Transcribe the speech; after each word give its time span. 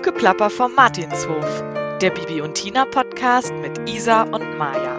Hufgeplapper 0.00 0.48
vom 0.48 0.74
Martinshof, 0.74 1.62
der 2.00 2.08
Bibi 2.08 2.40
und 2.40 2.54
Tina 2.54 2.86
Podcast 2.86 3.52
mit 3.52 3.78
Isa 3.86 4.22
und 4.22 4.56
Maja. 4.56 4.96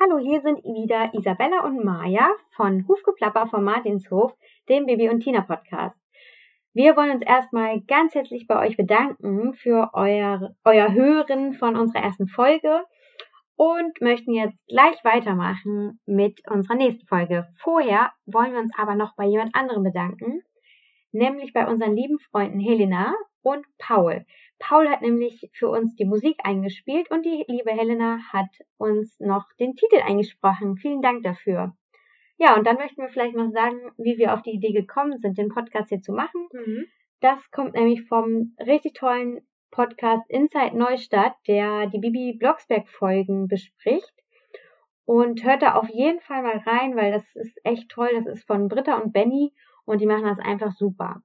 Hallo, 0.00 0.18
hier 0.18 0.40
sind 0.40 0.64
wieder 0.64 1.14
Isabella 1.14 1.60
und 1.64 1.84
Maja 1.84 2.28
von 2.56 2.88
Hufgeplapper 2.88 3.46
vom 3.46 3.62
Martinshof, 3.62 4.34
dem 4.68 4.86
Bibi 4.86 5.08
und 5.08 5.20
Tina 5.20 5.42
Podcast. 5.42 5.96
Wir 6.74 6.96
wollen 6.96 7.12
uns 7.12 7.22
erstmal 7.22 7.80
ganz 7.82 8.16
herzlich 8.16 8.48
bei 8.48 8.58
euch 8.58 8.76
bedanken 8.76 9.54
für 9.54 9.90
euer, 9.92 10.56
euer 10.64 10.92
Hören 10.92 11.54
von 11.54 11.76
unserer 11.76 12.02
ersten 12.02 12.26
Folge 12.26 12.82
und 13.56 14.00
möchten 14.00 14.32
jetzt 14.32 14.58
gleich 14.68 15.02
weitermachen 15.02 15.98
mit 16.06 16.40
unserer 16.48 16.76
nächsten 16.76 17.06
Folge. 17.06 17.48
Vorher 17.58 18.12
wollen 18.26 18.52
wir 18.52 18.60
uns 18.60 18.72
aber 18.76 18.94
noch 18.94 19.16
bei 19.16 19.24
jemand 19.24 19.54
anderem 19.54 19.82
bedanken, 19.82 20.42
nämlich 21.12 21.52
bei 21.52 21.66
unseren 21.66 21.96
lieben 21.96 22.18
Freunden 22.18 22.60
Helena 22.60 23.14
und 23.42 23.64
Paul. 23.78 24.26
Paul 24.58 24.88
hat 24.88 25.02
nämlich 25.02 25.50
für 25.54 25.68
uns 25.68 25.94
die 25.96 26.04
Musik 26.04 26.36
eingespielt 26.42 27.10
und 27.10 27.24
die 27.24 27.44
liebe 27.48 27.70
Helena 27.70 28.18
hat 28.32 28.50
uns 28.76 29.18
noch 29.20 29.44
den 29.58 29.74
Titel 29.74 30.00
eingesprochen. 30.04 30.76
Vielen 30.76 31.02
Dank 31.02 31.22
dafür. 31.22 31.74
Ja, 32.38 32.54
und 32.56 32.66
dann 32.66 32.76
möchten 32.76 33.00
wir 33.00 33.08
vielleicht 33.08 33.34
noch 33.34 33.50
sagen, 33.50 33.78
wie 33.96 34.18
wir 34.18 34.34
auf 34.34 34.42
die 34.42 34.52
Idee 34.52 34.72
gekommen 34.72 35.18
sind, 35.18 35.38
den 35.38 35.48
Podcast 35.48 35.88
hier 35.88 36.00
zu 36.00 36.12
machen. 36.12 36.48
Mhm. 36.52 36.86
Das 37.20 37.50
kommt 37.50 37.74
nämlich 37.74 38.06
vom 38.08 38.54
richtig 38.58 38.94
tollen 38.94 39.40
Podcast 39.70 40.28
Inside 40.28 40.76
Neustadt, 40.76 41.34
der 41.46 41.86
die 41.86 41.98
Bibi 41.98 42.36
Blocksberg 42.38 42.88
Folgen 42.88 43.48
bespricht. 43.48 44.12
Und 45.04 45.44
hört 45.44 45.62
da 45.62 45.74
auf 45.74 45.88
jeden 45.88 46.20
Fall 46.20 46.42
mal 46.42 46.58
rein, 46.58 46.96
weil 46.96 47.12
das 47.12 47.24
ist 47.36 47.58
echt 47.64 47.88
toll. 47.88 48.10
Das 48.14 48.26
ist 48.26 48.46
von 48.46 48.68
Britta 48.68 48.96
und 48.96 49.12
Benny 49.12 49.52
und 49.84 50.00
die 50.00 50.06
machen 50.06 50.24
das 50.24 50.38
einfach 50.38 50.72
super. 50.72 51.22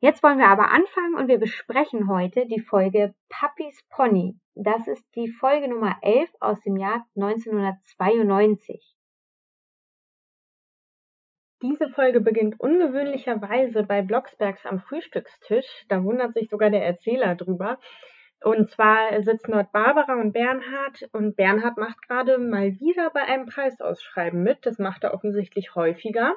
Jetzt 0.00 0.22
wollen 0.22 0.38
wir 0.38 0.48
aber 0.48 0.70
anfangen 0.70 1.14
und 1.16 1.28
wir 1.28 1.38
besprechen 1.38 2.08
heute 2.08 2.46
die 2.46 2.60
Folge 2.60 3.14
Puppies 3.28 3.82
Pony. 3.88 4.38
Das 4.54 4.86
ist 4.86 5.04
die 5.14 5.28
Folge 5.28 5.68
Nummer 5.68 5.96
11 6.02 6.30
aus 6.40 6.60
dem 6.60 6.76
Jahr 6.76 7.06
1992. 7.16 8.95
Diese 11.62 11.88
Folge 11.88 12.20
beginnt 12.20 12.60
ungewöhnlicherweise 12.60 13.82
bei 13.82 14.02
Blocksbergs 14.02 14.66
am 14.66 14.80
Frühstückstisch. 14.80 15.86
Da 15.88 16.04
wundert 16.04 16.34
sich 16.34 16.50
sogar 16.50 16.68
der 16.68 16.84
Erzähler 16.84 17.34
drüber. 17.34 17.78
Und 18.44 18.70
zwar 18.70 19.22
sitzen 19.22 19.52
dort 19.52 19.72
Barbara 19.72 20.20
und 20.20 20.32
Bernhard 20.32 21.08
und 21.12 21.34
Bernhard 21.36 21.78
macht 21.78 22.02
gerade 22.06 22.36
mal 22.36 22.78
wieder 22.78 23.10
bei 23.10 23.22
einem 23.22 23.46
Preisausschreiben 23.46 24.42
mit. 24.42 24.66
Das 24.66 24.78
macht 24.78 25.04
er 25.04 25.14
offensichtlich 25.14 25.74
häufiger. 25.74 26.34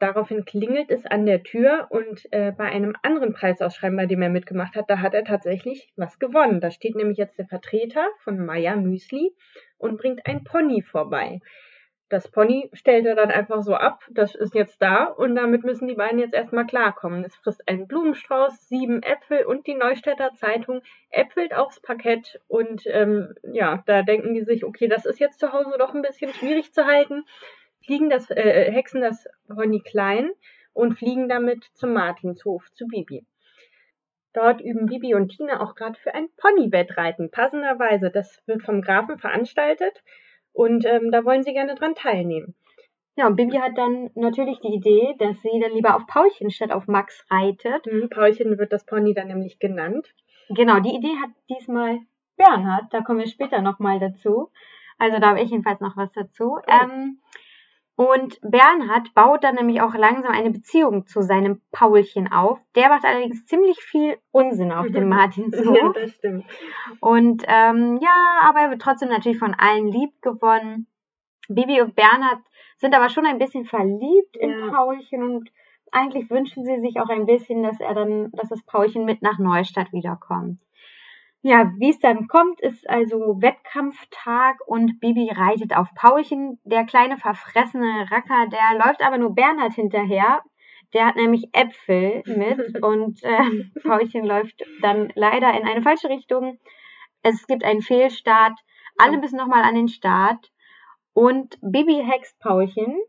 Daraufhin 0.00 0.44
klingelt 0.44 0.90
es 0.90 1.06
an 1.06 1.26
der 1.26 1.44
Tür 1.44 1.86
und 1.90 2.26
äh, 2.32 2.50
bei 2.50 2.64
einem 2.64 2.96
anderen 3.02 3.34
Preisausschreiben, 3.34 3.96
bei 3.96 4.06
dem 4.06 4.20
er 4.20 4.30
mitgemacht 4.30 4.74
hat, 4.74 4.90
da 4.90 4.98
hat 4.98 5.14
er 5.14 5.24
tatsächlich 5.24 5.92
was 5.94 6.18
gewonnen. 6.18 6.60
Da 6.60 6.72
steht 6.72 6.96
nämlich 6.96 7.18
jetzt 7.18 7.38
der 7.38 7.46
Vertreter 7.46 8.04
von 8.24 8.44
Maya 8.44 8.74
Müsli 8.74 9.36
und 9.78 9.98
bringt 9.98 10.26
ein 10.26 10.42
Pony 10.42 10.82
vorbei. 10.82 11.38
Das 12.12 12.28
Pony 12.28 12.68
stellt 12.74 13.06
er 13.06 13.14
dann 13.14 13.30
einfach 13.30 13.62
so 13.62 13.74
ab, 13.74 14.04
das 14.10 14.34
ist 14.34 14.54
jetzt 14.54 14.82
da 14.82 15.04
und 15.04 15.34
damit 15.34 15.64
müssen 15.64 15.88
die 15.88 15.94
beiden 15.94 16.18
jetzt 16.18 16.34
erstmal 16.34 16.66
klarkommen. 16.66 17.24
Es 17.24 17.34
frisst 17.36 17.66
einen 17.66 17.88
Blumenstrauß, 17.88 18.68
sieben 18.68 19.02
Äpfel 19.02 19.46
und 19.46 19.66
die 19.66 19.74
Neustädter 19.74 20.34
Zeitung 20.34 20.82
äpfelt 21.08 21.54
aufs 21.54 21.80
Parkett 21.80 22.38
und 22.48 22.82
ähm, 22.84 23.34
ja, 23.54 23.82
da 23.86 24.02
denken 24.02 24.34
die 24.34 24.42
sich, 24.42 24.62
okay, 24.62 24.88
das 24.88 25.06
ist 25.06 25.20
jetzt 25.20 25.40
zu 25.40 25.54
Hause 25.54 25.76
doch 25.78 25.94
ein 25.94 26.02
bisschen 26.02 26.34
schwierig 26.34 26.74
zu 26.74 26.84
halten, 26.84 27.24
fliegen 27.82 28.10
das, 28.10 28.30
äh, 28.30 28.70
hexen 28.70 29.00
das 29.00 29.26
Pony 29.48 29.80
klein 29.80 30.32
und 30.74 30.98
fliegen 30.98 31.30
damit 31.30 31.64
zum 31.72 31.94
Martinshof, 31.94 32.70
zu 32.74 32.88
Bibi. 32.88 33.24
Dort 34.34 34.60
üben 34.60 34.84
Bibi 34.84 35.14
und 35.14 35.30
Tina 35.30 35.62
auch 35.62 35.74
gerade 35.74 35.98
für 35.98 36.14
ein 36.14 36.28
Ponywetreiten, 36.36 37.30
passenderweise. 37.30 38.10
Das 38.10 38.42
wird 38.44 38.62
vom 38.64 38.82
Grafen 38.82 39.16
veranstaltet 39.16 40.02
und 40.52 40.84
ähm, 40.86 41.10
da 41.10 41.24
wollen 41.24 41.42
sie 41.42 41.52
gerne 41.52 41.74
dran 41.74 41.94
teilnehmen. 41.94 42.54
Ja, 43.14 43.26
und 43.26 43.36
Bibi 43.36 43.58
hat 43.58 43.76
dann 43.76 44.10
natürlich 44.14 44.60
die 44.60 44.74
Idee, 44.74 45.14
dass 45.18 45.40
sie 45.42 45.60
dann 45.60 45.72
lieber 45.72 45.96
auf 45.96 46.06
Paulchen 46.06 46.50
statt 46.50 46.72
auf 46.72 46.86
Max 46.86 47.26
reitet. 47.30 47.86
Mhm, 47.86 48.08
Paulchen 48.08 48.58
wird 48.58 48.72
das 48.72 48.86
Pony 48.86 49.12
dann 49.12 49.28
nämlich 49.28 49.58
genannt. 49.58 50.14
Genau, 50.48 50.80
die 50.80 50.94
Idee 50.94 51.16
hat 51.22 51.30
diesmal 51.50 52.00
Bernhard, 52.36 52.84
da 52.90 53.02
kommen 53.02 53.20
wir 53.20 53.26
später 53.26 53.60
nochmal 53.60 54.00
dazu. 54.00 54.50
Also 54.98 55.18
da 55.18 55.28
habe 55.28 55.42
ich 55.42 55.50
jedenfalls 55.50 55.80
noch 55.80 55.96
was 55.96 56.10
dazu. 56.12 56.56
Oh. 56.56 56.60
Ähm, 56.66 57.18
und 58.10 58.38
Bernhard 58.42 59.14
baut 59.14 59.44
dann 59.44 59.54
nämlich 59.54 59.80
auch 59.80 59.94
langsam 59.94 60.32
eine 60.32 60.50
Beziehung 60.50 61.06
zu 61.06 61.22
seinem 61.22 61.60
Paulchen 61.72 62.32
auf. 62.32 62.58
Der 62.74 62.88
macht 62.88 63.04
allerdings 63.04 63.44
ziemlich 63.46 63.78
viel 63.80 64.18
Unsinn 64.30 64.72
auf 64.72 64.86
dem 64.88 65.08
Martinshof. 65.10 65.76
ja, 65.76 65.92
das 65.92 66.10
stimmt. 66.12 66.44
Und 67.00 67.42
ähm, 67.46 67.98
ja, 68.00 68.40
aber 68.42 68.60
er 68.60 68.70
wird 68.70 68.82
trotzdem 68.82 69.08
natürlich 69.08 69.38
von 69.38 69.54
allen 69.54 69.88
lieb 69.88 70.10
gewonnen. 70.22 70.86
Bibi 71.48 71.80
und 71.80 71.94
Bernhard 71.94 72.40
sind 72.78 72.94
aber 72.94 73.08
schon 73.08 73.26
ein 73.26 73.38
bisschen 73.38 73.64
verliebt 73.64 74.36
ja. 74.36 74.42
in 74.42 74.70
Paulchen 74.70 75.22
und 75.22 75.50
eigentlich 75.92 76.30
wünschen 76.30 76.64
sie 76.64 76.80
sich 76.80 76.98
auch 76.98 77.08
ein 77.08 77.26
bisschen, 77.26 77.62
dass 77.62 77.78
er 77.78 77.94
dann, 77.94 78.30
dass 78.32 78.48
das 78.48 78.62
Paulchen 78.64 79.04
mit 79.04 79.22
nach 79.22 79.38
Neustadt 79.38 79.92
wiederkommt. 79.92 80.58
Ja, 81.44 81.72
wie 81.76 81.90
es 81.90 81.98
dann 81.98 82.28
kommt, 82.28 82.60
ist 82.60 82.88
also 82.88 83.42
Wettkampftag 83.42 84.58
und 84.64 85.00
Bibi 85.00 85.28
reitet 85.32 85.76
auf 85.76 85.88
Paulchen. 85.96 86.60
Der 86.62 86.84
kleine 86.84 87.16
verfressene 87.16 88.06
Racker, 88.12 88.46
der 88.46 88.78
läuft 88.78 89.02
aber 89.02 89.18
nur 89.18 89.34
Bernhard 89.34 89.74
hinterher. 89.74 90.40
Der 90.94 91.06
hat 91.06 91.16
nämlich 91.16 91.48
Äpfel 91.52 92.22
mit 92.26 92.80
und 92.84 93.24
äh, 93.24 93.64
Paulchen 93.82 94.24
läuft 94.24 94.62
dann 94.82 95.12
leider 95.16 95.52
in 95.58 95.66
eine 95.66 95.82
falsche 95.82 96.08
Richtung. 96.08 96.60
Es 97.22 97.44
gibt 97.48 97.64
einen 97.64 97.82
Fehlstart. 97.82 98.56
Alle 98.96 99.18
müssen 99.18 99.36
nochmal 99.36 99.64
an 99.64 99.74
den 99.74 99.88
Start. 99.88 100.52
Und 101.12 101.58
Bibi 101.60 102.04
hext 102.04 102.38
Paulchen. 102.38 103.00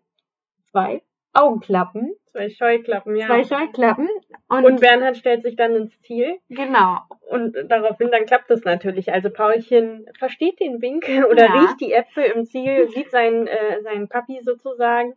Zwei. 0.72 1.04
Augenklappen. 1.34 2.16
Zwei 2.32 2.50
Scheuklappen, 2.50 3.16
ja. 3.16 3.28
Zwei 3.28 3.44
Scheuklappen. 3.44 4.10
Und, 4.48 4.66
und 4.66 4.80
Bernhard 4.82 5.18
stellt 5.18 5.44
sich 5.44 5.56
dann 5.56 5.76
ins 5.76 6.00
Ziel. 6.02 6.38
Genau. 6.50 7.00
Und 7.30 7.56
daraufhin 7.68 8.10
dann 8.12 8.26
klappt 8.26 8.50
es 8.52 8.64
natürlich. 8.64 9.12
Also 9.12 9.30
Paulchen 9.30 10.06
versteht 10.18 10.60
den 10.60 10.82
Wink 10.82 11.06
oder 11.30 11.46
ja. 11.46 11.62
riecht 11.62 11.82
die 11.82 11.92
Äpfel 11.92 12.24
im 12.24 12.46
Ziel, 12.46 12.88
sieht 12.90 13.12
seinen, 13.12 13.48
äh, 13.48 13.82
seinen 13.84 14.10
Papi 14.10 14.42
sozusagen 14.42 15.16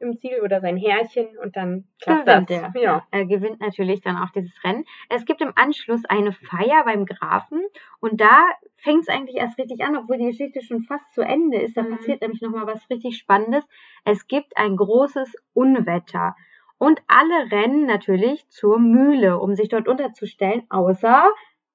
im 0.00 0.16
Ziel 0.16 0.40
oder 0.42 0.60
sein 0.60 0.76
Härchen 0.76 1.26
und 1.38 1.56
dann 1.56 1.84
klappt 2.00 2.26
gewinnt 2.26 2.50
das. 2.50 2.74
Er. 2.74 2.82
Ja. 2.82 3.06
Er 3.10 3.26
gewinnt 3.26 3.60
natürlich 3.60 4.00
dann 4.00 4.16
auch 4.16 4.30
dieses 4.30 4.52
Rennen. 4.64 4.84
Es 5.08 5.24
gibt 5.24 5.40
im 5.40 5.52
Anschluss 5.56 6.04
eine 6.04 6.32
Feier 6.32 6.84
beim 6.84 7.04
Grafen 7.04 7.62
und 8.00 8.20
da 8.20 8.46
fängt 8.76 9.02
es 9.02 9.08
eigentlich 9.08 9.36
erst 9.36 9.58
richtig 9.58 9.82
an, 9.82 9.96
obwohl 9.96 10.18
die 10.18 10.26
Geschichte 10.26 10.62
schon 10.62 10.82
fast 10.82 11.12
zu 11.12 11.22
Ende 11.22 11.58
ist. 11.58 11.76
Da 11.76 11.82
mhm. 11.82 11.96
passiert 11.96 12.20
nämlich 12.20 12.40
nochmal 12.40 12.66
was 12.66 12.88
richtig 12.90 13.18
Spannendes. 13.18 13.64
Es 14.04 14.26
gibt 14.26 14.56
ein 14.56 14.76
großes 14.76 15.34
Unwetter. 15.52 16.36
Und 16.78 17.02
alle 17.08 17.50
rennen 17.50 17.86
natürlich 17.86 18.48
zur 18.50 18.78
Mühle, 18.78 19.40
um 19.40 19.56
sich 19.56 19.68
dort 19.68 19.88
unterzustellen, 19.88 20.62
außer 20.70 21.28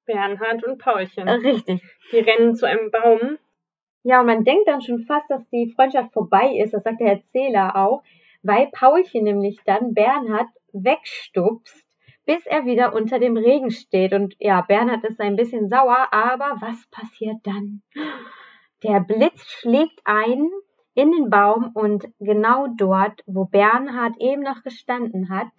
Bernhard 0.05 0.63
und 0.63 0.78
Paulchen. 0.78 1.28
Richtig. 1.28 1.81
Die 2.11 2.19
rennen 2.19 2.55
zu 2.55 2.67
einem 2.67 2.90
Baum 2.90 3.38
ja, 4.03 4.19
und 4.19 4.28
man 4.28 4.44
denkt 4.44 4.68
dann 4.68 4.81
schon 4.81 5.00
fast, 5.06 5.30
dass 5.30 5.47
die 5.50 5.74
Freundschaft 5.75 6.14
vorbei 6.14 6.58
ist, 6.64 6.74
das 6.74 6.84
sagt 6.84 7.00
der 7.00 7.14
Erzähler 7.14 7.75
auch, 7.75 8.03
weil 8.41 8.68
Paulchen 8.68 9.24
nämlich 9.24 9.59
dann 9.66 9.94
Bernhard 9.94 10.50
wegstupst, 10.74 11.86
bis 12.25 12.46
er 12.46 12.66
wieder 12.66 12.94
unter 12.94 13.20
dem 13.20 13.38
Regen 13.38 13.72
steht. 13.72 14.14
Und 14.14 14.35
ja, 14.40 14.61
Bernhard 14.61 15.03
ist 15.05 15.20
ein 15.20 15.35
bisschen 15.35 15.70
sauer, 15.70 16.08
aber 16.11 16.58
was 16.59 16.85
passiert 16.91 17.38
dann? 17.44 17.82
Der 18.84 19.00
Blitz 19.00 19.46
schlägt 19.46 20.02
ein 20.03 20.50
in 20.94 21.11
den 21.11 21.29
Baum 21.29 21.72
und 21.73 22.08
genau 22.20 22.67
dort, 22.67 23.22
wo 23.26 23.46
Bernhard 23.46 24.16
eben 24.20 24.44
noch 24.44 24.61
gestanden 24.64 25.29
hat, 25.29 25.52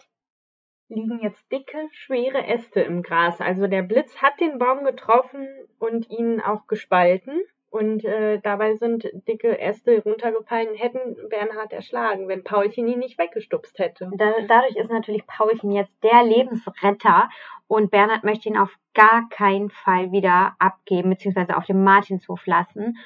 liegen 0.88 1.19
jetzt 1.20 1.50
dicke, 1.50 1.88
schwere 1.93 2.46
Äste 2.46 2.81
im 2.81 3.02
Gras. 3.02 3.41
Also 3.41 3.67
der 3.67 3.82
Blitz 3.82 4.17
hat 4.19 4.38
den 4.41 4.58
Baum 4.58 4.85
getroffen 4.85 5.49
und 5.79 6.11
ihn 6.11 6.41
auch 6.41 6.67
gespalten. 6.67 7.41
Und 7.75 8.05
äh, 8.05 8.38
dabei 8.38 8.76
sind 8.76 9.11
dicke 9.26 9.59
Äste 9.59 10.00
runtergefallen, 10.05 10.76
hätten 10.76 11.17
Bernhard 11.29 11.73
erschlagen, 11.73 12.29
wenn 12.29 12.44
Paulchen 12.44 12.87
ihn 12.87 13.00
nicht 13.00 13.19
weggestupst 13.19 13.81
hätte. 13.81 14.12
Da, 14.15 14.32
dadurch 14.47 14.76
ist 14.76 14.93
natürlich 14.93 15.26
Paulchen 15.26 15.73
jetzt 15.73 15.93
der 16.05 16.23
Lebensretter 16.23 17.29
und 17.67 17.91
Bernhard 17.91 18.23
möchte 18.23 18.49
ihn 18.49 18.56
auf 18.56 18.73
gar 18.94 19.29
keinen 19.29 19.71
Fall 19.71 20.12
wieder 20.12 20.55
abgeben, 20.61 21.11
beziehungsweise 21.11 21.56
auf 21.56 21.65
dem 21.65 21.82
Martinshof 21.82 22.47
lassen. 22.47 22.97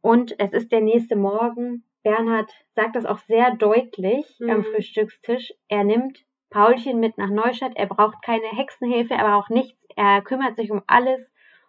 Und 0.00 0.40
es 0.40 0.54
ist 0.54 0.72
der 0.72 0.80
nächste 0.80 1.16
Morgen. 1.16 1.84
Bernhard 2.02 2.50
sagt 2.74 2.96
das 2.96 3.04
auch 3.04 3.18
sehr 3.18 3.54
deutlich 3.56 4.38
mhm. 4.38 4.48
am 4.48 4.64
Frühstückstisch. 4.64 5.52
Er 5.68 5.84
nimmt 5.84 6.24
Paulchen 6.48 6.98
mit 6.98 7.18
nach 7.18 7.28
Neustadt. 7.28 7.72
Er 7.74 7.88
braucht 7.88 8.22
keine 8.22 8.46
Hexenhilfe, 8.46 9.12
er 9.12 9.28
braucht 9.28 9.50
nichts. 9.50 9.78
Er 9.96 10.22
kümmert 10.22 10.56
sich 10.56 10.70
um 10.70 10.80
alles 10.86 11.20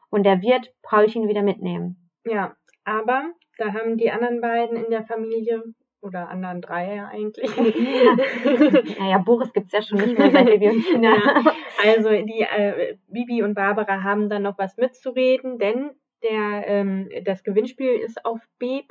und 0.09 0.25
er 0.25 0.41
wird 0.41 0.73
Paulchen 0.83 1.27
wieder 1.27 1.41
mitnehmen. 1.41 2.04
Ja, 2.25 2.55
aber 2.83 3.31
Da 3.57 3.73
haben 3.73 3.97
die 3.97 4.11
anderen 4.11 4.41
beiden 4.41 4.75
in 4.77 4.91
der 4.91 5.05
Familie 5.05 5.63
oder 6.01 6.29
anderen 6.29 6.61
drei 6.61 6.95
ja 6.95 7.07
eigentlich. 7.07 7.49
naja, 8.99 9.17
Boris 9.19 9.51
gibt 9.53 9.67
es 9.67 9.71
ja 9.73 9.81
schon 9.81 9.97
nicht 9.97 10.17
mehr 10.17 10.31
seit 10.31 10.47
Tina. 10.59 11.15
Ja, 11.15 11.53
also 11.83 12.09
die 12.09 12.41
äh, 12.41 12.97
Bibi 13.07 13.43
und 13.43 13.55
Barbara 13.55 14.03
haben 14.03 14.29
dann 14.29 14.43
noch 14.43 14.57
was 14.57 14.77
mitzureden, 14.77 15.57
denn 15.57 15.91
der, 16.23 16.67
ähm, 16.67 17.09
das 17.23 17.43
Gewinnspiel 17.43 17.99
ist 17.99 18.25
auf 18.25 18.39
B. 18.59 18.81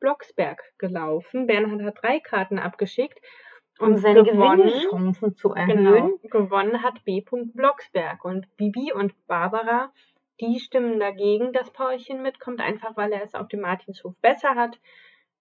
Blocksberg 0.00 0.62
gelaufen. 0.78 1.46
Bernhard 1.46 1.82
hat 1.82 2.02
drei 2.02 2.20
Karten 2.20 2.58
abgeschickt. 2.58 3.18
Und 3.78 3.94
um 3.94 3.96
seine 3.96 4.22
Gewinnchancen 4.22 5.34
zu 5.34 5.54
erhöhen. 5.54 6.18
Genau, 6.22 6.44
gewonnen 6.44 6.82
hat 6.82 7.04
B. 7.04 7.24
Blocksberg. 7.54 8.24
Und 8.24 8.46
Bibi 8.56 8.92
und 8.92 9.14
Barbara, 9.26 9.92
die 10.40 10.58
stimmen 10.60 10.98
dagegen, 10.98 11.52
das 11.52 11.72
Paulchen 11.72 12.22
mitkommt, 12.22 12.60
einfach 12.60 12.96
weil 12.96 13.12
er 13.12 13.22
es 13.22 13.34
auf 13.34 13.48
dem 13.48 13.60
Martinshof 13.60 14.14
besser 14.20 14.54
hat. 14.54 14.78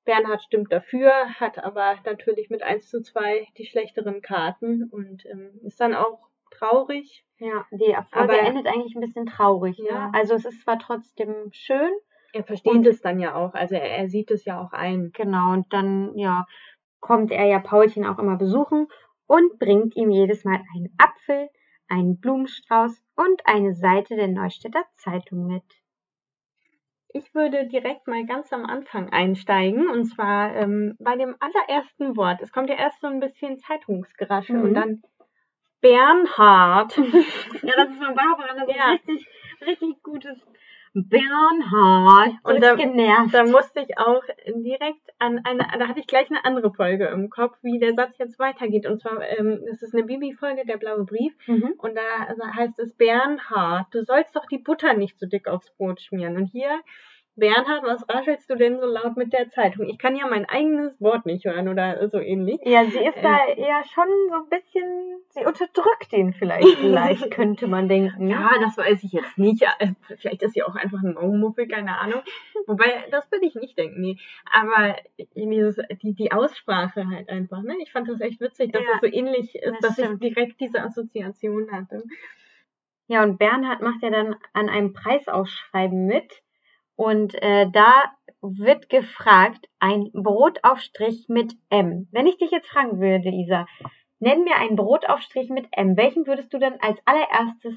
Bernhard 0.04 0.42
stimmt 0.42 0.72
dafür, 0.72 1.12
hat 1.40 1.64
aber 1.64 1.96
natürlich 2.06 2.50
mit 2.50 2.64
1 2.64 2.90
zu 2.90 3.02
2 3.02 3.48
die 3.58 3.66
schlechteren 3.66 4.22
Karten 4.22 4.90
und 4.92 5.26
ähm, 5.26 5.60
ist 5.64 5.80
dann 5.80 5.94
auch 5.94 6.28
traurig. 6.52 7.24
Ja, 7.38 7.66
die 7.72 7.96
Folge 8.12 8.34
aber 8.34 8.40
endet 8.40 8.68
eigentlich 8.68 8.96
ein 8.96 9.02
bisschen 9.02 9.26
traurig. 9.26 9.78
Ne? 9.80 9.88
Ja. 9.90 10.08
Ne? 10.08 10.14
Also 10.14 10.36
es 10.36 10.46
ist 10.46 10.62
zwar 10.62 10.80
trotzdem 10.80 11.50
schön. 11.52 11.92
Er 12.34 12.44
versteht 12.44 12.74
und, 12.74 12.88
es 12.88 13.02
dann 13.02 13.20
ja 13.20 13.36
auch, 13.36 13.54
also 13.54 13.76
er, 13.76 13.98
er 13.98 14.08
sieht 14.08 14.32
es 14.32 14.46
ja 14.46 14.62
auch 14.62 14.74
ein. 14.74 15.12
Genau, 15.14 15.52
und 15.52 15.72
dann, 15.74 16.18
ja, 16.18 16.46
kommt 17.00 17.32
er 17.32 17.46
ja 17.46 17.60
Paulchen 17.60 18.06
auch 18.06 18.20
immer 18.20 18.38
besuchen 18.38 18.88
und 19.28 19.60
bringt 19.60 19.96
ihm 19.96 20.12
jedes 20.12 20.46
Mal 20.46 20.62
einen 20.74 20.96
Apfel, 20.98 21.50
einen 21.92 22.20
Blumenstrauß 22.20 23.04
und 23.16 23.42
eine 23.46 23.76
Seite 23.76 24.16
der 24.16 24.30
Neustädter 24.30 24.86
Zeitung 24.96 25.46
mit. 25.46 25.64
Ich 27.14 27.36
würde 27.36 27.68
direkt 27.68 28.08
mal 28.08 28.26
ganz 28.26 28.54
am 28.54 28.66
Anfang 28.66 29.12
einsteigen 29.12 29.90
und 29.90 30.06
zwar 30.06 30.56
ähm, 30.56 30.96
bei 31.00 31.18
dem 31.18 31.36
allerersten 31.40 32.16
Wort. 32.16 32.42
Es 32.42 32.54
kommt 32.54 32.70
ja 32.70 32.78
erst 32.78 33.02
so 33.02 33.08
ein 33.08 33.20
bisschen 33.20 33.60
Zeitungsgerasche 33.60 34.54
mhm. 34.54 34.64
und 34.64 34.74
dann 34.74 35.02
Bernhard. 35.82 36.96
ja, 37.64 37.74
das 37.76 37.90
ist 37.90 38.02
von 38.02 38.16
Barbara, 38.16 38.54
das 38.56 38.70
ist 38.70 38.76
ja. 38.76 38.92
richtig, 38.92 39.28
richtig 39.66 40.04
gutes 40.04 40.38
Bernhard. 40.94 42.34
Und 42.44 42.62
da, 42.62 42.76
genervt. 42.76 43.34
da 43.34 43.46
musste 43.46 43.82
ich 43.82 43.98
auch 43.98 44.24
direkt 44.48 45.02
an 45.20 45.40
eine, 45.44 45.66
da 45.80 45.88
hatte 45.88 46.00
ich 46.00 46.08
gleich 46.08 46.30
eine 46.30 46.44
andere 46.44 46.74
Folge 46.74 47.08
im 47.08 47.30
Kopf, 47.30 47.58
wie 47.62 47.80
der 47.80 47.94
Satz 47.94 48.18
jetzt 48.18 48.40
weitergeht. 48.40 48.86
Und 48.86 49.02
zwar, 49.02 49.22
ähm, 49.38 49.62
das 49.70 49.82
ist 49.82 49.94
eine 49.94 50.04
Bibi-Folge, 50.04 50.66
der 50.66 50.78
blaue 50.78 51.06
Brief. 51.06 51.34
Mhm. 51.48 51.74
Und 51.78 51.96
da 51.96 52.56
heißt 52.56 52.80
es 52.80 52.94
Bernhard, 52.96 53.88
du 53.94 54.04
sollst 54.04 54.36
doch 54.36 54.46
die 54.46 54.58
Butter 54.58 54.94
nicht 54.94 55.20
so 55.20 55.28
dick 55.28 55.48
aufs 55.48 55.72
Brot 55.78 56.02
schmieren. 56.02 56.36
Und 56.36 56.46
hier 56.48 56.82
Bernhard, 57.36 57.84
was 57.84 58.08
raschelst 58.10 58.50
du 58.50 58.56
denn 58.56 58.80
so 58.80 58.86
laut 58.86 59.16
mit 59.16 59.32
der 59.32 59.50
Zeitung? 59.50 59.88
Ich 59.88 59.98
kann 59.98 60.18
ja 60.18 60.28
mein 60.28 60.46
eigenes 60.46 61.00
Wort 61.00 61.26
nicht 61.26 61.46
hören 61.46 61.70
oder 61.70 62.10
so 62.10 62.20
ähnlich. 62.20 62.60
Ja, 62.66 62.84
sie 62.84 63.00
ist 63.00 63.18
äh, 63.18 63.22
da 63.22 63.46
eher 63.48 63.82
schon 63.94 64.08
so 64.30 64.36
ein 64.36 64.50
bisschen, 64.50 64.84
sie 65.30 65.46
unterdrückt 65.46 66.12
ihn 66.12 66.34
vielleicht, 66.34 66.68
vielleicht 66.80 67.32
könnte 67.32 67.68
man 67.68 67.88
denken. 67.88 68.28
Ja, 68.28 68.52
das 68.60 68.78
weiß 68.78 69.04
ich 69.04 69.14
jetzt 69.14 69.38
nicht. 69.38 69.64
Äh, 69.80 69.94
vielleicht 70.18 70.44
ist 70.44 70.54
sie 70.54 70.64
auch 70.64 70.76
einfach 70.76 71.02
ein 71.02 71.16
Augenmuffel, 71.16 71.68
keine 71.68 72.00
Ahnung. 72.00 72.22
Wobei, 72.68 73.06
das 73.12 73.32
würde 73.32 73.46
ich 73.46 73.56
nicht 73.56 73.78
denken, 73.78 74.02
nee. 74.02 74.18
Aber 74.52 74.98
dieses, 75.34 75.78
die, 76.02 76.14
die 76.14 76.34
Aussprache 76.34 77.08
halt 77.08 77.30
einfach, 77.30 77.62
ne? 77.62 77.76
Ich 77.82 77.94
fand 77.94 78.10
das 78.10 78.20
echt 78.20 78.42
witzig, 78.42 78.74
dass 78.74 78.84
ja, 78.84 78.96
es 78.96 79.02
so 79.02 79.08
ähnlich 79.08 79.56
ist, 79.56 79.78
das 79.80 79.80
dass 79.80 79.94
stimmt. 79.94 80.24
ich 80.24 80.34
direkt 80.34 80.60
diese 80.60 80.84
Assoziation 80.84 81.72
hatte. 81.72 82.04
Ja, 83.08 83.24
und 83.24 83.40
Bernhard 83.40 83.82
macht 83.82 84.04
ja 84.04 84.10
dann 84.10 84.36
an 84.54 84.70
einem 84.70 84.94
Preisausschreiben 84.94 86.06
mit 86.06 86.42
und 86.96 87.36
äh, 87.42 87.70
da 87.72 88.12
wird 88.42 88.90
gefragt, 88.90 89.68
ein 89.80 90.10
Brotaufstrich 90.14 91.26
mit 91.30 91.54
M. 91.70 92.08
Wenn 92.12 92.28
ich 92.28 92.38
dich 92.38 92.52
jetzt 92.52 92.70
fragen 92.70 93.00
würde, 93.00 93.30
Isa, 93.30 93.68
nenn 94.20 94.44
mir 94.44 94.58
einen 94.58 94.76
Brotaufstrich 94.76 95.50
mit 95.50 95.68
M. 95.72 95.96
Welchen 95.98 96.26
würdest 96.26 96.54
du 96.54 96.60
dann 96.60 96.78
als 96.82 97.00
allererstes 97.06 97.76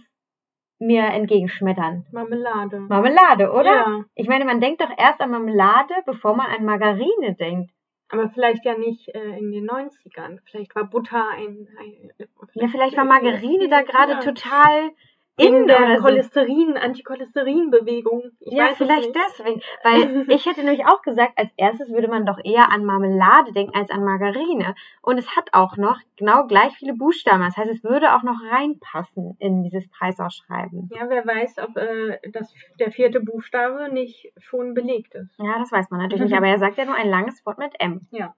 mir 0.78 1.04
entgegenschmettern? 1.04 2.06
Marmelade. 2.12 2.80
Marmelade, 2.80 3.50
oder? 3.50 3.64
Ja. 3.64 4.04
Ich 4.14 4.28
meine, 4.28 4.44
man 4.44 4.60
denkt 4.60 4.80
doch 4.80 4.90
erst 4.96 5.20
an 5.20 5.30
Marmelade, 5.30 5.94
bevor 6.06 6.34
man 6.34 6.46
an 6.46 6.64
Margarine 6.64 7.34
denkt. 7.34 7.70
Aber 8.08 8.28
vielleicht 8.28 8.64
ja 8.64 8.76
nicht 8.76 9.08
äh, 9.08 9.38
in 9.38 9.50
den 9.50 9.68
90ern. 9.68 10.38
Vielleicht 10.44 10.74
war 10.76 10.84
Butter 10.84 11.30
ein. 11.30 11.66
ein 11.78 12.12
ja, 12.54 12.68
vielleicht 12.68 12.96
war 12.96 13.04
Margarine 13.04 13.68
da 13.68 13.82
gerade 13.82 14.12
ja. 14.12 14.20
total 14.20 14.90
in 15.36 15.66
der 15.66 15.98
Cholesterin, 16.00 16.76
Anticholesterin-Bewegung. 16.76 18.30
Ja, 18.40 18.68
vielleicht 18.76 19.14
deswegen. 19.14 19.60
Weil 19.82 20.24
ich 20.30 20.46
hätte 20.46 20.62
nämlich 20.62 20.86
auch 20.86 21.02
gesagt, 21.02 21.32
als 21.36 21.50
erstes 21.56 21.90
würde 21.90 22.08
man 22.08 22.24
doch 22.24 22.38
eher 22.42 22.70
an 22.70 22.84
Marmelade 22.84 23.52
denken 23.52 23.74
als 23.74 23.90
an 23.90 24.04
Margarine. 24.04 24.74
Und 25.02 25.18
es 25.18 25.36
hat 25.36 25.48
auch 25.52 25.76
noch 25.76 25.98
genau 26.16 26.46
gleich 26.46 26.74
viele 26.74 26.94
Buchstaben. 26.94 27.42
Das 27.42 27.56
heißt, 27.56 27.70
es 27.70 27.82
würde 27.82 28.14
auch 28.14 28.22
noch 28.22 28.40
reinpassen 28.48 29.36
in 29.40 29.62
dieses 29.64 29.88
Preisausschreiben. 29.90 30.90
Ja, 30.94 31.08
wer 31.08 31.26
weiß, 31.26 31.58
ob 31.58 31.76
äh, 31.76 32.18
das, 32.32 32.54
der 32.78 32.92
vierte 32.92 33.20
Buchstabe 33.20 33.92
nicht 33.92 34.32
schon 34.38 34.74
belegt 34.74 35.14
ist. 35.14 35.36
Ja, 35.38 35.58
das 35.58 35.72
weiß 35.72 35.90
man 35.90 36.00
natürlich 36.00 36.24
nicht. 36.24 36.36
Aber 36.36 36.46
er 36.46 36.58
sagt 36.58 36.78
ja 36.78 36.84
nur 36.84 36.94
ein 36.94 37.08
langes 37.08 37.44
Wort 37.44 37.58
mit 37.58 37.72
M. 37.80 38.06
Ja. 38.10 38.34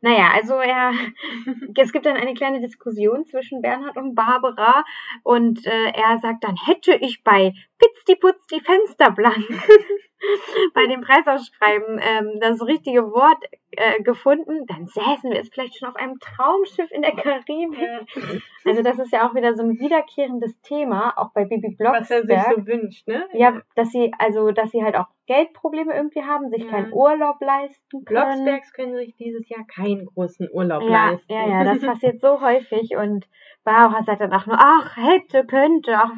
Naja, 0.00 0.30
also 0.34 0.54
er, 0.54 0.92
es 1.76 1.92
gibt 1.92 2.06
dann 2.06 2.16
eine 2.16 2.34
kleine 2.34 2.60
Diskussion 2.60 3.24
zwischen 3.26 3.62
Bernhard 3.62 3.96
und 3.96 4.14
Barbara 4.14 4.84
und 5.22 5.66
äh, 5.66 5.90
er 5.92 6.18
sagt 6.18 6.44
dann, 6.44 6.56
hätte 6.66 6.94
ich 6.94 7.22
bei 7.24 7.54
Pitzdi-Putz 7.78 8.46
die 8.48 8.60
Fenster 8.60 9.10
blank 9.10 9.46
bei 10.74 10.86
dem 10.86 11.02
Preisausschreiben 11.02 12.00
ähm, 12.00 12.40
das 12.40 12.62
richtige 12.62 13.12
Wort 13.12 13.42
äh, 13.72 14.02
gefunden, 14.02 14.66
dann 14.66 14.86
säßen 14.86 15.30
wir 15.30 15.40
es 15.40 15.48
vielleicht 15.50 15.78
schon 15.78 15.88
auf 15.88 15.96
einem 15.96 16.18
Traumschiff 16.18 16.90
in 16.90 17.02
der 17.02 17.14
Karibik. 17.14 18.46
Also 18.64 18.82
das 18.82 18.98
ist 18.98 19.12
ja 19.12 19.28
auch 19.28 19.34
wieder 19.34 19.54
so 19.54 19.62
ein 19.62 19.78
wiederkehrendes 19.78 20.60
Thema, 20.62 21.12
auch 21.16 21.32
bei 21.32 21.44
Bibi 21.44 21.76
Blocksberg. 21.76 22.00
Was 22.00 22.10
er 22.10 22.26
sich 22.26 22.56
so 22.56 22.66
wünscht, 22.66 23.08
ne? 23.08 23.28
Ja, 23.34 23.60
dass 23.74 23.90
sie, 23.90 24.12
also 24.18 24.50
dass 24.52 24.70
sie 24.70 24.82
halt 24.82 24.96
auch 24.96 25.06
Geldprobleme 25.26 25.94
irgendwie 25.94 26.22
haben, 26.22 26.50
sich 26.50 26.64
ja. 26.64 26.70
keinen 26.70 26.92
Urlaub 26.92 27.40
leisten 27.40 28.04
können. 28.04 28.04
Blocksbergs 28.04 28.72
können 28.72 28.96
sich 28.96 29.14
dieses 29.16 29.48
Jahr 29.48 29.66
keinen 29.66 30.06
großen 30.06 30.48
Urlaub 30.52 30.82
ja, 30.82 31.10
leisten. 31.10 31.32
Ja, 31.32 31.46
ja, 31.46 31.64
das 31.64 31.80
passiert 31.80 32.20
so 32.20 32.40
häufig 32.40 32.96
und 32.96 33.26
Barbara 33.64 34.02
sagt 34.04 34.20
dann 34.20 34.32
auch 34.32 34.46
nur, 34.46 34.56
ach, 34.58 34.96
hätte, 34.96 35.44
könnte, 35.44 35.96
ach, 35.96 36.12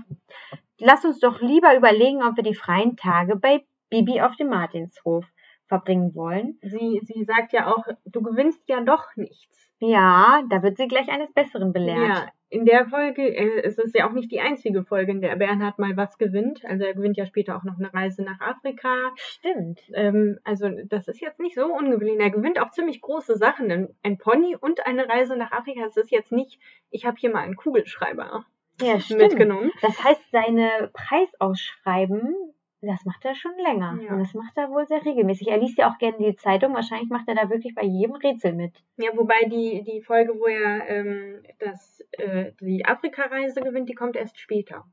lass 0.78 1.04
uns 1.04 1.18
doch 1.18 1.40
lieber 1.40 1.74
überlegen, 1.74 2.22
ob 2.22 2.36
wir 2.36 2.44
die 2.44 2.54
freien 2.54 2.96
Tage 2.96 3.36
bei 3.36 3.64
Bibi 3.90 4.20
auf 4.20 4.36
dem 4.36 4.48
Martinshof 4.48 5.24
verbringen 5.66 6.14
wollen. 6.14 6.58
Sie, 6.62 7.00
sie 7.04 7.24
sagt 7.24 7.52
ja 7.52 7.66
auch, 7.66 7.84
du 8.06 8.22
gewinnst 8.22 8.62
ja 8.68 8.80
doch 8.80 9.04
nichts. 9.16 9.70
Ja, 9.80 10.42
da 10.50 10.62
wird 10.62 10.76
sie 10.76 10.88
gleich 10.88 11.08
eines 11.08 11.32
Besseren 11.32 11.72
belehrt. 11.72 12.08
Ja, 12.08 12.26
in 12.50 12.64
der 12.64 12.86
Folge, 12.86 13.22
äh, 13.22 13.62
es 13.62 13.78
ist 13.78 13.94
ja 13.94 14.08
auch 14.08 14.12
nicht 14.12 14.32
die 14.32 14.40
einzige 14.40 14.82
Folge, 14.82 15.12
in 15.12 15.20
der 15.20 15.36
Bernhard 15.36 15.78
mal 15.78 15.96
was 15.96 16.16
gewinnt. 16.16 16.64
Also 16.64 16.84
er 16.84 16.94
gewinnt 16.94 17.16
ja 17.16 17.26
später 17.26 17.56
auch 17.56 17.64
noch 17.64 17.78
eine 17.78 17.92
Reise 17.92 18.22
nach 18.22 18.40
Afrika. 18.40 19.12
Stimmt. 19.16 19.80
Ähm, 19.92 20.38
also 20.44 20.68
das 20.86 21.08
ist 21.08 21.20
jetzt 21.20 21.40
nicht 21.40 21.54
so 21.54 21.66
ungewöhnlich. 21.66 22.18
Er 22.18 22.30
gewinnt 22.30 22.58
auch 22.60 22.70
ziemlich 22.70 23.00
große 23.02 23.36
Sachen. 23.36 23.88
Ein 24.02 24.18
Pony 24.18 24.56
und 24.58 24.86
eine 24.86 25.08
Reise 25.08 25.36
nach 25.36 25.52
Afrika. 25.52 25.82
Das 25.84 25.96
ist 25.96 26.10
jetzt 26.10 26.32
nicht, 26.32 26.58
ich 26.90 27.04
habe 27.04 27.18
hier 27.18 27.30
mal 27.30 27.42
einen 27.42 27.56
Kugelschreiber 27.56 28.46
ja, 28.80 28.98
mitgenommen. 29.10 29.70
Das 29.82 30.02
heißt, 30.02 30.30
seine 30.32 30.90
Preisausschreiben 30.92 32.34
das 32.80 33.04
macht 33.04 33.24
er 33.24 33.34
schon 33.34 33.56
länger. 33.56 33.98
Ja. 34.02 34.12
Und 34.12 34.20
das 34.20 34.34
macht 34.34 34.56
er 34.56 34.70
wohl 34.70 34.86
sehr 34.86 35.04
regelmäßig. 35.04 35.48
Er 35.48 35.58
liest 35.58 35.78
ja 35.78 35.90
auch 35.90 35.98
gerne 35.98 36.18
die 36.18 36.36
Zeitung. 36.36 36.74
Wahrscheinlich 36.74 37.10
macht 37.10 37.28
er 37.28 37.34
da 37.34 37.50
wirklich 37.50 37.74
bei 37.74 37.82
jedem 37.82 38.14
Rätsel 38.14 38.52
mit. 38.52 38.72
Ja, 38.96 39.10
wobei 39.16 39.40
die, 39.46 39.82
die 39.82 40.00
Folge, 40.00 40.34
wo 40.38 40.46
er 40.46 40.88
ähm, 40.88 41.42
das, 41.58 42.04
äh, 42.12 42.52
die 42.60 42.84
Afrika-Reise 42.84 43.60
gewinnt, 43.62 43.88
die 43.88 43.94
kommt 43.94 44.16
erst 44.16 44.38
später. 44.38 44.84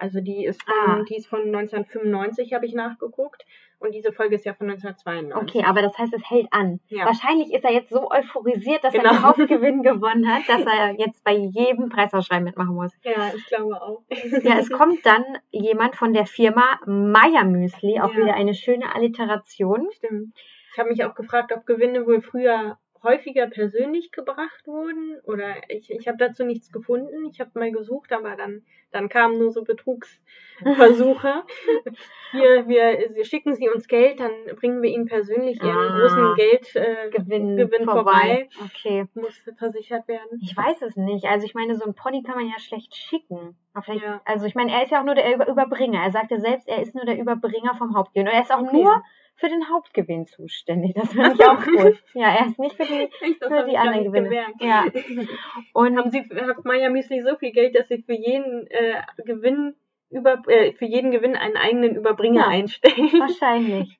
Also 0.00 0.20
die 0.20 0.46
ist 0.46 0.62
von, 0.62 0.74
ah. 0.74 1.04
die 1.08 1.16
ist 1.16 1.26
von 1.26 1.40
1995, 1.40 2.54
habe 2.54 2.66
ich 2.66 2.74
nachgeguckt. 2.74 3.44
Und 3.78 3.94
diese 3.94 4.12
Folge 4.12 4.34
ist 4.34 4.44
ja 4.44 4.52
von 4.52 4.68
1992. 4.68 5.34
Okay, 5.42 5.66
aber 5.66 5.80
das 5.80 5.96
heißt, 5.96 6.12
es 6.12 6.28
hält 6.28 6.48
an. 6.50 6.80
Ja. 6.88 7.06
Wahrscheinlich 7.06 7.52
ist 7.52 7.64
er 7.64 7.72
jetzt 7.72 7.88
so 7.88 8.10
euphorisiert, 8.10 8.84
dass 8.84 8.92
genau. 8.92 9.06
er 9.06 9.10
den 9.12 9.22
Hauptgewinn 9.22 9.82
gewonnen 9.82 10.28
hat, 10.28 10.46
dass 10.48 10.66
er 10.66 10.98
jetzt 10.98 11.24
bei 11.24 11.32
jedem 11.32 11.88
Preisausschreiben 11.88 12.44
mitmachen 12.44 12.74
muss. 12.74 12.92
Ja, 13.02 13.32
ich 13.34 13.46
glaube 13.46 13.80
auch. 13.80 14.02
ja, 14.42 14.58
es 14.58 14.70
kommt 14.70 15.04
dann 15.06 15.24
jemand 15.50 15.96
von 15.96 16.12
der 16.12 16.26
Firma 16.26 16.78
Meier 16.86 17.44
Müsli, 17.44 18.00
auch 18.00 18.12
ja. 18.12 18.18
wieder 18.18 18.34
eine 18.34 18.54
schöne 18.54 18.94
Alliteration. 18.94 19.88
Stimmt. 19.92 20.34
Ich 20.72 20.78
habe 20.78 20.90
mich 20.90 21.04
auch 21.04 21.14
gefragt, 21.14 21.52
ob 21.56 21.64
Gewinne 21.64 22.06
wohl 22.06 22.20
früher 22.20 22.78
häufiger 23.02 23.46
persönlich 23.46 24.12
gebracht 24.12 24.66
wurden 24.66 25.18
oder 25.24 25.54
ich, 25.68 25.90
ich 25.90 26.06
habe 26.06 26.18
dazu 26.18 26.44
nichts 26.44 26.70
gefunden. 26.70 27.26
Ich 27.30 27.40
habe 27.40 27.50
mal 27.54 27.72
gesucht, 27.72 28.12
aber 28.12 28.36
dann, 28.36 28.62
dann 28.90 29.08
kamen 29.08 29.38
nur 29.38 29.50
so 29.50 29.64
Betrugsversuche. 29.64 31.42
Hier, 32.32 32.68
wir, 32.68 33.14
wir 33.14 33.24
schicken 33.24 33.54
sie 33.54 33.68
uns 33.68 33.88
Geld, 33.88 34.20
dann 34.20 34.30
bringen 34.56 34.82
wir 34.82 34.90
ihnen 34.90 35.06
persönlich 35.06 35.62
ihren 35.62 35.76
ah, 35.76 35.98
großen 35.98 36.34
Geldgewinn 36.36 37.58
äh, 37.58 37.64
Gewinn 37.64 37.84
vorbei. 37.84 38.48
vorbei. 38.48 38.48
Okay. 38.64 39.06
Muss 39.14 39.42
versichert 39.56 40.06
werden. 40.06 40.38
Ich 40.42 40.56
weiß 40.56 40.82
es 40.82 40.96
nicht. 40.96 41.24
Also 41.24 41.46
ich 41.46 41.54
meine, 41.54 41.74
so 41.76 41.84
ein 41.86 41.94
Pony 41.94 42.22
kann 42.22 42.36
man 42.36 42.46
ja 42.46 42.58
schlecht 42.58 42.94
schicken. 42.94 43.56
Ja. 43.86 44.20
Also 44.24 44.46
ich 44.46 44.54
meine, 44.54 44.72
er 44.72 44.82
ist 44.82 44.90
ja 44.90 45.00
auch 45.00 45.04
nur 45.04 45.14
der 45.14 45.48
Überbringer. 45.48 46.02
Er 46.02 46.10
sagt 46.10 46.30
ja 46.30 46.38
selbst, 46.38 46.68
er 46.68 46.82
ist 46.82 46.94
nur 46.94 47.04
der 47.04 47.18
Überbringer 47.18 47.74
vom 47.76 47.96
Hauptgewinn. 47.96 48.28
Und 48.28 48.34
er 48.34 48.42
ist 48.42 48.52
auch 48.52 48.62
okay. 48.62 48.76
nur 48.76 49.02
für 49.40 49.48
den 49.48 49.68
Hauptgewinn 49.70 50.26
zuständig. 50.26 50.94
Das 50.94 51.08
finde 51.12 51.32
ich 51.32 51.44
auch 51.46 51.64
gut. 51.64 52.02
Ja, 52.14 52.28
er 52.34 52.46
ist 52.46 52.58
nicht 52.58 52.76
für 52.76 52.84
die, 52.84 53.08
Echt, 53.20 53.42
für 53.44 53.64
die 53.68 53.76
anderen 53.78 54.02
nicht 54.02 54.12
Gewinne. 54.12 54.28
gemerkt. 54.28 54.60
Ja. 54.62 54.84
Und 55.72 55.96
Haben 55.98 56.10
Sie, 56.10 56.20
hat 56.20 56.64
Maya 56.64 56.90
Müsli 56.90 57.22
so 57.22 57.36
viel 57.36 57.52
Geld, 57.52 57.74
dass 57.76 57.88
sie 57.88 58.02
für 58.02 58.12
jeden 58.14 58.66
äh, 58.68 59.02
Gewinn 59.24 59.74
über, 60.10 60.42
äh, 60.48 60.72
für 60.72 60.84
jeden 60.86 61.10
Gewinn 61.10 61.36
einen 61.36 61.56
eigenen 61.56 61.96
Überbringer 61.96 62.42
Ja. 62.42 62.48
einstellen? 62.48 63.10
wahrscheinlich. 63.18 63.98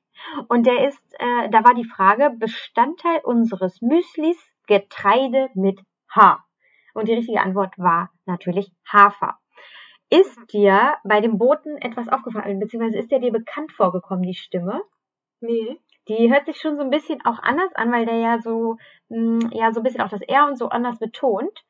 Und 0.49 0.67
der 0.67 0.87
ist, 0.89 1.03
äh, 1.19 1.49
da 1.51 1.65
war 1.65 1.75
die 1.75 1.85
Frage, 1.85 2.31
Bestandteil 2.39 3.21
unseres 3.25 3.81
Müslis 3.81 4.37
Getreide 4.67 5.49
mit 5.55 5.81
H. 6.15 6.45
Und 6.95 7.09
die 7.09 7.15
richtige 7.15 7.41
Antwort 7.41 7.79
war 7.79 8.11
natürlich 8.27 8.71
Hafer. 8.87 9.39
Ist 10.11 10.37
dir 10.53 10.95
bei 11.05 11.21
dem 11.21 11.39
Boten 11.39 11.79
etwas 11.79 12.09
aufgefallen, 12.09 12.59
beziehungsweise 12.59 12.99
ist 12.99 13.11
der 13.13 13.21
dir 13.21 13.31
bekannt 13.33 13.73
vorgekommen, 13.73 14.23
die 14.25 14.35
Stimme? 14.35 14.83
Nee. 15.41 15.79
Die 16.09 16.33
hört 16.33 16.47
sich 16.47 16.61
schon 16.61 16.77
so 16.77 16.83
ein 16.83 16.91
bisschen 16.91 17.25
auch 17.25 17.39
anders 17.41 17.73
an, 17.75 17.93
weil 17.93 18.07
der 18.07 18.17
ja 18.17 18.39
so, 18.41 18.77
mh, 19.09 19.51
ja, 19.53 19.73
so 19.73 19.81
ein 19.81 19.83
bisschen 19.83 20.01
auch 20.01 20.09
das 20.09 20.23
R 20.23 20.47
und 20.47 20.57
so 20.57 20.69
anders 20.69 20.99
betont. 20.99 21.65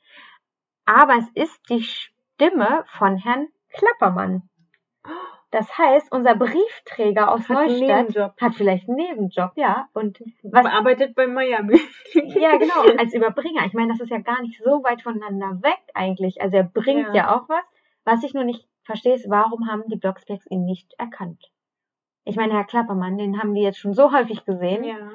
Aber 0.86 1.16
es 1.16 1.28
ist 1.34 1.60
die 1.68 1.82
Stimme 1.82 2.84
von 2.98 3.16
Herrn 3.16 3.48
Klappermann. 3.70 4.48
Das 5.50 5.76
heißt, 5.76 6.12
unser 6.12 6.36
Briefträger 6.36 7.32
aus 7.32 7.48
Hat 7.48 7.68
Neustadt 7.68 8.32
hat 8.40 8.54
vielleicht 8.54 8.88
einen 8.88 8.96
Nebenjob, 8.96 9.50
ja. 9.56 9.88
Und 9.94 10.22
was, 10.44 10.64
Arbeitet 10.64 11.16
bei 11.16 11.26
Müsli. 11.26 11.80
ja, 12.40 12.56
genau, 12.56 12.82
als 12.98 13.12
Überbringer. 13.14 13.66
Ich 13.66 13.72
meine, 13.72 13.88
das 13.88 14.00
ist 14.00 14.10
ja 14.10 14.18
gar 14.18 14.40
nicht 14.42 14.60
so 14.62 14.82
weit 14.84 15.02
voneinander 15.02 15.60
weg 15.62 15.80
eigentlich. 15.94 16.40
Also 16.40 16.58
er 16.58 16.64
bringt 16.64 17.08
ja, 17.08 17.14
Ja. 17.14 17.36
auch 17.36 17.48
was. 17.48 17.64
Was 18.04 18.22
ich 18.22 18.32
nur 18.32 18.44
nicht 18.44 18.66
verstehe, 18.84 19.14
ist, 19.14 19.28
warum 19.28 19.68
haben 19.68 19.82
die 19.88 19.96
Blocksbergs 19.96 20.46
ihn 20.50 20.64
nicht 20.64 20.94
erkannt? 20.98 21.50
Ich 22.24 22.36
meine, 22.36 22.54
Herr 22.54 22.64
Klappermann, 22.64 23.18
den 23.18 23.40
haben 23.40 23.54
die 23.54 23.62
jetzt 23.62 23.78
schon 23.78 23.94
so 23.94 24.12
häufig 24.12 24.44
gesehen. 24.44 24.84
Ja. 24.84 25.12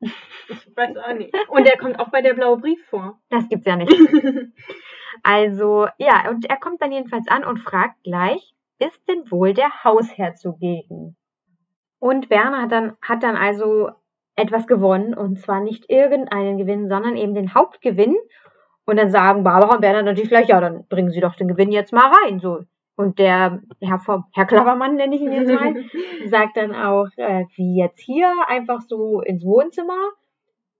Ich 0.00 0.76
weiß 0.76 0.96
auch 0.98 1.14
nicht. 1.14 1.34
Und 1.48 1.66
er 1.66 1.78
kommt 1.78 1.98
auch 1.98 2.08
bei 2.08 2.20
der 2.20 2.34
blaue 2.34 2.58
Brief 2.58 2.84
vor. 2.86 3.18
Das 3.30 3.48
gibt's 3.48 3.66
ja 3.66 3.76
nicht. 3.76 3.92
Also, 5.22 5.86
ja, 5.98 6.28
und 6.28 6.44
er 6.50 6.56
kommt 6.56 6.82
dann 6.82 6.92
jedenfalls 6.92 7.28
an 7.28 7.44
und 7.44 7.58
fragt 7.58 8.02
gleich, 8.02 8.54
ist 8.78 9.08
denn 9.08 9.30
wohl 9.30 9.54
der 9.54 9.84
Hausherr 9.84 10.34
zugegen? 10.34 11.16
Und 11.98 12.28
Werner 12.30 12.62
hat 12.62 12.72
dann, 12.72 12.96
hat 13.00 13.22
dann 13.22 13.36
also 13.36 13.90
etwas 14.36 14.66
gewonnen, 14.66 15.14
und 15.14 15.38
zwar 15.38 15.60
nicht 15.60 15.88
irgendeinen 15.88 16.58
Gewinn, 16.58 16.88
sondern 16.88 17.16
eben 17.16 17.34
den 17.34 17.54
Hauptgewinn. 17.54 18.16
Und 18.84 18.96
dann 18.98 19.10
sagen 19.10 19.44
Barbara 19.44 19.76
und 19.76 19.80
Bernhard 19.80 20.04
natürlich 20.04 20.28
gleich, 20.28 20.48
ja, 20.48 20.60
dann 20.60 20.86
bringen 20.88 21.10
Sie 21.10 21.20
doch 21.20 21.36
den 21.36 21.48
Gewinn 21.48 21.72
jetzt 21.72 21.92
mal 21.92 22.12
rein, 22.12 22.40
so. 22.40 22.64
Und 22.96 23.18
der 23.18 23.60
Herr, 23.80 23.98
vom, 23.98 24.24
Herr 24.32 24.46
Klappermann, 24.46 24.94
nenne 24.94 25.16
ich 25.16 25.22
ihn 25.22 25.32
jetzt 25.32 25.50
mal, 25.50 25.74
sagt 26.28 26.56
dann 26.56 26.74
auch, 26.74 27.08
äh, 27.16 27.44
wie 27.56 27.80
jetzt 27.80 28.00
hier, 28.00 28.32
einfach 28.46 28.82
so 28.82 29.20
ins 29.20 29.44
Wohnzimmer. 29.44 30.12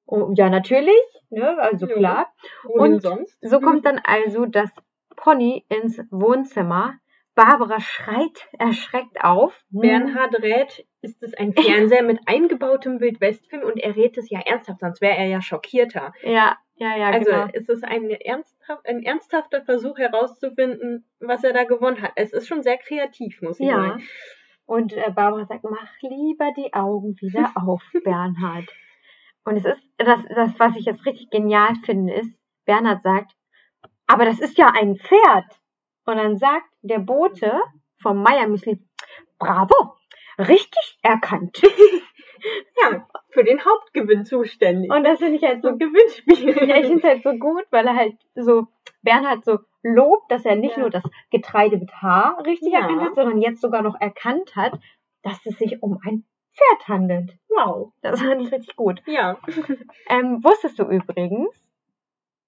Oh, 0.07 0.33
ja, 0.35 0.49
natürlich, 0.49 0.95
ne, 1.31 1.59
also 1.59 1.87
Jo. 1.87 1.97
klar. 1.97 2.27
Und 2.65 3.03
sonst? 3.03 3.37
So 3.41 3.59
kommt 3.59 3.87
dann 3.87 4.01
also 4.05 4.47
das 4.47 4.71
Pony 5.17 5.65
ins 5.69 5.99
Wohnzimmer. 6.11 6.95
Barbara 7.35 7.81
schreit 7.81 8.49
erschreckt 8.59 9.25
auf. 9.25 9.53
Bernhard 9.71 10.41
rät, 10.41 10.87
ist 11.01 11.21
es 11.23 11.35
ein 11.35 11.53
Fernseher 11.53 12.05
mit 12.05 12.21
eingebautem 12.27 13.01
Wildwestfilm 13.01 13.65
und 13.65 13.79
er 13.79 13.97
rät 13.97 14.17
es 14.17 14.31
ja 14.31 14.41
ernsthaft, 14.41 14.81
sonst 14.81 15.01
wäre 15.01 15.17
er 15.17 15.27
ja 15.27 15.43
schockierter. 15.43 16.13
Ja, 16.23 16.57
ja, 16.77 16.97
ja, 16.97 17.11
also 17.11 17.31
genau. 17.31 17.47
ist 17.53 17.69
es 17.69 17.83
ein, 17.83 18.11
ernsthaft, 18.11 18.87
ein 18.87 19.03
ernsthafter 19.03 19.63
Versuch 19.63 19.97
herauszufinden, 19.99 21.05
was 21.21 21.45
er 21.45 21.53
da 21.53 21.65
gewonnen 21.65 22.03
hat. 22.03 22.13
Es 22.17 22.33
ist 22.33 22.49
schon 22.49 22.63
sehr 22.63 22.79
kreativ, 22.79 23.41
muss 23.43 23.61
ich 23.61 23.67
Ja. 23.67 23.77
sagen. 23.77 24.03
Und 24.67 24.93
äh, 24.95 25.11
Barbara 25.11 25.45
sagt, 25.45 25.65
mach 25.65 26.01
lieber 26.01 26.51
die 26.57 26.73
Augen 26.73 27.17
wieder 27.21 27.53
auf, 27.55 27.83
Bernhard. 28.03 28.67
Und 29.45 29.59
es 29.59 29.65
ist, 29.67 29.83
das, 29.99 30.21
das, 30.35 30.59
was 30.59 30.77
ich 30.77 30.87
jetzt 30.87 31.05
richtig 31.05 31.31
genial 31.31 31.75
finde, 31.85 32.15
ist, 32.15 32.35
Bernhard 32.65 33.03
sagt, 33.03 33.33
aber 34.07 34.25
das 34.25 34.41
ist 34.41 34.59
ja 34.59 34.69
ein 34.69 34.97
Pferd. 34.97 35.45
Und 36.07 36.17
dann 36.17 36.39
sagt 36.39 36.67
der 36.83 36.99
Bote 36.99 37.61
vom 38.01 38.23
Meiermüsli, 38.23 38.83
bravo, 39.39 39.97
richtig 40.39 40.99
erkannt. 41.03 41.61
Ja, 42.83 43.07
für 43.31 43.45
den 43.45 43.65
Hauptgewinn 43.65 44.25
zuständig. 44.25 44.91
Und 44.93 45.05
das 45.05 45.19
finde 45.19 45.37
ich 45.37 45.43
halt 45.45 45.63
so 45.63 45.71
so 45.71 45.77
Gewinnspiel. 45.79 46.69
Ja, 46.69 46.77
ich 46.77 46.87
finde 46.87 46.99
es 46.99 47.05
halt 47.05 47.23
so 47.23 47.33
gut, 47.39 47.65
weil 47.71 47.87
er 47.87 47.97
halt 47.97 48.17
so, 48.35 48.67
Bernhard 49.03 49.45
so 49.45 49.59
lobt, 49.83 50.31
dass 50.31 50.45
er 50.45 50.57
nicht 50.57 50.77
Ja. 50.77 50.83
nur 50.83 50.91
das 50.91 51.03
Getreide 51.31 51.77
mit 51.79 51.91
H 52.03 52.39
richtig 52.47 52.73
Ja. 52.73 52.81
erkannt 52.81 53.01
hat, 53.03 53.15
sondern 53.15 53.41
jetzt 53.41 53.61
sogar 53.61 53.83
noch 53.83 54.01
erkannt 54.01 54.55
hat, 54.57 54.79
dass 55.23 55.45
es 55.47 55.57
sich 55.59 55.83
um 55.83 55.99
ein 56.05 56.25
Pferd 56.55 56.89
handelt. 56.89 57.37
wow. 57.49 57.93
Das 58.03 58.21
fand 58.21 58.43
ich 58.43 58.53
richtig 58.53 58.77
gut. 58.77 59.03
Ja. 59.07 59.39
Ähm, 60.09 60.45
wusstest 60.45 60.79
du 60.79 60.85
übrigens, 60.85 61.49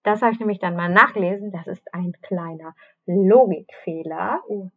das 0.02 0.22
habe 0.22 0.32
ich 0.32 0.38
nämlich 0.40 0.58
dann 0.60 0.76
mal 0.76 0.88
nachgelesen, 0.90 1.50
das 1.52 1.66
ist 1.66 1.92
ein 1.92 2.12
kleiner 2.22 2.74
Logikfehler. 3.06 4.42
Oh. 4.48 4.68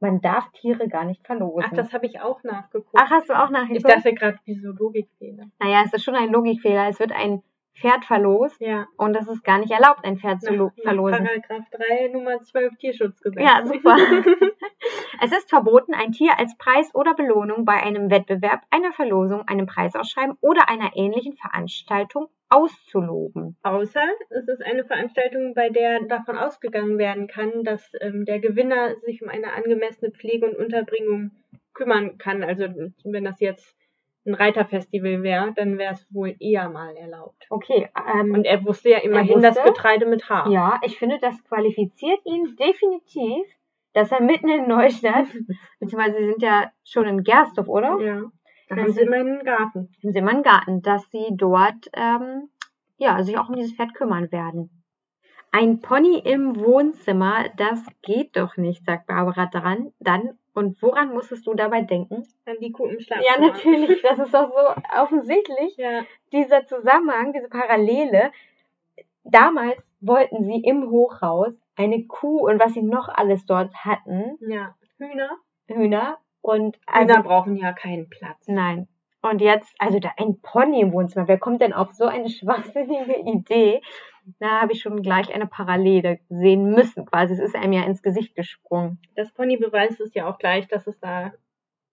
Man 0.00 0.20
darf 0.20 0.50
Tiere 0.52 0.88
gar 0.88 1.04
nicht 1.04 1.24
verlosen. 1.26 1.64
Ach, 1.70 1.76
das 1.76 1.92
habe 1.92 2.06
ich 2.06 2.20
auch 2.20 2.42
nachgeguckt. 2.42 2.96
Ach, 2.98 3.10
hast 3.10 3.28
du 3.28 3.34
auch 3.34 3.46
ich 3.46 3.50
nachgeguckt? 3.50 3.88
dachte 3.90 4.14
gerade, 4.14 4.38
wieso 4.46 4.72
Logikfehler? 4.72 5.44
naja, 5.58 5.82
es 5.84 5.92
ist 5.92 6.04
schon 6.04 6.14
ein 6.16 6.30
Logikfehler. 6.30 6.88
Es 6.88 6.98
wird 6.98 7.12
ein 7.12 7.42
Pferd 7.76 8.04
verlost 8.04 8.60
Ja. 8.60 8.86
und 8.96 9.14
es 9.16 9.28
ist 9.28 9.42
gar 9.44 9.58
nicht 9.58 9.70
erlaubt, 9.70 10.04
ein 10.04 10.18
Pferd 10.18 10.42
zu 10.42 10.52
nach 10.52 10.72
verlosen. 10.82 11.24
Paragraph 11.24 11.70
3 11.70 12.08
Nummer 12.12 12.40
12 12.42 12.76
Tierschutzgesetz. 12.76 13.42
Ja, 13.42 13.64
super. 13.64 13.96
es 15.22 15.32
ist 15.32 15.48
verboten, 15.48 15.94
ein 15.94 16.12
Tier 16.12 16.38
als 16.38 16.56
Preis 16.58 16.94
oder 16.94 17.14
Belohnung 17.14 17.64
bei 17.64 17.74
einem 17.82 18.10
Wettbewerb, 18.10 18.62
einer 18.70 18.92
Verlosung, 18.92 19.46
einem 19.48 19.66
Preisausschreiben 19.66 20.36
oder 20.40 20.68
einer 20.68 20.90
ähnlichen 20.94 21.34
Veranstaltung 21.36 22.28
auszuloben. 22.50 23.56
Außer 23.62 24.02
es 24.30 24.48
ist 24.48 24.62
eine 24.62 24.84
Veranstaltung, 24.84 25.54
bei 25.54 25.70
der 25.70 26.02
davon 26.04 26.36
ausgegangen 26.36 26.98
werden 26.98 27.28
kann, 27.28 27.64
dass 27.64 27.92
ähm, 28.00 28.24
der 28.24 28.40
Gewinner 28.40 28.96
sich 29.06 29.22
um 29.22 29.28
eine 29.28 29.52
angemessene 29.52 30.10
Pflege 30.10 30.46
und 30.46 30.56
Unterbringung 30.56 31.30
kümmern 31.72 32.18
kann. 32.18 32.42
Also 32.42 32.64
wenn 33.04 33.24
das 33.24 33.40
jetzt 33.40 33.76
ein 34.26 34.34
Reiterfestival 34.34 35.22
wäre, 35.22 35.52
dann 35.54 35.78
wäre 35.78 35.94
es 35.94 36.06
wohl 36.12 36.34
eher 36.40 36.68
mal 36.68 36.94
erlaubt. 36.96 37.46
Okay, 37.48 37.88
ähm, 38.14 38.34
Und 38.34 38.44
er 38.44 38.64
wusste 38.64 38.90
ja 38.90 38.98
immerhin 38.98 39.40
das 39.40 39.56
wusste? 39.56 39.70
Getreide 39.70 40.06
mit 40.06 40.28
H. 40.28 40.50
ja, 40.50 40.78
ich 40.84 40.98
finde, 40.98 41.18
das 41.20 41.42
qualifiziert 41.44 42.20
ihn 42.26 42.56
definitiv, 42.56 43.46
dass 43.94 44.12
er 44.12 44.20
mitten 44.20 44.48
in 44.48 44.68
Neustadt, 44.68 45.26
beziehungsweise 45.80 46.18
sie 46.18 46.26
sind 46.26 46.42
ja 46.42 46.70
schon 46.84 47.06
in 47.06 47.22
Gersdorf, 47.22 47.68
oder? 47.68 47.98
ja. 48.00 48.22
Da 48.70 48.76
haben 48.76 48.86
sie 48.86 48.92
sind- 48.92 49.06
immerhin 49.08 49.28
einen 49.28 49.44
Garten. 49.44 49.92
Im 50.00 50.12
Simmerngarten, 50.12 50.80
dass 50.82 51.02
sie 51.10 51.26
dort 51.32 51.90
ähm, 51.92 52.48
ja, 52.96 53.22
sich 53.22 53.36
auch 53.36 53.48
um 53.48 53.56
dieses 53.56 53.74
Pferd 53.74 53.94
kümmern 53.94 54.30
werden. 54.32 54.70
Ein 55.52 55.80
Pony 55.80 56.18
im 56.18 56.60
Wohnzimmer, 56.60 57.46
das 57.56 57.84
geht 58.02 58.36
doch 58.36 58.56
nicht, 58.56 58.84
sagt 58.84 59.08
Barbara 59.08 59.46
dran. 59.46 59.92
Dann, 59.98 60.38
und 60.54 60.80
woran 60.80 61.12
musstest 61.12 61.44
du 61.46 61.54
dabei 61.54 61.82
denken? 61.82 62.24
An 62.46 62.56
die 62.60 62.70
Kuh 62.70 62.86
im 62.86 63.00
Schlafzimmer. 63.00 63.36
Ja, 63.36 63.40
natürlich, 63.52 64.00
das 64.02 64.18
ist 64.20 64.32
doch 64.32 64.48
so 64.48 65.00
offensichtlich, 65.02 65.76
Ja, 65.76 66.04
dieser 66.32 66.66
Zusammenhang, 66.66 67.32
diese 67.32 67.48
Parallele. 67.48 68.30
Damals 69.24 69.76
wollten 70.00 70.44
sie 70.44 70.62
im 70.62 70.88
Hochhaus 70.90 71.52
eine 71.76 72.06
Kuh 72.06 72.46
und 72.48 72.60
was 72.60 72.74
sie 72.74 72.82
noch 72.82 73.08
alles 73.08 73.44
dort 73.46 73.74
hatten, 73.74 74.38
ja. 74.40 74.76
Hühner. 74.98 75.30
Hühner 75.66 76.18
und 76.50 76.78
also 76.86 77.12
Hühner 77.12 77.22
brauchen 77.22 77.56
ja 77.56 77.72
keinen 77.72 78.08
Platz. 78.08 78.46
Nein. 78.46 78.88
Und 79.22 79.40
jetzt, 79.40 79.74
also 79.78 79.98
da 79.98 80.12
ein 80.16 80.40
Pony 80.40 80.80
im 80.80 80.92
Wohnzimmer. 80.92 81.28
Wer 81.28 81.38
kommt 81.38 81.60
denn 81.60 81.72
auf 81.72 81.92
so 81.92 82.06
eine 82.06 82.28
schwachsinnige 82.28 83.18
Idee? 83.26 83.82
Da 84.38 84.62
habe 84.62 84.72
ich 84.72 84.80
schon 84.80 85.02
gleich 85.02 85.32
eine 85.34 85.46
Parallele 85.46 86.20
sehen 86.28 86.70
müssen, 86.70 87.04
quasi. 87.06 87.34
Es 87.34 87.40
ist 87.40 87.56
einem 87.56 87.72
ja 87.72 87.84
ins 87.84 88.02
Gesicht 88.02 88.34
gesprungen. 88.34 88.98
Das 89.16 89.32
Pony 89.32 89.56
beweist 89.56 90.00
es 90.00 90.14
ja 90.14 90.28
auch 90.28 90.38
gleich, 90.38 90.68
dass 90.68 90.86
es 90.86 90.98
da 91.00 91.32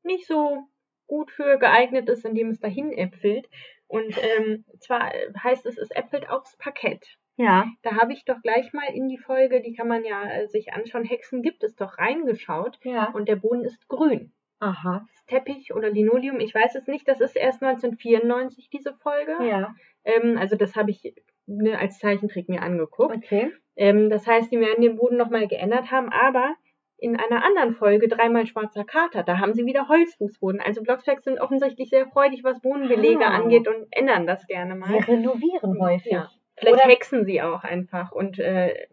nicht 0.04 0.28
so 0.28 0.68
gut 1.08 1.32
für 1.32 1.58
geeignet 1.58 2.10
ist, 2.10 2.26
indem 2.26 2.50
es 2.50 2.60
dahin 2.60 2.92
äpfelt. 2.92 3.50
Und 3.88 4.16
ähm, 4.22 4.66
zwar 4.80 5.12
heißt 5.44 5.66
es, 5.66 5.78
es 5.78 5.92
äpfelt 5.92 6.30
aufs 6.30 6.58
Parkett. 6.58 7.18
Ja. 7.38 7.68
Da 7.84 7.96
habe 7.96 8.14
ich 8.14 8.26
doch 8.26 8.42
gleich 8.42 8.74
mal 8.74 8.88
in 8.94 9.08
die 9.08 9.20
Folge, 9.20 9.62
die 9.62 9.74
kann 9.74 9.88
man 9.88 10.04
ja 10.04 10.24
äh, 10.24 10.48
sich 10.48 10.74
anschauen, 10.74 11.06
Hexen 11.06 11.42
gibt 11.42 11.64
es 11.64 11.76
doch 11.76 11.98
reingeschaut. 11.98 12.80
Ja. 12.84 13.12
Und 13.12 13.28
der 13.28 13.36
Boden 13.38 13.64
ist 13.64 13.88
grün. 13.88 14.34
Aha. 14.60 15.06
Teppich 15.28 15.74
oder 15.74 15.90
Linoleum, 15.90 16.40
ich 16.40 16.54
weiß 16.56 16.76
es 16.76 16.88
nicht, 16.88 17.08
das 17.08 17.20
ist 17.22 17.36
erst 17.36 17.62
1994 17.62 18.70
diese 18.70 18.94
Folge. 18.94 19.36
Ja. 19.46 19.76
Ähm, 20.04 20.38
also 20.38 20.56
das 20.56 20.76
habe 20.76 20.92
ich 20.92 21.14
ne, 21.46 21.78
als 21.78 22.00
Zeichentrick 22.00 22.50
mir 22.50 22.62
angeguckt. 22.62 23.16
Okay. 23.16 23.52
Ähm, 23.76 24.10
das 24.10 24.26
heißt, 24.26 24.52
die 24.52 24.60
werden 24.60 24.82
den 24.82 24.96
Boden 24.96 25.18
nochmal 25.18 25.48
geändert 25.48 25.92
haben, 25.92 26.10
aber 26.10 26.56
in 27.00 27.16
einer 27.16 27.46
anderen 27.46 27.76
Folge, 27.76 28.08
dreimal 28.08 28.48
schwarzer 28.48 28.84
Kater, 28.84 29.22
da 29.22 29.38
haben 29.38 29.54
sie 29.54 29.66
wieder 29.68 29.88
Holzfußboden. 29.88 30.60
Also 30.62 30.82
Blocksbergs 30.82 31.26
sind 31.26 31.40
offensichtlich 31.40 31.90
sehr 31.90 32.08
freudig, 32.08 32.44
was 32.44 32.60
Bodenbelege 32.62 33.24
Ah. 33.26 33.36
angeht 33.36 33.68
und 33.68 33.86
ändern 33.92 34.26
das 34.26 34.48
gerne 34.48 34.76
mal. 34.76 34.90
Wir 34.90 35.08
renovieren 35.08 35.80
häufig. 35.80 36.12
Ja. 36.12 36.30
Vielleicht 36.56 36.78
Oder- 36.84 36.90
hexen 36.90 37.26
sie 37.26 37.42
auch 37.44 37.64
einfach 37.64 38.12
und 38.12 38.40
äh, 38.40 38.88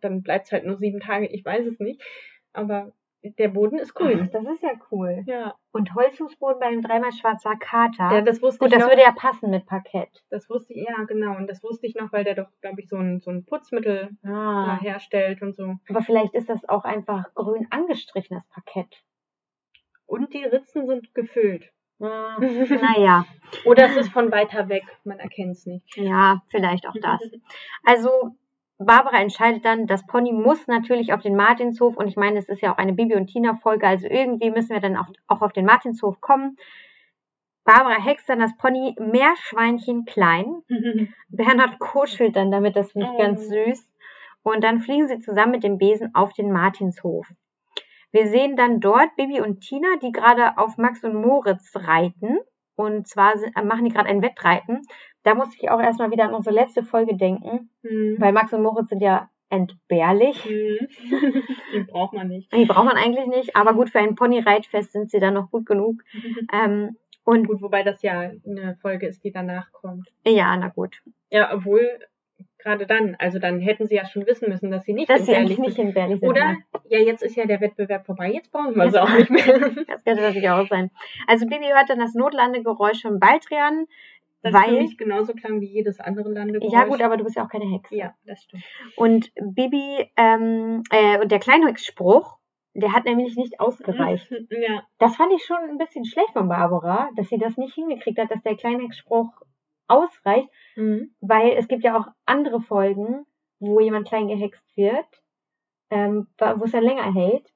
dann 0.00 0.22
bleibt 0.22 0.46
es 0.46 0.52
halt 0.52 0.64
nur 0.64 0.76
sieben 0.76 1.00
Tage, 1.00 1.26
ich 1.26 1.44
weiß 1.44 1.66
es 1.66 1.80
nicht. 1.80 2.00
Aber 2.52 2.92
der 3.22 3.48
Boden 3.48 3.78
ist 3.78 3.94
grün. 3.94 4.22
Ach, 4.24 4.30
das 4.30 4.44
ist 4.46 4.62
ja 4.62 4.70
cool. 4.90 5.22
Ja. 5.26 5.54
Und 5.72 5.94
Holzfußboden 5.94 6.58
bei 6.58 6.66
einem 6.66 6.82
dreimal 6.82 7.12
schwarzer 7.12 7.54
Kater. 7.56 8.10
ja, 8.14 8.20
das 8.22 8.40
wusste 8.40 8.58
Gut, 8.60 8.68
ich 8.68 8.74
das 8.74 8.82
noch. 8.82 8.88
würde 8.90 9.02
ja 9.02 9.12
passen 9.12 9.50
mit 9.50 9.66
Parkett. 9.66 10.08
das 10.30 10.48
wusste 10.48 10.72
ich, 10.74 10.86
ja, 10.88 11.04
genau. 11.04 11.36
Und 11.36 11.46
das 11.48 11.62
wusste 11.62 11.86
ich 11.86 11.94
noch, 11.94 12.12
weil 12.12 12.24
der 12.24 12.34
doch, 12.34 12.48
glaube 12.62 12.80
ich, 12.80 12.88
so 12.88 12.96
ein, 12.96 13.20
so 13.20 13.30
ein 13.30 13.44
Putzmittel 13.44 14.10
da 14.22 14.30
Ah. 14.30 14.78
herstellt 14.80 15.42
und 15.42 15.54
so. 15.54 15.76
Aber 15.88 16.00
vielleicht 16.02 16.34
ist 16.34 16.48
das 16.48 16.66
auch 16.68 16.84
einfach 16.84 17.32
grün 17.34 17.66
angestrichenes 17.70 18.46
Parkett. 18.48 19.02
Und 20.06 20.32
die 20.34 20.44
Ritzen 20.44 20.86
sind 20.86 21.14
gefüllt. 21.14 21.70
naja, 22.00 23.26
Oder 23.66 23.84
es 23.84 23.96
ist 23.96 24.12
von 24.12 24.32
weiter 24.32 24.70
weg. 24.70 24.84
Man 25.04 25.18
erkennt 25.18 25.52
es 25.56 25.66
nicht. 25.66 25.96
ja, 25.96 26.40
vielleicht 26.48 26.86
auch 26.88 26.94
das. 27.02 27.20
Also 27.84 28.34
Barbara 28.82 29.20
entscheidet 29.20 29.64
dann, 29.66 29.86
das 29.86 30.06
Pony 30.06 30.32
muss 30.32 30.66
natürlich 30.66 31.12
auf 31.12 31.20
den 31.20 31.36
Martinshof 31.36 31.98
und 31.98 32.08
ich 32.08 32.16
meine, 32.16 32.38
es 32.38 32.48
ist 32.48 32.62
ja 32.62 32.72
auch 32.72 32.78
eine 32.78 32.94
Bibi 32.94 33.14
und 33.14 33.26
Tina 33.26 33.54
Folge, 33.56 33.86
also 33.86 34.06
irgendwie 34.08 34.50
müssen 34.50 34.70
wir 34.70 34.80
dann 34.80 34.96
auch, 34.96 35.08
auch 35.28 35.42
auf 35.42 35.52
den 35.52 35.66
Martinshof 35.66 36.20
kommen. 36.22 36.56
Barbara 37.64 38.02
hext 38.02 38.28
dann 38.30 38.40
das 38.40 38.56
Pony 38.56 38.96
Meerschweinchen 38.98 40.06
klein. 40.06 40.62
Bernhard 41.28 41.78
kuschelt 41.78 42.36
dann 42.36 42.50
damit, 42.50 42.74
das 42.74 42.92
finde 42.92 43.08
ich 43.08 43.12
Oh. 43.12 43.18
ganz 43.18 43.46
süß. 43.48 43.86
Und 44.42 44.64
dann 44.64 44.80
fliegen 44.80 45.06
sie 45.08 45.18
zusammen 45.18 45.52
mit 45.52 45.62
dem 45.62 45.76
Besen 45.76 46.14
auf 46.14 46.32
den 46.32 46.50
Martinshof. 46.50 47.26
Wir 48.12 48.28
sehen 48.28 48.56
dann 48.56 48.80
dort 48.80 49.14
Bibi 49.16 49.42
und 49.42 49.60
Tina, 49.60 49.88
die 50.02 50.10
gerade 50.10 50.56
auf 50.56 50.78
Max 50.78 51.04
und 51.04 51.14
Moritz 51.14 51.70
reiten. 51.76 52.38
Und 52.76 53.06
zwar 53.06 53.34
äh, 53.34 53.62
machen 53.62 53.84
die 53.84 53.92
gerade 53.92 54.08
ein 54.08 54.22
Wettreiten. 54.22 54.80
Da 55.22 55.34
muss 55.34 55.54
ich 55.60 55.70
auch 55.70 55.80
erstmal 55.80 56.10
wieder 56.10 56.24
an 56.24 56.34
unsere 56.34 56.54
letzte 56.54 56.82
Folge 56.82 57.16
denken, 57.16 57.70
Hm. 57.82 58.16
weil 58.18 58.32
Max 58.32 58.52
und 58.52 58.62
Moritz 58.62 58.88
sind 58.88 59.02
ja 59.02 59.28
entbehrlich. 59.50 60.44
Hm. 60.44 60.78
Die 61.74 61.80
braucht 61.90 62.12
man 62.14 62.28
nicht. 62.28 62.52
Die 62.54 62.64
braucht 62.64 62.84
man 62.86 62.96
eigentlich 62.96 63.26
nicht, 63.26 63.56
aber 63.56 63.74
gut, 63.74 63.90
für 63.90 63.98
ein 63.98 64.14
Pony-Reitfest 64.14 64.92
sind 64.92 65.10
sie 65.10 65.20
dann 65.20 65.34
noch 65.34 65.50
gut 65.50 65.66
genug. 65.66 66.02
Ähm, 66.52 66.96
und 67.24 67.46
Gut, 67.46 67.60
wobei 67.62 67.82
das 67.82 68.02
ja 68.02 68.18
eine 68.46 68.76
Folge 68.80 69.06
ist, 69.06 69.22
die 69.22 69.30
danach 69.30 69.70
kommt. 69.72 70.08
ja, 70.26 70.56
na 70.56 70.68
gut. 70.68 70.96
Ja, 71.28 71.54
obwohl, 71.54 71.86
gerade 72.58 72.86
dann, 72.86 73.14
also 73.20 73.38
dann 73.38 73.60
hätten 73.60 73.86
sie 73.86 73.94
ja 73.96 74.06
schon 74.06 74.26
wissen 74.26 74.48
müssen, 74.48 74.70
dass 74.70 74.84
sie 74.84 74.94
nicht 74.94 75.08
Dass 75.10 75.26
sie 75.26 75.32
entbehrlich 75.32 75.58
eigentlich 75.58 75.66
nicht 75.66 75.76
sind. 75.76 75.86
entbehrlich 75.88 76.20
sind. 76.20 76.28
Oder, 76.28 76.56
ja. 76.88 76.98
jetzt 76.98 77.22
ist 77.22 77.36
ja 77.36 77.44
der 77.44 77.60
Wettbewerb 77.60 78.06
vorbei, 78.06 78.32
jetzt 78.32 78.50
brauchen 78.50 78.74
wir 78.74 78.90
sie 78.90 79.00
auch 79.00 79.10
nicht 79.16 79.30
mehr. 79.30 79.44
Das 79.86 80.02
könnte 80.02 80.22
natürlich 80.22 80.48
auch 80.48 80.66
sein. 80.66 80.90
Also 81.28 81.46
Bibi 81.46 81.66
hört 81.66 81.90
dann 81.90 81.98
das 82.00 82.14
Notlandegeräusch 82.14 83.02
von 83.02 83.20
Baldrian, 83.20 83.86
Das 84.42 84.54
für 84.54 84.60
weil... 84.60 84.82
mich 84.82 84.96
genauso 84.96 85.34
klang 85.34 85.60
wie 85.60 85.66
jedes 85.66 86.00
andere 86.00 86.32
Landegeräusch. 86.32 86.72
Ja 86.72 86.84
gut, 86.84 87.02
aber 87.02 87.16
du 87.16 87.24
bist 87.24 87.36
ja 87.36 87.44
auch 87.44 87.50
keine 87.50 87.70
Hexe. 87.70 87.94
Ja, 87.94 88.14
das 88.24 88.42
stimmt. 88.42 88.64
Und 88.96 89.32
Bibi, 89.34 90.10
ähm, 90.16 90.82
äh, 90.90 91.20
und 91.20 91.30
der 91.30 91.40
Kleinhexspruch, 91.40 92.38
der 92.74 92.92
hat 92.92 93.04
nämlich 93.04 93.36
nicht 93.36 93.60
ausgereicht. 93.60 94.30
Ja, 94.50 94.82
Das 94.98 95.16
fand 95.16 95.32
ich 95.32 95.44
schon 95.44 95.58
ein 95.68 95.78
bisschen 95.78 96.04
schlecht 96.04 96.32
von 96.32 96.48
Barbara, 96.48 97.10
dass 97.16 97.28
sie 97.28 97.38
das 97.38 97.56
nicht 97.56 97.74
hingekriegt 97.74 98.18
hat, 98.18 98.30
dass 98.30 98.42
der 98.42 98.56
Kleinhexspruch 98.56 99.42
ausreicht, 99.88 100.48
mhm. 100.76 101.14
weil 101.20 101.52
es 101.58 101.68
gibt 101.68 101.82
ja 101.82 101.98
auch 101.98 102.06
andere 102.24 102.60
Folgen, 102.60 103.26
wo 103.58 103.80
jemand 103.80 104.08
klein 104.08 104.28
gehext 104.28 104.64
wird, 104.76 105.22
ähm, 105.90 106.28
wo 106.38 106.64
es 106.64 106.72
dann 106.72 106.84
länger 106.84 107.12
hält. 107.12 107.52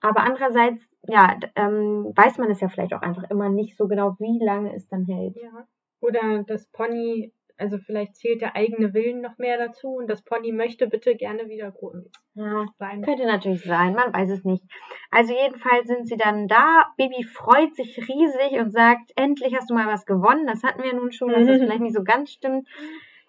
Aber 0.00 0.20
andererseits, 0.20 0.80
ja, 1.08 1.36
ähm, 1.56 2.12
weiß 2.14 2.38
man 2.38 2.50
es 2.50 2.60
ja 2.60 2.68
vielleicht 2.68 2.94
auch 2.94 3.02
einfach 3.02 3.28
immer 3.30 3.48
nicht 3.48 3.76
so 3.76 3.88
genau, 3.88 4.16
wie 4.20 4.38
lange 4.44 4.74
es 4.74 4.86
dann 4.88 5.06
hält. 5.06 5.36
ja. 5.36 5.66
Oder 6.00 6.44
das 6.46 6.66
Pony, 6.66 7.32
also 7.56 7.78
vielleicht 7.78 8.16
zählt 8.16 8.40
der 8.40 8.54
eigene 8.54 8.94
Willen 8.94 9.20
noch 9.20 9.36
mehr 9.38 9.58
dazu 9.58 9.88
und 9.96 10.08
das 10.08 10.22
Pony 10.22 10.52
möchte 10.52 10.86
bitte 10.86 11.16
gerne 11.16 11.48
wieder 11.48 11.70
groß 11.72 12.08
Ja, 12.34 12.66
sein. 12.78 13.02
könnte 13.02 13.26
natürlich 13.26 13.64
sein, 13.64 13.94
man 13.94 14.12
weiß 14.14 14.30
es 14.30 14.44
nicht. 14.44 14.62
Also 15.10 15.34
jedenfalls 15.34 15.88
sind 15.88 16.06
sie 16.06 16.16
dann 16.16 16.46
da. 16.46 16.84
Bibi 16.96 17.24
freut 17.24 17.74
sich 17.74 17.98
riesig 17.98 18.60
und 18.60 18.70
sagt, 18.70 19.12
endlich 19.16 19.56
hast 19.56 19.70
du 19.70 19.74
mal 19.74 19.88
was 19.88 20.06
gewonnen. 20.06 20.46
Das 20.46 20.62
hatten 20.62 20.82
wir 20.82 20.94
nun 20.94 21.10
schon, 21.12 21.30
dass 21.30 21.46
das 21.46 21.58
vielleicht 21.58 21.80
nicht 21.80 21.96
so 21.96 22.04
ganz 22.04 22.30
stimmt. 22.30 22.68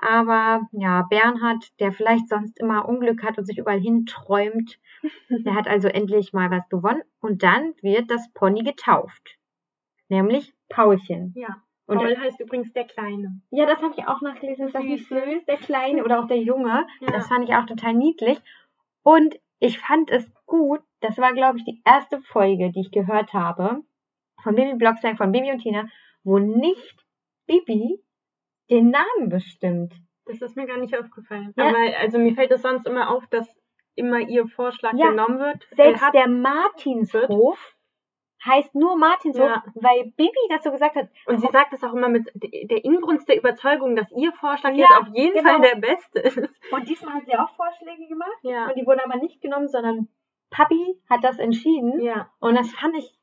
Aber 0.02 0.62
ja, 0.72 1.06
Bernhard, 1.10 1.78
der 1.82 1.92
vielleicht 1.92 2.30
sonst 2.30 2.58
immer 2.60 2.88
Unglück 2.88 3.22
hat 3.24 3.38
und 3.38 3.46
sich 3.46 3.58
überall 3.58 3.82
hinträumt, 3.82 4.80
der 5.30 5.56
hat 5.56 5.68
also 5.68 5.90
endlich 5.90 6.32
mal 6.32 6.50
was 6.52 6.70
gewonnen. 6.70 7.02
Und 7.20 7.44
dann 7.44 7.74
wird 7.82 8.10
das 8.10 8.32
Pony 8.34 8.64
getauft. 8.64 9.38
Nämlich 10.08 10.54
Paulchen. 10.70 11.34
Ja. 11.36 11.62
Und 11.90 11.98
Paul 11.98 12.18
heißt 12.18 12.40
übrigens 12.40 12.72
der 12.74 12.86
Kleine. 12.86 13.42
ja, 13.50 13.66
das 13.66 13.82
habe 13.82 13.94
ich 13.98 14.08
auch 14.08 14.22
nachgelesen. 14.22 14.68
Ist 14.68 14.76
das 14.76 14.84
nicht 14.84 15.08
Süß, 15.08 15.24
süß? 15.24 15.46
Der 15.46 15.58
Kleine 15.58 16.04
oder 16.04 16.20
auch 16.20 16.28
der 16.28 16.38
Junge. 16.38 16.86
Ja. 17.00 17.08
Das 17.08 17.28
fand 17.28 17.48
ich 17.50 17.56
auch 17.56 17.66
total 17.66 17.94
niedlich. 17.94 18.40
Und 19.04 19.40
ich 19.60 19.80
fand 19.80 20.12
es 20.12 20.32
gut. 20.46 20.82
Das 21.02 21.18
war, 21.18 21.34
glaube 21.34 21.58
ich, 21.58 21.66
die 21.66 21.82
erste 21.86 22.20
Folge, 22.22 22.72
die 22.72 22.82
ich 22.82 22.92
gehört 22.92 23.34
habe. 23.34 23.82
Von 24.44 24.56
Bibi 24.56 24.76
Blocksberg, 24.76 25.18
von 25.18 25.32
Bibi 25.32 25.52
und 25.52 25.60
Tina, 25.60 25.90
wo 26.24 26.38
nicht 26.40 27.06
Bibi 27.48 28.00
den 28.70 28.92
Namen 28.92 29.30
bestimmt. 29.30 29.94
Das 30.26 30.42
ist 30.42 30.56
mir 30.56 30.68
gar 30.68 30.78
nicht 30.78 30.96
aufgefallen. 30.96 31.54
Ja. 31.58 31.70
Aber 31.70 31.78
also 32.00 32.20
mir 32.20 32.36
fällt 32.36 32.52
es 32.52 32.62
sonst 32.62 32.86
immer 32.86 33.10
auf, 33.10 33.26
dass 33.28 33.48
immer 33.96 34.20
ihr 34.20 34.48
Vorschlag 34.48 34.94
Ja. 34.94 35.10
genommen 35.10 35.40
wird. 35.40 35.68
Selbst 35.72 36.04
der 36.14 36.28
Martinshof 36.28 37.58
heißt 38.46 38.74
nur 38.76 38.96
Martinshof, 38.98 39.50
Ja. 39.50 39.64
weil 39.76 40.12
Bibi 40.16 40.32
das 40.50 40.64
so 40.64 40.72
gesagt 40.72 40.96
hat. 40.96 41.10
und 41.26 41.40
sie 41.42 41.48
sagt 41.52 41.74
es 41.74 41.84
auch 41.84 41.94
immer 41.94 42.08
mit 42.10 42.30
der 42.36 42.84
Inbrunst 42.86 43.28
der 43.28 43.38
Überzeugung, 43.38 43.96
dass 43.96 44.10
ihr 44.12 44.32
Vorschlag 44.34 44.72
Ja, 44.72 44.88
jetzt 44.90 44.98
auf 45.02 45.08
jeden 45.16 45.36
genau. 45.36 45.50
Fall 45.50 45.62
der 45.62 45.76
beste 45.80 46.20
ist. 46.20 46.38
Und 46.72 46.88
diesmal 46.88 47.16
hat 47.16 47.26
sie 47.26 47.36
auch 47.36 47.50
Vorschläge 47.56 48.08
gemacht. 48.08 48.40
Ja. 48.44 48.68
Und 48.68 48.76
die 48.78 48.86
wurden 48.86 49.02
aber 49.04 49.18
nicht 49.18 49.42
genommen, 49.42 49.68
sondern 49.68 50.08
Papi 50.52 51.00
hat 51.10 51.24
das 51.24 51.38
entschieden. 51.38 52.00
Ja. 52.02 52.30
Und 52.40 52.56
das 52.56 52.72
fand 52.72 52.96
ich, 52.98 53.14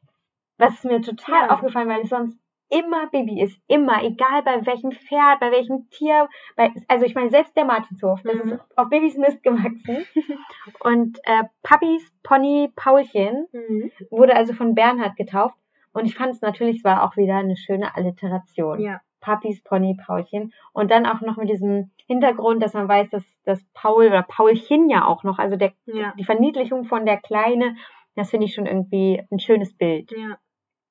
was 0.59 0.74
ist 0.74 0.85
mir 0.85 1.00
total 1.00 1.46
Ja. 1.48 1.55
aufgefallen, 1.55 1.88
weil 1.88 2.02
es 2.02 2.11
sonst 2.11 2.38
immer 2.68 3.07
Bibi 3.09 3.40
ist. 3.42 3.59
Immer, 3.68 4.02
egal 4.05 4.42
bei 4.44 4.64
welchem 4.66 4.92
Pferd, 4.92 5.40
bei 5.40 5.50
welchem 5.52 5.88
Tier. 5.90 6.29
Bei, 6.57 6.72
also 6.88 7.05
ich 7.07 7.14
meine, 7.14 7.31
selbst 7.31 7.57
der 7.57 7.64
Martinshof, 7.64 8.20
das 8.22 8.35
Mhm. 8.35 8.52
ist 8.52 8.61
auf 8.79 8.88
Babys 8.88 9.16
Mist 9.16 9.42
gewachsen. 9.42 10.05
Und 10.81 11.18
äh, 11.24 11.44
Papis 11.62 12.12
Pony 12.22 12.70
Paulchen 12.74 13.46
Mhm. 13.52 13.90
wurde 14.11 14.35
also 14.37 14.52
von 14.52 14.74
Bernhard 14.74 15.16
getauft. 15.16 15.57
Und 15.92 16.05
ich 16.07 16.14
fand 16.14 16.33
es 16.35 16.40
natürlich, 16.42 16.79
es 16.79 16.85
war 16.85 17.05
auch 17.05 17.16
wieder 17.16 17.37
eine 17.37 17.57
schöne 17.57 17.94
Alliteration. 17.96 18.81
Ja. 18.81 19.00
Papis 19.20 19.62
Pony 19.64 19.96
Paulchen. 19.96 20.52
Und 20.72 20.90
dann 20.90 21.07
auch 21.07 21.20
noch 21.20 21.37
mit 21.37 21.48
diesem 21.48 21.90
Hintergrund, 22.07 22.62
dass 22.62 22.74
man 22.74 22.87
weiß, 22.88 23.11
dass, 23.11 23.24
dass 23.44 23.64
Paul 23.74 24.07
oder 24.07 24.22
Paulchen 24.22 24.88
ja 24.90 25.05
auch 25.07 25.24
noch, 25.24 25.38
also 25.38 25.57
der, 25.57 25.72
Ja. 25.87 26.12
die 26.18 26.24
Verniedlichung 26.24 26.85
von 26.85 27.07
der 27.07 27.16
Kleine, 27.16 27.76
das 28.14 28.31
finde 28.31 28.46
ich 28.46 28.55
schon 28.55 28.66
irgendwie 28.66 29.22
ein 29.33 29.38
schönes 29.40 29.74
Bild. 29.76 30.12
Ja. 30.12 30.38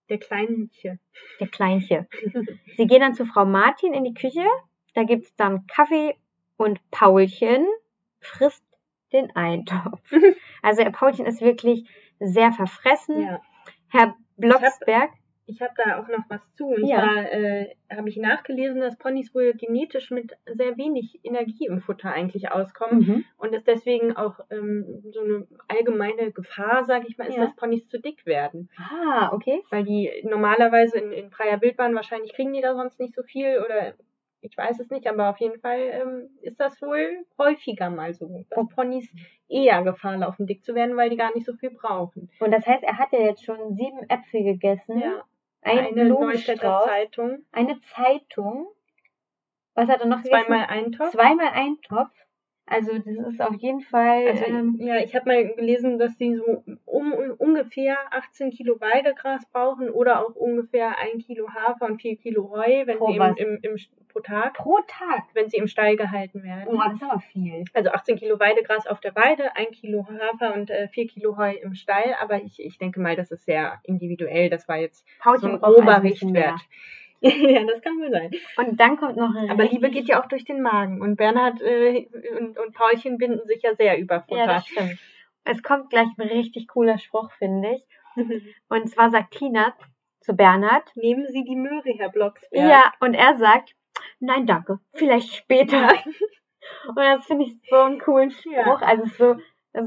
Der 0.10 0.20
Kleinche. 0.20 1.00
Der 1.40 1.48
Kleinche. 1.52 2.08
Sie 2.78 2.88
gehen 2.88 3.02
dann 3.02 3.16
zu 3.16 3.26
Frau 3.26 3.46
Martin 3.46 3.94
in 3.94 4.04
die 4.04 4.14
Küche. 4.14 4.46
Da 4.94 5.04
gibt's 5.04 5.36
dann 5.36 5.68
Kaffee 5.68 6.16
und 6.58 6.80
Paulchen 6.92 7.66
frisst 8.20 8.64
den 9.14 9.36
Eintopf. 9.36 10.02
Also 10.62 10.82
Herr 10.82 10.92
Paulchen 10.92 11.28
ist 11.28 11.42
wirklich 11.42 11.88
sehr 12.20 12.52
verfressen. 12.52 13.22
Ja. 13.22 13.42
Herr 13.90 14.16
Blocksberg, 14.36 15.12
Ich 15.48 15.62
habe 15.62 15.74
da 15.78 16.00
auch 16.00 16.08
noch 16.08 16.24
was 16.30 16.42
zu. 16.56 16.68
Und 16.68 16.86
Ja. 16.88 16.98
zwar 17.02 17.32
äh, 17.32 17.76
habe 17.96 18.10
ich 18.10 18.18
nachgelesen, 18.18 18.80
dass 18.82 18.98
Ponys 18.98 19.34
wohl 19.36 19.54
genetisch 19.54 20.10
mit 20.10 20.36
sehr 20.46 20.76
wenig 20.78 21.20
Energie 21.24 21.68
im 21.68 21.82
Futter 21.82 22.12
eigentlich 22.12 22.52
auskommen. 22.52 23.00
mhm. 23.00 23.26
Und 23.38 23.54
es 23.54 23.64
deswegen 23.64 24.16
auch 24.18 24.40
ähm, 24.50 25.04
so 25.12 25.22
eine 25.22 25.48
allgemeine 25.68 26.32
Gefahr, 26.32 26.84
sage 26.86 27.06
ich 27.08 27.18
mal, 27.18 27.28
ist, 27.28 27.36
Ja. 27.38 27.46
dass 27.46 27.56
Ponys 27.56 27.88
zu 27.88 28.00
dick 28.00 28.26
werden. 28.26 28.70
ah, 28.78 29.32
okay. 29.34 29.62
Weil 29.70 29.84
die 29.84 30.10
normalerweise 30.24 30.98
in, 30.98 31.12
in 31.12 31.30
freier 31.30 31.62
Wildbahn, 31.62 31.94
wahrscheinlich 31.96 32.34
kriegen 32.34 32.54
die 32.54 32.62
da 32.62 32.74
sonst 32.76 33.00
nicht 33.00 33.14
so 33.16 33.22
viel 33.24 33.60
oder 33.64 33.94
ich 34.42 34.56
weiß 34.56 34.80
es 34.80 34.92
nicht, 34.92 35.08
aber 35.08 35.30
auf 35.32 35.40
jeden 35.40 35.60
Fall 35.60 35.80
ähm, 35.80 36.30
ist 36.42 36.60
das 36.60 36.80
wohl 36.80 37.26
häufiger 37.40 37.90
mal 37.90 38.14
so, 38.14 38.46
dass 38.52 38.68
Ponys 38.76 39.10
eher 39.48 39.82
Gefahr 39.82 40.18
laufen, 40.18 40.46
dick 40.46 40.64
zu 40.64 40.76
werden, 40.76 40.96
weil 40.98 41.10
die 41.10 41.18
gar 41.18 41.34
nicht 41.34 41.48
so 41.48 41.54
viel 41.54 41.72
brauchen. 41.72 42.30
Und 42.40 42.52
das 42.52 42.66
heißt, 42.68 42.84
er 42.84 43.00
hat 43.00 43.12
ja 43.12 43.22
jetzt 43.22 43.44
schon 43.44 43.76
sieben 43.76 44.08
Äpfel 44.08 44.44
gegessen, 44.44 45.00
Ja, 45.00 45.24
einen 45.66 46.00
eine 46.00 46.10
Neustädter 46.10 46.84
Zeitung, 46.86 47.46
eine 47.52 47.80
Zeitung. 47.96 48.68
Was 49.74 49.90
hat 49.90 50.02
er 50.02 50.08
noch 50.08 50.24
gegessen? 50.24 50.46
zweimal 50.46 50.66
Eintopf. 50.68 51.12
Zweimal 51.12 51.50
Eintopf. 51.50 52.12
Also 52.68 52.98
das 52.98 53.34
ist 53.34 53.42
auf 53.42 53.56
jeden 53.56 53.82
Fall. 53.82 54.28
Also, 54.28 54.44
ähm, 54.46 54.78
ja, 54.80 54.98
ich 54.98 55.16
habe 55.16 55.30
mal 55.30 55.54
gelesen, 55.54 56.00
dass 56.00 56.18
sie 56.18 56.36
so 56.36 56.64
um, 56.86 57.14
ungefähr 57.38 57.98
18 58.12 58.52
Kilo 58.52 58.82
Weidegras 58.82 59.46
brauchen 59.52 59.90
oder 59.90 60.26
auch 60.26 60.36
ungefähr 60.36 60.98
ein 60.98 61.20
Kilo 61.20 61.48
Hafer 61.50 61.86
und 61.86 62.02
vier 62.02 62.16
Kilo 62.16 62.50
Heu, 62.50 62.86
wenn 62.86 62.98
Pro 62.98 63.12
sie 63.12 63.18
im, 63.18 63.36
im, 63.38 63.60
im, 63.62 63.78
pro 64.10 64.20
Tag, 64.22 64.54
pro 64.56 64.80
Tag. 64.88 65.26
wenn 65.34 65.50
sie 65.50 65.58
im 65.58 65.68
Stall 65.68 65.96
gehalten 65.96 66.42
werden. 66.42 66.68
Oh, 66.68 66.82
das 66.84 66.96
ist 66.96 67.04
aber 67.04 67.20
viel. 67.20 67.66
Also 67.74 67.92
18 67.92 68.16
Kilo 68.16 68.40
Weidegras 68.40 68.88
auf 68.88 69.00
der 69.00 69.16
Weide, 69.16 69.56
ein 69.56 69.70
Kilo 69.72 70.08
Hafer 70.08 70.56
und 70.56 70.72
äh, 70.72 70.88
4 70.88 71.08
Kilo 71.08 71.38
Heu 71.38 71.54
im 71.62 71.76
Stall. 71.76 72.16
Aber 72.20 72.42
ich, 72.42 72.60
ich 72.60 72.80
denke 72.80 73.00
mal, 73.00 73.16
das 73.16 73.30
ist 73.30 73.46
sehr 73.46 73.80
individuell. 73.84 74.50
Das 74.50 74.68
war 74.68 74.78
jetzt 74.78 75.06
so 75.06 75.14
Paulchen 75.22 75.50
ein 75.52 75.64
also 75.64 75.76
grober 75.76 76.00
mehr. 76.00 76.56
Ja, 77.22 77.64
das 77.66 77.82
kann 77.82 77.98
wohl 78.00 78.12
sein. 78.12 78.32
Und 78.58 78.80
dann 78.80 78.98
kommt 78.98 79.16
noch 79.18 79.34
ein 79.36 79.50
Aber 79.50 79.64
Liebe 79.64 79.90
geht 79.90 80.08
ja 80.08 80.22
auch 80.22 80.28
durch 80.28 80.46
den 80.46 80.62
Magen. 80.62 81.02
Und 81.02 81.16
Bernhard 81.16 81.62
äh, 81.62 82.08
und, 82.40 82.58
und 82.60 82.74
Paulchen 82.76 83.18
binden 83.18 83.46
sich 83.48 83.64
ja 83.64 83.74
sehr 83.76 83.98
über 83.98 84.22
Futter. 84.22 84.42
Ja, 84.42 84.46
das 84.48 84.68
stimmt. 84.68 84.98
es 85.46 85.64
kommt 85.64 85.90
gleich 85.90 86.08
ein 86.18 86.28
richtig 86.28 86.68
cooler 86.68 86.98
Spruch, 86.98 87.32
finde 87.34 87.76
ich. 87.76 87.86
Und 88.70 88.90
zwar 88.90 89.10
sagt 89.12 89.32
Tina 89.32 89.74
zu 90.22 90.34
Bernhard, 90.36 90.90
Nehmen 90.96 91.28
Sie 91.28 91.44
die 91.44 91.56
Möhre, 91.56 91.90
Herr 91.98 92.10
Blocksberg. 92.10 92.70
ja, 92.70 92.94
und 93.00 93.14
er 93.14 93.38
sagt, 93.38 93.76
nein, 94.20 94.46
danke, 94.48 94.80
vielleicht 94.94 95.34
später. 95.34 95.90
Und 96.88 96.96
das 96.98 97.26
finde 97.26 97.46
ich 97.46 97.58
so 97.70 97.76
einen 97.76 98.00
coolen 98.00 98.32
Spruch. 98.32 98.52
Ja. 98.54 98.78
Also 98.82 99.06
so, 99.06 99.36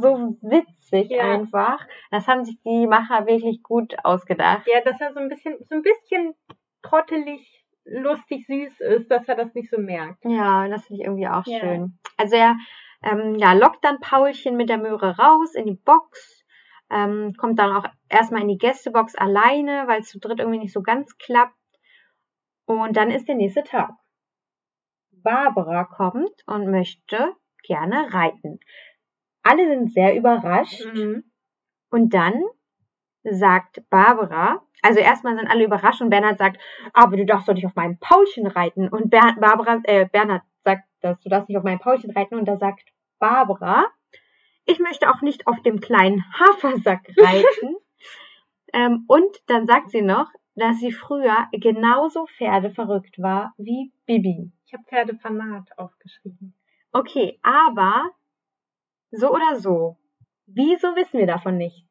so 0.01 0.37
witzig 0.43 1.11
Ja. 1.11 1.33
einfach. 1.33 1.85
Das 2.11 2.29
haben 2.29 2.45
sich 2.45 2.59
die 2.63 2.87
Macher 2.87 3.27
wirklich 3.27 3.63
gut 3.63 3.97
ausgedacht. 4.05 4.67
Ja, 4.67 4.81
dass 4.83 5.01
er 5.01 5.13
so 5.13 5.19
ein 5.21 5.29
bisschen, 5.29 5.57
so 5.69 5.75
ein 5.77 5.83
bisschen 5.83 6.35
trottelig, 6.83 7.65
lustig, 7.85 8.47
süß 8.47 8.81
ist, 8.81 9.11
dass 9.11 9.29
er 9.29 9.37
das 9.37 9.55
nicht 9.55 9.71
so 9.71 9.79
merkt. 9.79 10.25
Ja, 10.25 10.69
das 10.69 10.87
finde 10.87 11.01
ich 11.03 11.07
irgendwie 11.07 11.29
auch 11.29 11.47
Ja. 11.47 11.61
schön. 11.61 11.99
Also 12.17 12.37
er 12.37 12.57
ähm, 13.03 13.37
ja, 13.37 13.53
lockt 13.53 13.85
dann 13.85 14.01
Paulchen 14.01 14.57
mit 14.57 14.69
der 14.69 14.79
Möhre 14.79 15.17
raus 15.17 15.55
in 15.55 15.67
die 15.67 15.77
Box, 15.85 16.45
ähm, 16.91 17.35
kommt 17.37 17.59
dann 17.59 17.77
auch 17.77 17.85
erstmal 18.09 18.43
in 18.43 18.49
die 18.49 18.59
Gästebox 18.59 19.15
alleine, 19.15 19.85
weil 19.87 20.01
es 20.01 20.09
zu 20.09 20.19
dritt 20.19 20.41
irgendwie 20.41 20.59
nicht 20.59 20.73
so 20.73 20.83
ganz 20.83 21.17
klappt. 21.19 21.55
Und 22.65 22.97
dann 22.97 23.11
ist 23.11 23.29
der 23.29 23.35
nächste 23.35 23.63
Tag. 23.63 23.91
Barbara 25.11 25.85
kommt 25.85 26.43
und 26.47 26.71
möchte 26.71 27.35
gerne 27.63 28.13
reiten. 28.13 28.61
Alle 29.43 29.69
sind 29.69 29.93
sehr 29.93 30.17
überrascht. 30.17 30.85
Mhm. 30.93 31.25
Und 31.91 32.15
dann 32.15 32.43
sagt 33.25 33.83
Barbara, 33.91 34.63
also 34.83 35.01
erstmal 35.01 35.37
sind 35.37 35.49
alle 35.49 35.65
überrascht 35.65 36.01
und 36.01 36.11
Bernhard 36.11 36.39
sagt, 36.39 36.61
aber 36.93 37.17
du 37.17 37.27
darfst 37.27 37.49
doch 37.49 37.55
nicht 37.55 37.67
auf 37.67 37.75
meinem 37.75 37.99
Paulchen 37.99 38.47
reiten. 38.47 38.89
Und 38.89 39.11
Ber 39.11 39.35
Barbara, 39.41 39.81
äh, 39.85 40.07
Bernhard 40.07 40.43
sagt, 40.65 40.85
dass 41.01 41.19
du 41.21 41.29
darfst 41.29 41.49
nicht 41.49 41.59
auf 41.59 41.65
meinem 41.65 41.81
Paulchen 41.81 42.11
reiten. 42.11 42.37
Und 42.37 42.47
da 42.47 42.57
sagt 42.57 42.89
Barbara, 43.19 43.87
ich 44.65 44.79
möchte 44.79 45.11
auch 45.11 45.21
nicht 45.23 45.47
auf 45.47 45.61
dem 45.63 45.81
kleinen 45.81 46.25
Hafersack 46.33 47.09
reiten. 47.19 47.77
ähm, 48.73 49.05
und 49.09 49.37
dann 49.47 49.67
sagt 49.67 49.91
sie 49.91 50.03
noch, 50.03 50.31
dass 50.55 50.79
sie 50.79 50.93
früher 50.93 51.47
genauso 51.53 52.27
pferdeverrückt 52.27 53.21
war 53.21 53.55
wie 53.57 53.93
Bibi. 54.07 54.53
Ich 54.67 54.75
habe 54.75 54.85
Pferdefanat 54.85 55.79
aufgeschrieben. 55.79 56.55
Okay, 56.93 57.39
aber 57.43 58.11
so 59.11 59.31
oder 59.31 59.59
so, 59.59 59.97
wieso 60.47 60.95
wissen 60.97 61.19
wir 61.19 61.27
davon 61.27 61.57
nichts? 61.57 61.88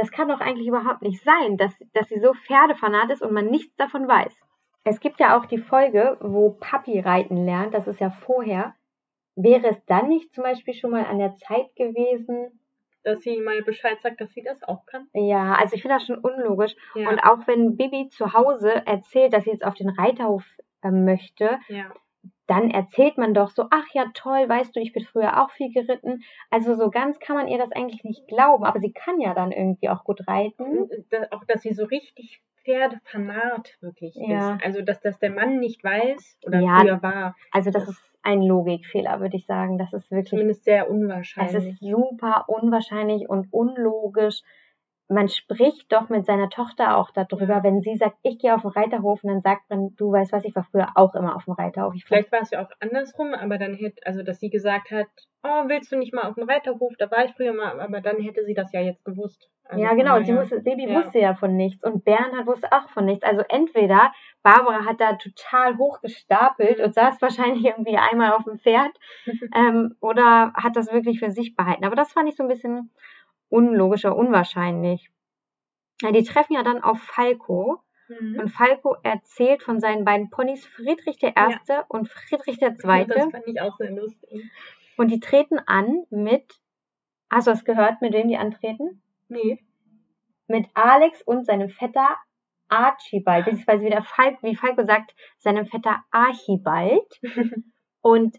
Das 0.00 0.10
kann 0.10 0.28
doch 0.28 0.40
eigentlich 0.40 0.66
überhaupt 0.66 1.02
nicht 1.02 1.22
sein, 1.22 1.58
dass, 1.58 1.78
dass 1.92 2.08
sie 2.08 2.20
so 2.20 2.32
Pferdefanat 2.32 3.10
ist 3.10 3.20
und 3.20 3.34
man 3.34 3.48
nichts 3.48 3.76
davon 3.76 4.08
weiß. 4.08 4.34
Es 4.82 4.98
gibt 4.98 5.20
ja 5.20 5.38
auch 5.38 5.44
die 5.44 5.58
Folge, 5.58 6.16
wo 6.22 6.52
Papi 6.52 7.00
reiten 7.00 7.44
lernt, 7.44 7.74
das 7.74 7.86
ist 7.86 8.00
ja 8.00 8.08
vorher. 8.08 8.74
Wäre 9.36 9.68
es 9.68 9.84
dann 9.84 10.08
nicht 10.08 10.32
zum 10.32 10.44
Beispiel 10.44 10.72
schon 10.72 10.92
mal 10.92 11.04
an 11.04 11.18
der 11.18 11.36
Zeit 11.36 11.76
gewesen? 11.76 12.62
Dass 13.02 13.20
sie 13.20 13.38
mal 13.40 13.60
Bescheid 13.60 14.00
sagt, 14.00 14.22
dass 14.22 14.32
sie 14.32 14.42
das 14.42 14.62
auch 14.62 14.86
kann. 14.86 15.06
Ja, 15.12 15.52
also 15.54 15.76
ich 15.76 15.82
finde 15.82 15.96
das 15.96 16.06
schon 16.06 16.18
unlogisch. 16.18 16.74
Ja. 16.94 17.10
Und 17.10 17.18
auch 17.18 17.46
wenn 17.46 17.76
Bibi 17.76 18.08
zu 18.08 18.32
Hause 18.32 18.86
erzählt, 18.86 19.34
dass 19.34 19.44
sie 19.44 19.50
jetzt 19.50 19.66
auf 19.66 19.74
den 19.74 19.90
Reiterhof 19.90 20.44
äh, 20.82 20.90
möchte, 20.90 21.58
ja. 21.68 21.92
Dann 22.50 22.70
erzählt 22.70 23.16
man 23.18 23.32
doch 23.34 23.50
so, 23.50 23.66
ach 23.70 23.86
ja, 23.92 24.06
toll, 24.14 24.48
weißt 24.48 24.74
du, 24.74 24.80
ich 24.80 24.92
bin 24.92 25.04
früher 25.04 25.42
auch 25.42 25.50
viel 25.52 25.72
geritten. 25.72 26.22
Also 26.50 26.74
so 26.74 26.90
ganz 26.90 27.18
kann 27.20 27.36
man 27.36 27.48
ihr 27.48 27.58
das 27.58 27.72
eigentlich 27.72 28.04
nicht 28.04 28.26
glauben, 28.28 28.64
aber 28.64 28.80
sie 28.80 28.92
kann 28.92 29.20
ja 29.20 29.34
dann 29.34 29.52
irgendwie 29.52 29.88
auch 29.88 30.04
gut 30.04 30.26
reiten. 30.26 30.88
Da, 31.10 31.26
auch, 31.30 31.44
dass 31.46 31.62
sie 31.62 31.72
so 31.72 31.84
richtig 31.84 32.40
Pferdefanat 32.64 33.76
wirklich 33.80 34.14
Ja. 34.16 34.54
ist. 34.54 34.64
Also, 34.64 34.82
dass 34.82 35.00
das 35.00 35.18
der 35.18 35.30
Mann 35.30 35.58
nicht 35.60 35.82
weiß 35.82 36.38
oder 36.46 36.60
Ja. 36.60 36.80
früher 36.80 37.02
war. 37.02 37.36
Also 37.52 37.70
das 37.70 37.88
ist 37.88 38.02
ein 38.22 38.42
Logikfehler, 38.42 39.20
würde 39.20 39.36
ich 39.36 39.46
sagen. 39.46 39.78
Das 39.78 39.92
ist 39.92 40.10
wirklich, 40.10 40.30
Zumindest 40.30 40.64
sehr 40.64 40.84
es 40.84 40.90
unwahrscheinlich. 40.90 41.54
ist 41.74 41.80
super 41.80 42.44
unwahrscheinlich 42.48 43.28
und 43.28 43.48
unlogisch. 43.52 44.42
Man 45.12 45.28
spricht 45.28 45.92
doch 45.92 46.08
mit 46.08 46.24
seiner 46.24 46.48
Tochter 46.50 46.96
auch 46.96 47.10
darüber, 47.10 47.62
wenn 47.64 47.80
sie 47.82 47.96
sagt, 47.96 48.16
ich 48.22 48.38
gehe 48.38 48.54
auf 48.54 48.62
den 48.62 48.70
Reiterhof 48.70 49.24
und 49.24 49.30
dann 49.30 49.40
sagt 49.42 49.68
man, 49.68 49.94
du 49.96 50.12
weißt 50.12 50.32
was, 50.32 50.44
ich 50.44 50.54
war 50.54 50.64
früher 50.70 50.88
auch 50.94 51.14
immer 51.16 51.34
auf 51.34 51.44
dem 51.46 51.54
Reiterhof. 51.54 51.94
Ich 51.96 52.04
Vielleicht 52.04 52.30
war 52.30 52.40
es 52.42 52.50
ja 52.50 52.62
auch 52.64 52.70
andersrum, 52.78 53.34
aber 53.34 53.58
dann 53.58 53.74
hätte, 53.74 54.06
also 54.06 54.22
dass 54.22 54.38
sie 54.38 54.50
gesagt 54.50 54.90
hat, 54.92 55.08
oh, 55.42 55.64
willst 55.66 55.90
du 55.90 55.96
nicht 55.96 56.14
mal 56.14 56.28
auf 56.28 56.36
den 56.36 56.48
Reiterhof? 56.48 56.92
Da 56.98 57.10
war 57.10 57.24
ich 57.24 57.32
früher 57.32 57.52
mal, 57.52 57.80
aber 57.80 58.00
dann 58.00 58.18
hätte 58.20 58.44
sie 58.44 58.54
das 58.54 58.72
ja 58.72 58.80
jetzt 58.82 59.04
gewusst. 59.04 59.50
Also 59.64 59.82
ja, 59.84 59.94
genau. 59.94 60.18
Sie 60.20 60.26
daher- 60.32 60.42
wusste, 60.42 60.60
Baby 60.60 60.88
ja. 60.88 60.98
wusste 61.04 61.18
ja 61.20 61.34
von 61.34 61.56
nichts 61.56 61.84
und 61.84 62.04
Bernhard 62.04 62.46
wusste 62.46 62.70
auch 62.72 62.88
von 62.90 63.04
nichts. 63.04 63.24
Also 63.24 63.42
entweder 63.48 64.12
Barbara 64.42 64.84
hat 64.84 65.00
da 65.00 65.14
total 65.14 65.76
hoch 65.76 66.00
gestapelt 66.00 66.78
Mhm. 66.78 66.84
und 66.84 66.94
saß 66.94 67.20
wahrscheinlich 67.22 67.64
irgendwie 67.64 67.96
einmal 67.96 68.32
auf 68.32 68.44
dem 68.44 68.58
Pferd 68.58 68.92
ähm, 69.54 69.96
oder 70.00 70.52
hat 70.54 70.76
das 70.76 70.92
wirklich 70.92 71.18
für 71.20 71.30
sich 71.30 71.56
behalten. 71.56 71.84
Aber 71.84 71.96
das 71.96 72.12
fand 72.12 72.28
ich 72.28 72.36
so 72.36 72.42
ein 72.44 72.48
bisschen 72.48 72.90
unlogisch 73.50 74.04
oder 74.06 74.16
unwahrscheinlich. 74.16 75.10
Ja, 76.00 76.12
die 76.12 76.24
treffen 76.24 76.54
ja 76.54 76.62
dann 76.62 76.82
auf 76.82 77.00
Falco 77.00 77.80
Mhm. 78.08 78.40
und 78.40 78.48
Falco 78.48 78.96
erzählt 79.04 79.62
von 79.62 79.78
seinen 79.78 80.04
beiden 80.04 80.30
Ponys 80.30 80.66
Friedrich 80.66 81.18
der 81.18 81.36
Erste 81.36 81.84
und 81.88 82.08
Friedrich 82.08 82.58
der 82.58 82.74
Zweite 82.76 83.14
Das 83.14 83.30
fand 83.30 83.46
ich 83.46 83.60
auch 83.60 83.76
sehr 83.76 83.92
lustig. 83.92 84.50
und 84.96 85.12
die 85.12 85.20
treten 85.20 85.60
an 85.60 86.02
mit, 86.10 86.58
hast 87.30 87.46
du 87.46 87.52
das 87.52 87.64
gehört, 87.64 88.00
mit 88.02 88.12
wem 88.12 88.26
die 88.26 88.36
antreten? 88.36 89.00
Nee. 89.28 89.62
mit 90.48 90.66
Alex 90.74 91.22
und 91.22 91.46
seinem 91.46 91.68
Vetter 91.70 92.16
Archibald, 92.68 93.44
beziehungsweise 93.44 93.84
wie, 93.84 93.90
der 93.90 94.02
Falk, 94.02 94.42
wie 94.42 94.56
Falco 94.56 94.82
sagt, 94.84 95.14
seinem 95.38 95.66
Vetter 95.66 96.02
Archibald. 96.10 97.06
Und 98.00 98.36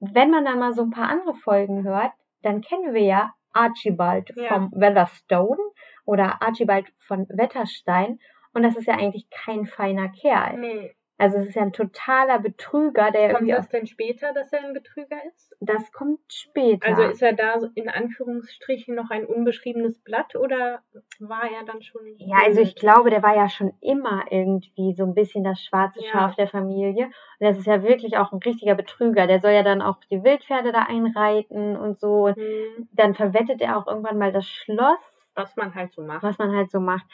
wenn 0.00 0.30
man 0.30 0.44
dann 0.44 0.58
mal 0.58 0.74
so 0.74 0.82
ein 0.82 0.90
paar 0.90 1.08
andere 1.08 1.34
Folgen 1.34 1.82
hört, 1.84 2.12
dann 2.42 2.60
kennen 2.60 2.92
wir 2.92 3.02
ja 3.02 3.32
Archibald 3.54 4.30
Ja. 4.36 4.48
vom 4.48 4.70
Weatherstone 4.72 5.58
oder 6.04 6.42
Archibald 6.42 6.86
von 7.06 7.26
Wetterstein. 7.28 8.18
Und 8.52 8.62
das 8.62 8.76
ist 8.76 8.86
ja 8.86 8.94
eigentlich 8.94 9.28
kein 9.30 9.66
feiner 9.66 10.08
Kerl. 10.10 10.58
nee. 10.58 10.94
Also 11.16 11.38
es 11.38 11.48
ist 11.48 11.54
ja 11.54 11.62
ein 11.62 11.72
totaler 11.72 12.40
Betrüger, 12.40 13.10
der 13.12 13.32
Kommt 13.34 13.48
das 13.48 13.68
denn 13.68 13.86
später, 13.86 14.32
dass 14.32 14.52
er 14.52 14.64
ein 14.64 14.72
Betrüger 14.72 15.16
ist? 15.28 15.54
das 15.60 15.92
kommt 15.92 16.20
später. 16.30 16.86
Also 16.88 17.02
ist 17.04 17.22
er 17.22 17.32
da 17.34 17.54
in 17.74 17.88
Anführungsstrichen 17.88 18.94
noch 18.94 19.10
ein 19.10 19.24
unbeschriebenes 19.24 20.00
Blatt 20.00 20.34
oder 20.34 20.80
war 21.20 21.44
er 21.44 21.64
dann 21.64 21.82
schon? 21.82 22.02
Ja, 22.18 22.38
also 22.44 22.60
ich 22.60 22.74
glaube, 22.74 23.10
der 23.10 23.22
war 23.22 23.36
ja 23.36 23.48
schon 23.48 23.72
immer 23.80 24.24
irgendwie 24.30 24.92
so 24.94 25.04
ein 25.04 25.14
bisschen 25.14 25.44
das 25.44 25.60
schwarze 25.62 26.00
Ja. 26.02 26.10
Schaf 26.10 26.34
der 26.34 26.48
Familie. 26.48 27.04
Und 27.06 27.12
das 27.38 27.58
ist 27.58 27.66
ja 27.66 27.82
wirklich 27.84 28.16
auch 28.18 28.32
ein 28.32 28.40
richtiger 28.44 28.74
Betrüger. 28.74 29.26
Der 29.28 29.40
soll 29.40 29.52
ja 29.52 29.62
dann 29.62 29.82
auch 29.82 30.00
die 30.10 30.22
Wildpferde 30.24 30.72
da 30.72 30.82
einreiten 30.82 31.76
und 31.76 32.00
so. 32.00 32.24
Und 32.26 32.36
Hm, 32.36 32.88
dann 32.92 33.14
verwettet 33.14 33.60
er 33.60 33.78
auch 33.78 33.86
irgendwann 33.86 34.18
mal 34.18 34.32
das 34.32 34.46
Schloss, 34.48 34.98
was 35.36 35.54
man 35.56 35.74
halt 35.74 35.92
so 35.92 36.02
macht. 36.02 36.22
was 36.24 36.38
man 36.38 36.54
halt 36.54 36.70
so 36.72 36.80
macht. 36.80 37.06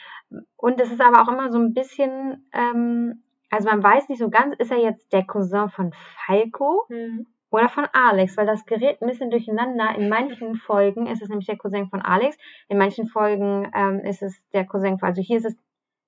Und 0.57 0.81
es 0.81 0.91
ist 0.91 1.01
aber 1.03 1.23
auch 1.23 1.29
immer 1.29 1.51
so 1.53 1.59
ein 1.59 1.75
bisschen, 1.75 2.49
ähm, 2.53 3.23
also 3.51 3.69
man 3.69 3.83
weiß 3.83 4.09
nicht 4.09 4.19
so 4.19 4.31
ganz, 4.31 4.55
ist 4.59 4.71
er 4.71 4.79
jetzt 4.79 5.13
der 5.13 5.25
Cousin 5.25 5.69
von 5.71 5.93
Falco 6.27 6.85
Hm. 6.89 7.27
oder 7.51 7.69
von 7.69 7.87
Alex, 7.93 8.37
weil 8.37 8.47
das 8.47 8.65
gerät 8.65 9.01
ein 9.03 9.09
bisschen 9.09 9.31
durcheinander. 9.31 9.95
In 9.97 10.09
manchen 10.09 10.55
Folgen 10.57 11.07
ist 11.07 11.21
es 11.23 11.29
nämlich 11.29 11.47
der 11.47 11.59
Cousin 11.59 11.89
von 11.89 12.01
Alex, 12.03 12.37
in 12.69 12.79
manchen 12.79 13.07
Folgen 13.09 13.71
ähm, 13.75 14.01
ist 14.01 14.23
es 14.23 14.41
der 14.53 14.65
Cousin 14.67 14.99
von, 14.99 15.09
also 15.09 15.21
hier 15.23 15.39
ist 15.39 15.47
es 15.47 15.57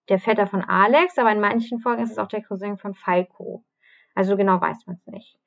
der 0.09 0.19
Vetter 0.19 0.47
von 0.47 0.63
Alex, 0.63 1.19
aber 1.19 1.31
in 1.33 1.41
manchen 1.41 1.79
Folgen 1.81 2.03
ist 2.03 2.11
es 2.13 2.19
auch 2.19 2.29
der 2.29 2.43
Cousin 2.43 2.77
von 2.79 2.95
Falco. 2.95 3.65
Also 4.15 4.37
genau 4.37 4.61
weiß 4.61 4.87
man 4.87 4.97
es 4.97 5.07
nicht. 5.07 5.39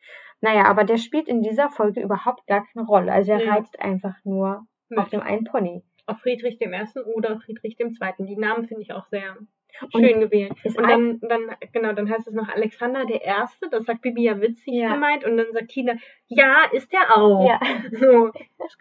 Naja, 0.41 0.65
aber 0.65 0.83
der 0.83 0.97
spielt 0.97 1.27
in 1.27 1.41
dieser 1.41 1.69
Folge 1.69 2.01
überhaupt 2.01 2.45
gar 2.47 2.65
keine 2.65 2.85
Rolle. 2.85 3.11
Also 3.11 3.31
er 3.33 3.41
Ja. 3.43 3.53
reitet 3.53 3.79
einfach 3.79 4.15
nur 4.23 4.65
auf 4.95 5.03
Mit. 5.05 5.13
dem 5.13 5.21
einen 5.21 5.43
Pony. 5.45 5.83
Auf 6.07 6.19
Friedrich 6.19 6.57
dem 6.59 6.71
Ersten 6.73 7.01
oder 7.03 7.39
Friedrich 7.39 7.77
dem 7.77 7.93
Zweiten. 7.93 8.25
Die 8.25 8.37
Namen 8.37 8.67
finde 8.67 8.81
ich 8.83 8.93
auch 8.93 9.07
sehr 9.07 9.35
Und 9.81 9.91
schön 10.05 10.19
gewählt. 10.19 10.53
Und 10.63 10.81
dann, 10.89 11.19
dann, 11.21 11.55
genau, 11.73 11.93
dann 11.93 12.09
heißt 12.09 12.27
es 12.27 12.33
noch 12.33 12.47
Alexander 12.49 13.05
der 13.05 13.21
Erste. 13.23 13.69
Das 13.69 13.85
sagt 13.85 14.01
Bibi 14.01 14.23
ja 14.23 14.39
witzig 14.41 14.73
Ja. 14.73 14.93
gemeint. 14.93 15.23
Und 15.25 15.37
dann 15.37 15.51
sagt 15.53 15.69
Tina, 15.69 15.93
ja, 16.27 16.63
ist 16.71 16.91
der 16.93 17.15
auch. 17.17 17.47
Ja, 17.47 17.59
So, 17.91 18.31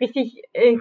richtig 0.00 0.42
äh, 0.52 0.76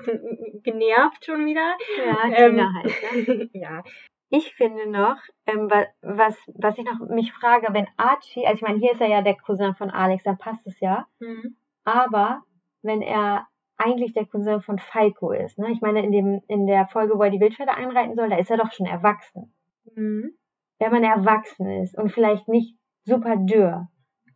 genervt 0.64 1.26
schon 1.26 1.46
wieder. 1.46 1.76
ja 2.06 2.36
Ähm, 2.36 2.52
Tina 2.56 2.74
halt. 2.74 3.28
Ne? 3.28 3.50
ja. 3.54 3.84
Ich 4.30 4.56
finde 4.56 4.90
noch, 4.90 5.18
ähm, 5.46 5.70
wa- 5.70 5.86
was, 6.02 6.36
was 6.56 6.78
ich 6.80 6.86
noch 6.86 7.00
mich 7.10 7.32
frage, 7.34 7.68
wenn 7.72 7.88
Archie, 7.98 8.46
also 8.48 8.56
ich 8.56 8.62
meine, 8.64 8.80
hier 8.80 8.94
ist 8.94 9.02
er 9.02 9.08
ja 9.08 9.22
der 9.22 9.36
Cousin 9.36 9.76
von 9.76 9.92
Alex, 9.92 10.24
dann 10.24 10.40
passt 10.40 10.66
es 10.66 10.80
ja. 10.80 11.06
Hm. 11.22 11.56
Aber 11.84 12.42
wenn 12.82 13.02
er 13.04 13.48
eigentlich 13.78 14.14
der 14.14 14.26
Cousin 14.26 14.62
von 14.62 14.80
Falco 14.80 15.32
ist, 15.32 15.60
ne? 15.60 15.70
Ich 15.72 15.82
meine, 15.82 16.04
in 16.04 16.12
dem, 16.12 16.42
in 16.48 16.66
der 16.68 16.88
Folge, 16.88 17.14
wo 17.18 17.24
er 17.24 17.30
die 17.30 17.40
Wildpferde 17.40 17.74
einreiten 17.76 18.16
soll, 18.16 18.30
da 18.30 18.38
ist 18.38 18.50
er 18.50 18.58
doch 18.58 18.72
schon 18.72 18.86
erwachsen. 18.88 19.53
Hm. 19.96 20.34
Wenn 20.80 20.92
man 20.92 21.04
erwachsen 21.04 21.68
ist 21.82 21.98
und 21.98 22.12
vielleicht 22.12 22.48
nicht 22.48 22.78
super 23.04 23.36
dürr, 23.38 23.88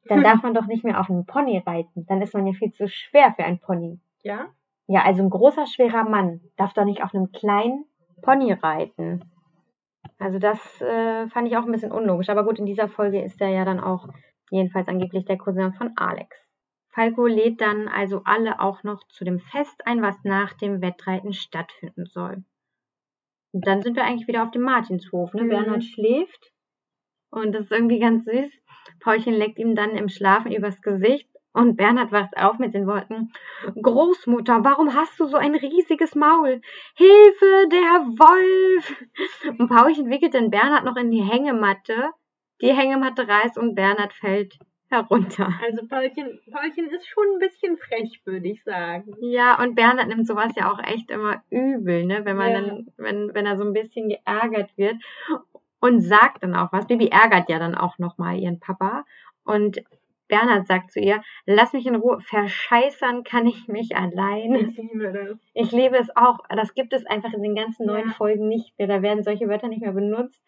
dann 0.05 0.23
darf 0.23 0.43
man 0.43 0.53
doch 0.53 0.67
nicht 0.67 0.83
mehr 0.83 0.99
auf 0.99 1.09
einem 1.09 1.25
Pony 1.25 1.61
reiten. 1.65 2.05
Dann 2.07 2.21
ist 2.21 2.33
man 2.33 2.47
ja 2.47 2.53
viel 2.53 2.71
zu 2.71 2.87
schwer 2.87 3.33
für 3.35 3.43
ein 3.43 3.59
Pony. 3.59 3.99
Ja? 4.23 4.47
Ja, 4.87 5.03
also 5.03 5.21
ein 5.23 5.29
großer, 5.29 5.67
schwerer 5.67 6.07
Mann 6.07 6.41
darf 6.55 6.73
doch 6.73 6.85
nicht 6.85 7.03
auf 7.03 7.13
einem 7.13 7.31
kleinen 7.31 7.85
Pony 8.21 8.53
reiten. 8.53 9.29
Also 10.19 10.39
das 10.39 10.81
äh, 10.81 11.27
fand 11.27 11.47
ich 11.47 11.57
auch 11.57 11.65
ein 11.65 11.71
bisschen 11.71 11.91
unlogisch. 11.91 12.29
Aber 12.29 12.43
gut, 12.45 12.59
in 12.59 12.65
dieser 12.65 12.87
Folge 12.87 13.21
ist 13.21 13.41
er 13.41 13.49
ja 13.49 13.65
dann 13.65 13.79
auch 13.79 14.07
jedenfalls 14.49 14.87
angeblich 14.87 15.25
der 15.25 15.37
Cousin 15.37 15.73
von 15.73 15.91
Alex. 15.97 16.35
Falco 16.89 17.27
lädt 17.27 17.61
dann 17.61 17.87
also 17.87 18.21
alle 18.25 18.59
auch 18.59 18.83
noch 18.83 19.03
zu 19.09 19.23
dem 19.23 19.39
Fest 19.39 19.85
ein, 19.85 20.01
was 20.01 20.15
nach 20.23 20.53
dem 20.53 20.81
Wettreiten 20.81 21.33
stattfinden 21.33 22.05
soll. 22.05 22.43
Und 23.53 23.65
dann 23.65 23.81
sind 23.81 23.95
wir 23.95 24.03
eigentlich 24.03 24.27
wieder 24.27 24.43
auf 24.43 24.51
dem 24.51 24.61
Martinshof. 24.61 25.33
Ne? 25.33 25.43
Mhm. 25.43 25.49
Bernhard 25.49 25.83
schläft 25.83 26.51
und 27.29 27.53
das 27.53 27.65
ist 27.65 27.71
irgendwie 27.71 27.99
ganz 27.99 28.25
süß. 28.25 28.51
Paulchen 28.99 29.33
leckt 29.33 29.59
ihm 29.59 29.75
dann 29.75 29.91
im 29.91 30.09
Schlafen 30.09 30.51
übers 30.51 30.81
Gesicht 30.81 31.29
und 31.53 31.75
Bernhard 31.75 32.11
wacht 32.11 32.37
auf 32.37 32.59
mit 32.59 32.73
den 32.73 32.85
Worten, 32.85 33.31
Großmutter, 33.81 34.63
warum 34.63 34.93
hast 34.93 35.19
du 35.19 35.25
so 35.25 35.37
ein 35.37 35.55
riesiges 35.55 36.13
Maul? 36.13 36.61
Hilfe, 36.95 37.67
der 37.71 38.05
Wolf! 38.19 39.05
Und 39.57 39.67
Paulchen 39.67 40.09
wickelt 40.09 40.35
dann 40.35 40.51
Bernhard 40.51 40.85
noch 40.85 40.97
in 40.97 41.09
die 41.09 41.23
Hängematte. 41.23 42.11
Die 42.61 42.73
Hängematte 42.73 43.27
reißt 43.27 43.57
und 43.57 43.75
Bernhard 43.75 44.13
fällt 44.13 44.59
herunter. 44.89 45.53
Also 45.65 45.85
Paulchen, 45.87 46.39
Paulchen 46.51 46.87
ist 46.89 47.07
schon 47.07 47.23
ein 47.35 47.39
bisschen 47.39 47.77
frech, 47.77 48.21
würde 48.25 48.47
ich 48.47 48.63
sagen. 48.63 49.15
Ja, 49.21 49.61
und 49.61 49.75
Bernhard 49.75 50.07
nimmt 50.07 50.27
sowas 50.27 50.53
ja 50.55 50.71
auch 50.71 50.79
echt 50.83 51.11
immer 51.11 51.43
übel, 51.49 52.05
ne? 52.05 52.21
Wenn 52.25 52.37
man 52.37 52.51
Ja. 52.51 52.61
dann, 52.61 52.87
wenn, 52.97 53.33
wenn 53.33 53.45
er 53.45 53.57
so 53.57 53.63
ein 53.63 53.73
bisschen 53.73 54.09
geärgert 54.09 54.77
wird 54.77 54.95
und 55.79 56.01
sagt 56.01 56.43
dann 56.43 56.55
auch 56.55 56.71
was. 56.71 56.87
Bibi 56.87 57.07
ärgert 57.09 57.49
ja 57.49 57.59
dann 57.59 57.75
auch 57.75 57.97
nochmal 57.99 58.37
ihren 58.39 58.59
Papa 58.59 59.05
und 59.43 59.83
Bernhard 60.29 60.67
sagt 60.67 60.91
zu 60.91 60.99
ihr, 60.99 61.21
lass 61.45 61.71
mich 61.71 61.85
in 61.85 61.95
Ruhe, 61.95 62.19
verscheißern 62.19 63.23
kann 63.23 63.47
ich 63.47 63.69
mich 63.69 63.95
allein. 63.95 64.55
Ich 64.55 64.77
liebe 64.77 65.13
das. 65.13 65.37
Ich 65.53 65.71
liebe 65.71 65.97
es 65.97 66.09
auch. 66.17 66.39
Das 66.49 66.73
gibt 66.73 66.91
es 66.91 67.05
einfach 67.05 67.31
in 67.33 67.43
den 67.43 67.55
ganzen 67.55 67.85
neuen 67.85 68.07
Ja. 68.09 68.13
Folgen 68.13 68.49
nicht 68.49 68.77
mehr. 68.77 68.87
Da 68.89 69.01
werden 69.01 69.23
solche 69.23 69.47
Wörter 69.47 69.69
nicht 69.69 69.81
mehr 69.81 69.93
benutzt. 69.93 70.43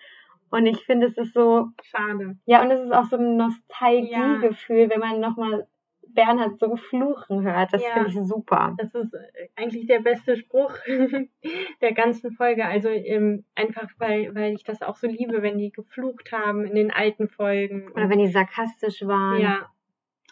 Und 0.52 0.66
ich 0.66 0.84
finde, 0.86 1.08
es 1.08 1.18
ist 1.18 1.34
so, 1.34 1.68
Schade. 1.84 2.38
ja, 2.46 2.62
und 2.62 2.72
es 2.72 2.82
ist 2.82 2.92
auch 2.92 3.06
so 3.06 3.18
ein 3.18 3.38
Nostalgiegefühl, 3.38 4.90
wenn 4.90 5.00
man 5.00 5.20
nochmal 5.20 5.68
Bernhard 6.12 6.58
so 6.60 6.76
fluchen 6.76 7.44
hört. 7.44 7.72
Das 7.72 7.84
Ja. 7.84 7.94
finde 7.94 8.10
ich 8.10 8.16
super. 8.28 8.76
Das 8.78 8.94
ist 8.96 9.14
äh, 9.14 9.48
eigentlich 9.56 9.86
der 9.86 10.00
beste 10.00 10.36
Spruch 10.38 10.74
der 11.82 11.94
ganzen 11.94 12.32
Folge. 12.32 12.66
Also 12.66 12.90
ähm, 12.90 13.46
einfach, 13.56 13.88
weil, 14.00 14.34
weil 14.34 14.54
ich 14.54 14.64
das 14.64 14.82
auch 14.82 14.96
so 14.96 15.08
liebe, 15.08 15.42
wenn 15.44 15.58
die 15.60 15.72
geflucht 15.72 16.32
haben 16.32 16.66
in 16.66 16.74
den 16.76 16.92
alten 16.92 17.28
Folgen. 17.28 17.92
Oder 17.92 18.10
wenn 18.10 18.20
die 18.20 18.28
sarkastisch 18.28 19.06
waren. 19.06 19.40
ja, 19.40 19.70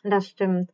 Das 0.03 0.27
stimmt. 0.27 0.71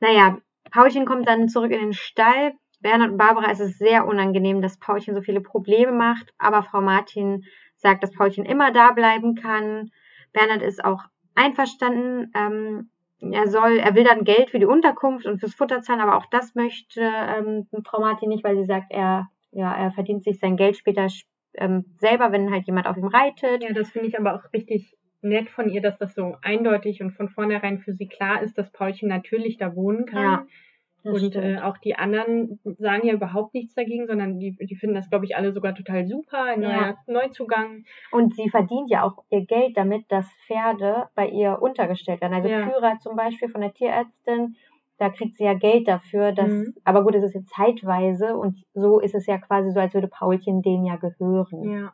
Naja, 0.00 0.38
Paulchen 0.70 1.04
kommt 1.06 1.28
dann 1.28 1.48
zurück 1.48 1.70
in 1.72 1.80
den 1.80 1.92
Stall. 1.92 2.52
Bernhard 2.80 3.10
und 3.10 3.18
Barbara 3.18 3.50
ist 3.50 3.60
es 3.60 3.76
sehr 3.76 4.06
unangenehm, 4.06 4.62
dass 4.62 4.78
Paulchen 4.78 5.14
so 5.14 5.20
viele 5.20 5.40
Probleme 5.40 5.92
macht, 5.92 6.32
aber 6.38 6.62
Frau 6.62 6.80
Martin 6.80 7.44
sagt, 7.78 8.02
dass 8.02 8.12
Paulchen 8.12 8.44
immer 8.44 8.72
da 8.72 8.92
bleiben 8.92 9.34
kann. 9.34 9.90
Bernhard 10.32 10.62
ist 10.62 10.84
auch 10.84 11.02
einverstanden. 11.34 12.32
Ähm, 12.34 12.90
er 13.20 13.48
soll, 13.48 13.78
er 13.78 13.94
will 13.94 14.04
dann 14.04 14.24
Geld 14.24 14.50
für 14.50 14.58
die 14.58 14.66
Unterkunft 14.66 15.26
und 15.26 15.38
fürs 15.40 15.54
Futter 15.54 15.82
zahlen, 15.82 16.00
aber 16.00 16.16
auch 16.16 16.26
das 16.26 16.54
möchte 16.54 17.00
ähm, 17.00 17.66
Frau 17.84 18.00
Martin 18.00 18.28
nicht, 18.28 18.44
weil 18.44 18.56
sie 18.56 18.64
sagt, 18.64 18.86
er, 18.90 19.28
ja, 19.50 19.74
er 19.74 19.90
verdient 19.90 20.22
sich 20.22 20.38
sein 20.38 20.56
Geld 20.56 20.76
später 20.76 21.08
ähm, 21.54 21.84
selber, 21.96 22.30
wenn 22.30 22.52
halt 22.52 22.66
jemand 22.66 22.86
auf 22.86 22.96
ihm 22.96 23.08
reitet. 23.08 23.62
ja, 23.62 23.72
das 23.72 23.90
finde 23.90 24.08
ich 24.08 24.18
aber 24.18 24.34
auch 24.34 24.52
richtig 24.52 24.96
nett 25.20 25.48
von 25.50 25.68
ihr, 25.68 25.82
dass 25.82 25.98
das 25.98 26.14
so 26.14 26.36
eindeutig 26.42 27.02
und 27.02 27.10
von 27.10 27.28
vornherein 27.28 27.80
für 27.80 27.92
sie 27.92 28.06
klar 28.06 28.42
ist, 28.42 28.56
dass 28.56 28.70
Paulchen 28.70 29.08
natürlich 29.08 29.56
da 29.56 29.74
wohnen 29.74 30.06
kann. 30.06 30.22
Ja, 30.22 30.46
Das 31.12 31.22
Und 31.22 31.30
stimmt. 31.32 31.44
äh, 31.44 31.58
auch 31.60 31.78
die 31.78 31.96
anderen 31.96 32.60
sagen 32.78 33.06
ja 33.06 33.14
überhaupt 33.14 33.54
nichts 33.54 33.74
dagegen, 33.74 34.06
sondern 34.06 34.38
die, 34.38 34.56
die 34.56 34.76
finden 34.76 34.94
das, 34.96 35.08
glaube 35.08 35.24
ich, 35.24 35.36
alle 35.36 35.52
sogar 35.52 35.74
total 35.74 36.06
super. 36.06 36.42
Ein 36.44 36.62
Ja. 36.62 36.68
neuer 36.68 36.96
Neuzugang. 37.06 37.84
Und 38.12 38.34
sie 38.34 38.50
verdient 38.50 38.90
ja 38.90 39.02
auch 39.04 39.24
ihr 39.30 39.46
Geld 39.46 39.76
damit, 39.76 40.04
dass 40.10 40.26
Pferde 40.46 41.08
bei 41.14 41.28
ihr 41.28 41.62
untergestellt 41.62 42.20
werden. 42.20 42.34
Also 42.34 42.48
Ja. 42.48 42.62
Kyra 42.66 42.98
zum 43.00 43.16
Beispiel 43.16 43.48
von 43.48 43.60
der 43.62 43.72
Tierärztin, 43.72 44.56
da 44.98 45.08
kriegt 45.10 45.36
sie 45.38 45.44
ja 45.44 45.54
Geld 45.54 45.86
dafür. 45.88 46.32
Dass, 46.32 46.50
Mhm. 46.50 46.74
Aber 46.84 47.02
gut, 47.04 47.14
es 47.14 47.22
ist 47.24 47.34
jetzt 47.34 47.50
zeitweise 47.54 48.36
und 48.36 48.64
so 48.74 48.98
ist 49.00 49.14
es 49.14 49.26
ja 49.26 49.38
quasi 49.38 49.70
so, 49.70 49.80
als 49.80 49.94
würde 49.94 50.08
Paulchen 50.08 50.60
denen 50.62 50.84
ja 50.84 50.96
gehören. 50.96 51.70
Ja. 51.70 51.92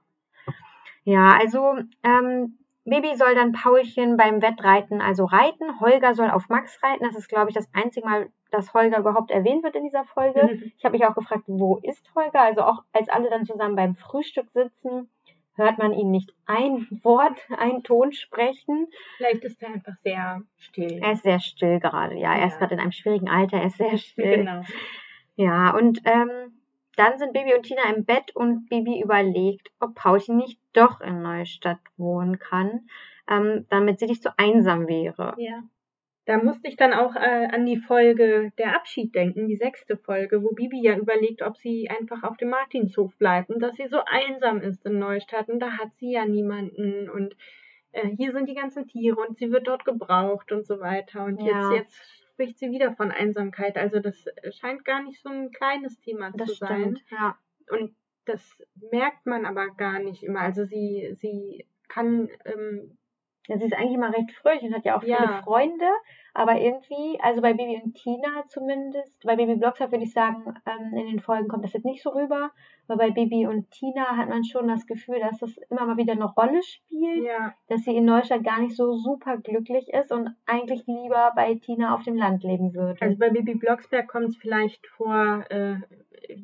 Ja, 1.04 1.36
also 1.38 1.74
ähm, 2.02 2.58
Baby 2.86 3.14
soll 3.16 3.34
dann 3.34 3.52
Paulchen 3.52 4.16
beim 4.16 4.42
Wettreiten 4.42 5.00
also 5.00 5.24
reiten. 5.24 5.80
Holger 5.80 6.14
soll 6.14 6.30
auf 6.30 6.48
Max 6.48 6.78
reiten. 6.82 7.04
Das 7.04 7.16
ist, 7.16 7.28
glaube 7.28 7.50
ich, 7.50 7.54
das 7.54 7.68
einzige 7.74 8.06
Mal, 8.06 8.28
dass 8.54 8.72
Holger 8.74 8.98
überhaupt 8.98 9.30
erwähnt 9.30 9.62
wird 9.62 9.76
in 9.76 9.84
dieser 9.84 10.04
Folge. 10.04 10.44
Mhm. 10.44 10.72
Ich 10.78 10.84
habe 10.84 10.96
mich 10.96 11.06
auch 11.06 11.14
gefragt, 11.14 11.44
wo 11.46 11.76
ist 11.82 12.08
Holger? 12.14 12.40
Also 12.40 12.62
auch 12.62 12.82
als 12.92 13.08
alle 13.08 13.30
dann 13.30 13.44
zusammen 13.44 13.76
beim 13.76 13.94
Frühstück 13.96 14.48
sitzen, 14.52 15.08
hört 15.56 15.78
man 15.78 15.92
ihn 15.92 16.10
nicht 16.10 16.32
ein 16.46 16.86
Wort, 17.02 17.38
ein 17.56 17.82
Ton 17.82 18.12
sprechen. 18.12 18.88
Vielleicht 19.16 19.44
ist 19.44 19.62
er 19.62 19.68
einfach 19.74 19.94
sehr 20.02 20.42
still. 20.58 20.98
Er 21.02 21.12
ist 21.12 21.22
sehr 21.22 21.40
still 21.40 21.78
gerade. 21.80 22.16
Ja, 22.16 22.34
er 22.34 22.46
ist 22.46 22.54
Ja. 22.54 22.58
gerade 22.60 22.74
in 22.74 22.80
einem 22.80 22.92
schwierigen 22.92 23.28
Alter. 23.28 23.58
Er 23.58 23.66
ist 23.66 23.76
sehr 23.78 23.98
still. 23.98 24.38
Genau. 24.38 24.62
Ja, 25.36 25.74
und 25.76 26.00
ähm, 26.04 26.60
dann 26.96 27.18
sind 27.18 27.32
Bibi 27.32 27.54
und 27.54 27.64
Tina 27.64 27.82
im 27.94 28.04
Bett 28.04 28.34
und 28.36 28.68
Bibi 28.68 29.00
überlegt, 29.02 29.70
ob 29.80 29.94
Paulchen 29.96 30.36
nicht 30.36 30.60
doch 30.74 31.00
in 31.00 31.22
Neustadt 31.22 31.80
wohnen 31.96 32.38
kann, 32.38 32.88
ähm, 33.28 33.66
damit 33.68 33.98
sie 33.98 34.06
nicht 34.06 34.22
so 34.22 34.30
einsam 34.36 34.86
wäre. 34.86 35.34
Ja. 35.38 35.62
Da 36.26 36.38
musste 36.42 36.68
ich 36.68 36.76
dann 36.76 36.94
auch 36.94 37.14
äh, 37.16 37.48
an 37.52 37.66
die 37.66 37.76
Folge 37.76 38.50
Der 38.58 38.74
Abschied 38.76 39.14
denken, 39.14 39.46
die 39.46 39.56
sechste 39.56 39.96
Folge, 39.96 40.42
wo 40.42 40.52
Bibi 40.54 40.80
ja 40.82 40.96
überlegt, 40.96 41.42
ob 41.42 41.56
sie 41.58 41.90
einfach 41.90 42.22
auf 42.22 42.36
dem 42.38 42.48
Martinshof 42.48 43.14
bleibt 43.18 43.50
und 43.50 43.60
dass 43.60 43.76
sie 43.76 43.88
so 43.88 43.98
einsam 44.06 44.60
ist 44.62 44.86
in 44.86 44.98
Neustadt 44.98 45.48
und 45.50 45.60
da 45.60 45.72
hat 45.72 45.94
sie 45.96 46.12
ja 46.12 46.24
niemanden 46.24 47.10
und 47.10 47.36
äh, 47.92 48.08
hier 48.08 48.32
sind 48.32 48.48
die 48.48 48.54
ganzen 48.54 48.86
Tiere 48.86 49.16
und 49.16 49.36
sie 49.36 49.50
wird 49.52 49.66
dort 49.68 49.84
gebraucht 49.84 50.50
und 50.50 50.66
so 50.66 50.80
weiter 50.80 51.24
und 51.24 51.42
Ja. 51.42 51.72
jetzt, 51.72 51.92
jetzt 51.98 52.24
spricht 52.32 52.58
sie 52.58 52.70
wieder 52.70 52.92
von 52.94 53.10
Einsamkeit. 53.12 53.76
Also 53.76 54.00
das 54.00 54.24
scheint 54.58 54.84
gar 54.84 55.02
nicht 55.02 55.20
so 55.22 55.28
ein 55.28 55.50
kleines 55.52 56.00
Thema 56.00 56.32
Das 56.34 56.48
zu 56.48 56.54
sein. 56.56 56.96
stimmt. 56.96 57.04
Ja. 57.10 57.38
Und 57.70 57.94
das 58.24 58.56
merkt 58.90 59.26
man 59.26 59.44
aber 59.44 59.68
gar 59.76 59.98
nicht 59.98 60.22
immer. 60.22 60.40
Also 60.40 60.64
sie, 60.64 61.10
sie 61.14 61.66
kann 61.88 62.30
ähm, 62.46 62.96
Ja, 63.46 63.58
sie 63.58 63.66
ist 63.66 63.74
eigentlich 63.74 63.94
immer 63.94 64.12
recht 64.12 64.32
fröhlich 64.32 64.62
und 64.62 64.74
hat 64.74 64.84
ja 64.84 64.96
auch 64.96 65.02
Ja. 65.02 65.18
viele 65.18 65.42
Freunde, 65.42 65.86
aber 66.32 66.58
irgendwie, 66.60 67.18
also 67.20 67.42
bei 67.42 67.52
Bibi 67.52 67.80
und 67.84 67.94
Tina 67.94 68.44
zumindest, 68.48 69.22
bei 69.22 69.36
Baby 69.36 69.56
Blocksberg 69.56 69.92
würde 69.92 70.04
ich 70.04 70.12
sagen, 70.12 70.54
ähm, 70.66 70.96
in 70.96 71.06
den 71.06 71.20
Folgen 71.20 71.48
kommt 71.48 71.64
das 71.64 71.74
jetzt 71.74 71.84
nicht 71.84 72.02
so 72.02 72.10
rüber, 72.10 72.50
aber 72.88 72.96
bei 72.98 73.10
Bibi 73.10 73.46
und 73.46 73.70
Tina 73.70 74.16
hat 74.16 74.28
man 74.28 74.44
schon 74.44 74.66
das 74.66 74.86
Gefühl, 74.86 75.20
dass 75.20 75.38
das 75.38 75.56
immer 75.70 75.86
mal 75.86 75.96
wieder 75.96 76.14
eine 76.14 76.24
Rolle 76.24 76.62
spielt, 76.62 77.24
ja, 77.24 77.54
dass 77.68 77.84
sie 77.84 77.94
in 77.96 78.06
Neustadt 78.06 78.44
gar 78.44 78.60
nicht 78.60 78.76
so 78.76 78.94
super 78.94 79.36
glücklich 79.36 79.88
ist 79.92 80.10
und 80.10 80.30
eigentlich 80.46 80.86
lieber 80.86 81.32
bei 81.36 81.54
Tina 81.54 81.94
auf 81.94 82.02
dem 82.02 82.16
Land 82.16 82.42
leben 82.42 82.74
würde. 82.74 83.00
Also 83.00 83.18
bei 83.18 83.30
Bibi 83.30 83.54
Blocksberg 83.54 84.08
kommt 84.08 84.28
es 84.30 84.36
vielleicht 84.36 84.86
vor, 84.86 85.44
äh, 85.50 85.76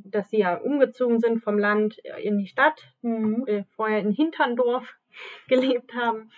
dass 0.04 0.30
sie 0.30 0.38
ja 0.38 0.56
umgezogen 0.56 1.18
sind 1.20 1.42
vom 1.42 1.58
Land 1.58 1.98
in 2.22 2.38
die 2.38 2.46
Stadt, 2.46 2.92
mhm. 3.02 3.44
äh, 3.46 3.64
vorher 3.74 4.00
in 4.00 4.12
Hinterndorf 4.12 4.94
gelebt 5.48 5.94
haben. 5.94 6.30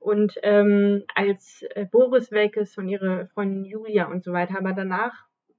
Und 0.00 0.34
ähm, 0.42 1.04
als 1.14 1.62
äh, 1.74 1.84
Boris 1.84 2.32
weg 2.32 2.56
ist 2.56 2.76
und 2.78 2.88
ihre 2.88 3.26
Freundin 3.34 3.64
Julia 3.64 4.06
und 4.08 4.24
so 4.24 4.32
weiter, 4.32 4.58
aber 4.58 4.72
danach 4.72 5.12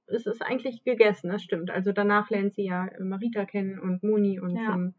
ist 0.08 0.26
es 0.26 0.40
eigentlich 0.42 0.84
gegessen, 0.84 1.30
das 1.30 1.42
stimmt. 1.42 1.70
Also 1.70 1.92
danach 1.92 2.28
lernt 2.28 2.54
sie 2.54 2.64
ja 2.66 2.86
äh, 2.88 3.00
Marita 3.02 3.44
kennen 3.46 3.78
und 3.78 4.02
Moni 4.02 4.40
und 4.40 4.56
Ja. 4.56 4.74
ähm, 4.74 4.94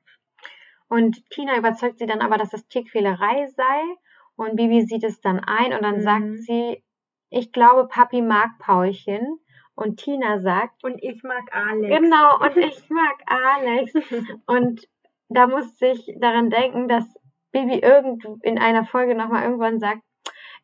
Und 0.87 1.29
Tina 1.29 1.57
überzeugt 1.57 1.99
sie 1.99 2.05
dann 2.05 2.21
aber, 2.21 2.37
dass 2.37 2.49
das 2.51 2.67
Tierquälerei 2.67 3.47
sei. 3.47 3.81
Und 4.35 4.55
Bibi 4.55 4.81
sieht 4.83 5.03
es 5.03 5.21
dann 5.21 5.39
ein 5.39 5.73
und 5.73 5.83
dann 5.83 5.97
Mhm. 5.97 6.01
sagt 6.01 6.37
sie, 6.45 6.83
ich 7.29 7.51
glaube, 7.51 7.87
Papi 7.87 8.21
mag 8.21 8.49
Paulchen. 8.59 9.39
Und 9.75 9.97
Tina 9.97 10.39
sagt, 10.39 10.83
und 10.83 11.03
ich 11.03 11.23
mag 11.23 11.43
Alex. 11.51 11.99
genau, 11.99 12.39
und 12.39 12.57
ich 12.57 12.89
mag 12.89 13.15
Alex. 13.25 13.91
Und 14.45 14.87
da 15.29 15.47
musste 15.47 15.87
ich 15.87 16.13
daran 16.19 16.49
denken, 16.51 16.87
dass 16.87 17.05
Bibi 17.53 17.79
irgend 17.79 18.25
in 18.41 18.57
einer 18.59 18.83
Folge 18.83 19.15
nochmal 19.15 19.43
irgendwann 19.43 19.79
sagt, 19.79 20.01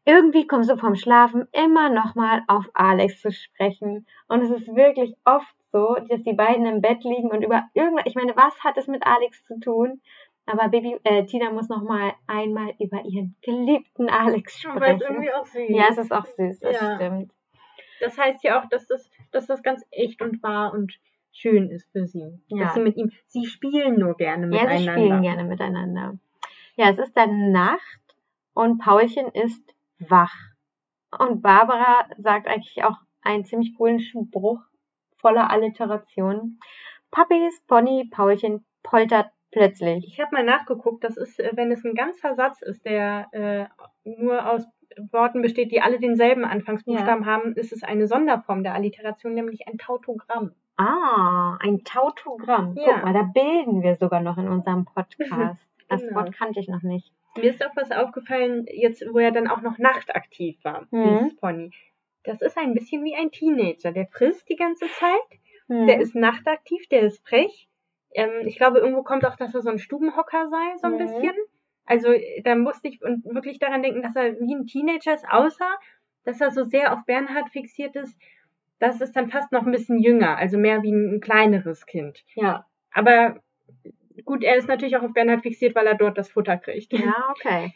irgendwie 0.05 0.47
kommst 0.47 0.69
du 0.69 0.75
vom 0.77 0.95
Schlafen 0.95 1.47
immer 1.51 1.89
nochmal 1.89 2.43
auf 2.47 2.65
Alex 2.73 3.21
zu 3.21 3.31
sprechen. 3.31 4.05
Und 4.27 4.41
es 4.41 4.49
ist 4.49 4.75
wirklich 4.75 5.13
oft 5.23 5.55
so, 5.71 5.95
dass 6.09 6.23
die 6.23 6.33
beiden 6.33 6.65
im 6.65 6.81
Bett 6.81 7.03
liegen 7.03 7.29
und 7.29 7.43
über 7.43 7.63
irgendwas, 7.73 8.05
ich 8.07 8.15
meine, 8.15 8.35
was 8.35 8.63
hat 8.63 8.77
es 8.77 8.87
mit 8.87 9.05
Alex 9.05 9.43
zu 9.45 9.59
tun? 9.59 10.01
Aber 10.47 10.67
Baby, 10.69 10.97
äh, 11.03 11.25
Tina 11.25 11.51
muss 11.51 11.69
nochmal 11.69 12.13
einmal 12.25 12.73
über 12.79 13.03
ihren 13.05 13.35
geliebten 13.43 14.09
Alex 14.09 14.65
Aber 14.65 14.87
ist 14.87 14.95
sprechen. 14.95 15.13
irgendwie 15.13 15.31
auch 15.31 15.45
süß. 15.45 15.69
Ja, 15.69 15.85
es 15.91 15.97
ist 15.99 16.11
auch 16.11 16.25
süß, 16.25 16.59
das 16.59 16.73
Ja. 16.81 16.95
stimmt. 16.95 17.31
Das 17.99 18.17
heißt 18.17 18.43
ja 18.43 18.59
auch, 18.59 18.65
dass 18.69 18.87
das, 18.87 19.09
dass 19.31 19.45
das 19.45 19.61
ganz 19.61 19.85
echt 19.91 20.21
und 20.23 20.41
wahr 20.41 20.73
und 20.73 20.97
schön 21.31 21.69
ist 21.69 21.87
für 21.91 22.07
sie. 22.07 22.41
Ja. 22.47 22.63
Dass 22.63 22.73
sie 22.73 22.79
mit 22.79 22.97
ihm, 22.97 23.11
sie 23.27 23.45
spielen 23.45 23.99
nur 23.99 24.15
gerne 24.15 24.45
Ja, 24.47 24.63
miteinander. 24.63 24.77
sie 24.77 24.87
spielen 24.89 25.21
gerne 25.21 25.43
miteinander. 25.43 26.17
Ja, 26.79 26.91
es 26.91 26.97
ist 26.97 27.17
dann 27.17 27.51
Nacht 27.51 27.99
und 28.53 28.77
Paulchen 28.77 29.27
ist 29.33 29.75
wach. 29.99 30.33
Und 31.11 31.41
Barbara 31.41 32.05
sagt 32.17 32.47
eigentlich 32.47 32.85
auch 32.85 32.95
einen 33.21 33.43
ziemlich 33.43 33.75
coolen 33.75 33.99
Spruch 33.99 34.61
voller 35.17 35.49
Alliterationen. 35.51 36.61
Papis 37.11 37.61
Pony 37.67 38.07
Paulchen 38.09 38.63
poltert 38.81 39.29
plötzlich. 39.51 40.05
Ich 40.07 40.21
habe 40.21 40.33
mal 40.33 40.45
nachgeguckt, 40.45 41.03
das 41.03 41.17
ist, 41.17 41.41
äh, 41.41 41.51
wenn 41.55 41.69
es 41.69 41.83
ein 41.83 41.95
ganzer 41.95 42.35
Satz 42.35 42.61
ist, 42.61 42.85
der 42.85 43.27
äh, 43.33 43.65
nur 44.05 44.49
aus 44.49 44.65
Worten 45.11 45.41
besteht, 45.41 45.73
die 45.73 45.81
alle 45.81 45.99
denselben 45.99 46.45
Anfangsbuchstaben 46.45 47.25
haben, 47.25 47.55
ist 47.55 47.73
es 47.73 47.83
eine 47.83 48.07
Sonderform 48.07 48.63
der 48.63 48.73
Alliteration, 48.73 49.33
nämlich 49.33 49.67
ein 49.67 49.79
Tautogramm. 49.79 50.53
Ah, 50.77 51.57
ein 51.59 51.83
Tautogramm. 51.83 52.77
Ja. 52.77 52.93
Guck 52.93 53.03
mal, 53.03 53.13
da 53.13 53.23
bilden 53.23 53.83
wir 53.83 53.97
sogar 53.97 54.21
noch 54.21 54.37
in 54.37 54.47
unserem 54.47 54.85
Podcast. 54.85 55.68
Das 55.89 56.01
Genau. 56.01 56.15
Wort 56.15 56.33
kannte 56.37 56.59
ich 56.59 56.67
noch 56.67 56.83
nicht. 56.83 57.11
Mir 57.35 57.49
ist 57.51 57.63
auch 57.65 57.75
was 57.75 57.91
aufgefallen, 57.91 58.65
jetzt 58.71 59.03
wo 59.11 59.19
er 59.19 59.31
dann 59.31 59.47
auch 59.47 59.61
noch 59.61 59.77
nachtaktiv 59.77 60.57
war, 60.63 60.87
Mhm. 60.91 61.03
dieses 61.03 61.35
Pony. 61.37 61.71
Das 62.23 62.41
ist 62.41 62.57
ein 62.57 62.73
bisschen 62.73 63.03
wie 63.03 63.15
ein 63.15 63.31
Teenager. 63.31 63.91
Der 63.91 64.07
frisst 64.07 64.47
die 64.49 64.55
ganze 64.55 64.87
Zeit, 64.87 65.39
Hm. 65.67 65.87
der 65.87 65.99
ist 65.99 66.15
nachtaktiv, 66.15 66.87
der 66.89 67.01
ist 67.01 67.25
frech. 67.27 67.67
Ähm, 68.13 68.45
ich 68.47 68.57
glaube, 68.57 68.79
irgendwo 68.79 69.03
kommt 69.03 69.25
auch, 69.25 69.35
dass 69.35 69.53
er 69.53 69.61
so 69.61 69.69
ein 69.69 69.79
Stubenhocker 69.79 70.49
sei, 70.49 70.77
so 70.77 70.87
ein 70.87 70.93
Mhm. 70.93 70.97
bisschen. 70.97 71.35
Also 71.85 72.09
da 72.43 72.55
musste 72.55 72.87
ich 72.87 73.01
und 73.03 73.23
wirklich 73.25 73.57
daran 73.59 73.81
denken, 73.83 74.01
dass 74.01 74.15
er 74.15 74.33
wie 74.39 74.53
ein 74.55 74.65
Teenager 74.67 75.13
ist, 75.13 75.25
außer 75.29 75.67
dass 76.25 76.41
er 76.41 76.51
so 76.51 76.63
sehr 76.65 76.93
auf 76.93 77.05
Bernhard 77.05 77.49
fixiert 77.49 77.95
ist. 77.95 78.15
Das 78.79 79.01
ist 79.01 79.15
dann 79.15 79.29
fast 79.29 79.51
noch 79.51 79.65
ein 79.65 79.71
bisschen 79.71 79.97
jünger, 79.99 80.37
also 80.37 80.57
mehr 80.57 80.83
wie 80.83 80.91
ein 80.91 81.19
kleineres 81.21 81.85
Kind. 81.85 82.23
ja. 82.35 82.65
Aber 82.91 83.39
gut, 84.25 84.43
er 84.43 84.55
ist 84.55 84.67
natürlich 84.67 84.97
auch 84.97 85.03
auf 85.03 85.13
Bernhard 85.13 85.41
fixiert, 85.41 85.75
weil 85.75 85.87
er 85.87 85.95
dort 85.95 86.17
das 86.17 86.29
Futter 86.29 86.57
kriegt. 86.57 86.93
Ja, 86.93 87.29
okay. 87.31 87.73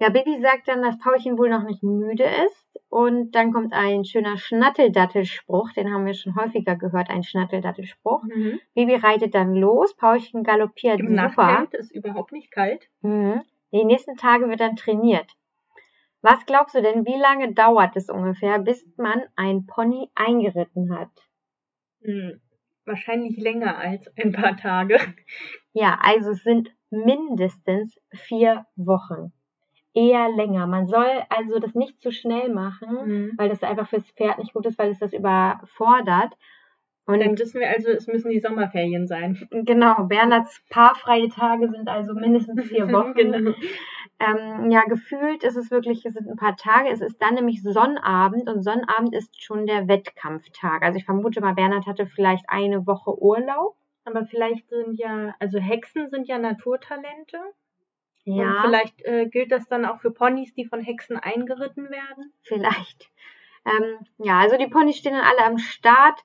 Ja, 0.00 0.10
Bibi 0.10 0.40
sagt 0.40 0.68
dann, 0.68 0.82
dass 0.82 0.98
Paulchen 0.98 1.38
wohl 1.38 1.50
noch 1.50 1.64
nicht 1.64 1.82
müde 1.82 2.24
ist. 2.24 2.68
Und 2.88 3.32
dann 3.32 3.52
kommt 3.52 3.74
ein 3.74 4.04
schöner 4.04 4.38
Schnatteldattelspruch, 4.38 5.72
den 5.72 5.92
haben 5.92 6.06
wir 6.06 6.14
schon 6.14 6.36
häufiger 6.36 6.74
gehört, 6.76 7.10
ein 7.10 7.22
Schnatteldattelspruch. 7.22 8.22
Mhm. 8.22 8.60
Bibi 8.74 8.94
reitet 8.94 9.34
dann 9.34 9.54
los, 9.54 9.94
Paulchen 9.94 10.42
galoppiert 10.42 11.00
Im 11.00 11.08
super. 11.08 11.22
Nachthemd 11.22 11.74
ist 11.74 11.92
überhaupt 11.92 12.32
nicht 12.32 12.50
kalt. 12.50 12.88
Mhm. 13.02 13.42
Die 13.72 13.84
nächsten 13.84 14.16
Tage 14.16 14.48
wird 14.48 14.60
dann 14.60 14.76
trainiert. 14.76 15.30
Was 16.22 16.46
glaubst 16.46 16.74
du 16.74 16.82
denn, 16.82 17.04
wie 17.04 17.20
lange 17.20 17.52
dauert 17.52 17.94
es 17.94 18.08
ungefähr, 18.08 18.58
bis 18.58 18.86
man 18.96 19.22
ein 19.36 19.66
Pony 19.66 20.10
eingeritten 20.14 20.96
hat? 20.96 21.10
Hm, 22.02 22.40
wahrscheinlich 22.88 23.36
länger 23.36 23.78
als 23.78 24.10
ein 24.16 24.32
paar 24.32 24.56
Tage. 24.56 24.98
Ja, 25.72 25.98
also 26.02 26.30
es 26.30 26.42
sind 26.42 26.70
mindestens 26.90 27.96
vier 28.12 28.64
Wochen. 28.76 29.32
Eher 29.94 30.28
länger. 30.30 30.66
Man 30.66 30.86
soll 30.86 31.10
also 31.28 31.58
das 31.58 31.74
nicht 31.74 32.00
zu 32.00 32.10
schnell 32.12 32.52
machen, 32.52 32.88
Mhm. 33.06 33.32
weil 33.36 33.48
das 33.48 33.62
einfach 33.62 33.88
fürs 33.88 34.10
Pferd 34.12 34.38
nicht 34.38 34.52
gut 34.54 34.66
ist, 34.66 34.78
weil 34.78 34.90
es 34.90 34.98
das 34.98 35.12
überfordert. 35.12 36.34
Und 37.06 37.20
Dann 37.20 37.38
wissen 37.38 37.60
wir 37.60 37.70
also, 37.70 37.88
es 37.90 38.06
müssen 38.06 38.30
die 38.30 38.38
Sommerferien 38.40 39.06
sein. 39.06 39.48
genau, 39.50 40.04
Bernhards 40.04 40.62
paarfreie 40.68 41.28
Tage 41.30 41.68
sind 41.70 41.88
also 41.88 42.12
mindestens 42.14 42.68
vier 42.68 42.86
Wochen. 42.92 43.14
genau. 43.14 43.52
Ähm, 44.20 44.70
ja, 44.70 44.82
gefühlt 44.82 45.44
ist 45.44 45.56
es 45.56 45.70
wirklich, 45.70 46.04
es 46.04 46.14
sind 46.14 46.28
ein 46.28 46.36
paar 46.36 46.56
Tage. 46.56 46.90
Es 46.90 47.00
ist 47.00 47.22
dann 47.22 47.34
nämlich 47.34 47.62
Sonnabend 47.62 48.48
und 48.48 48.62
Sonnabend 48.62 49.14
ist 49.14 49.40
schon 49.42 49.66
der 49.66 49.86
Wettkampftag. 49.86 50.82
Also 50.82 50.98
ich 50.98 51.04
vermute 51.04 51.40
mal, 51.40 51.54
Bernhard 51.54 51.86
hatte 51.86 52.06
vielleicht 52.06 52.44
eine 52.48 52.86
Woche 52.86 53.16
Urlaub. 53.20 53.76
Aber 54.04 54.24
vielleicht 54.24 54.68
sind 54.70 54.94
ja, 54.94 55.34
also 55.38 55.58
Hexen 55.58 56.08
sind 56.08 56.26
ja 56.28 56.38
Naturtalente. 56.38 57.38
Und 58.24 58.36
Ja, 58.36 58.62
vielleicht 58.62 59.04
äh, 59.04 59.26
gilt 59.28 59.52
das 59.52 59.68
dann 59.68 59.84
auch 59.84 60.00
für 60.00 60.10
Ponys, 60.10 60.54
die 60.54 60.64
von 60.64 60.80
Hexen 60.80 61.16
eingeritten 61.16 61.90
werden. 61.90 62.32
vielleicht. 62.42 63.10
Ähm, 63.66 63.98
ja, 64.18 64.38
also 64.40 64.56
die 64.56 64.68
Ponys 64.68 64.96
stehen 64.96 65.12
dann 65.12 65.24
alle 65.24 65.44
am 65.44 65.58
Start. 65.58 66.20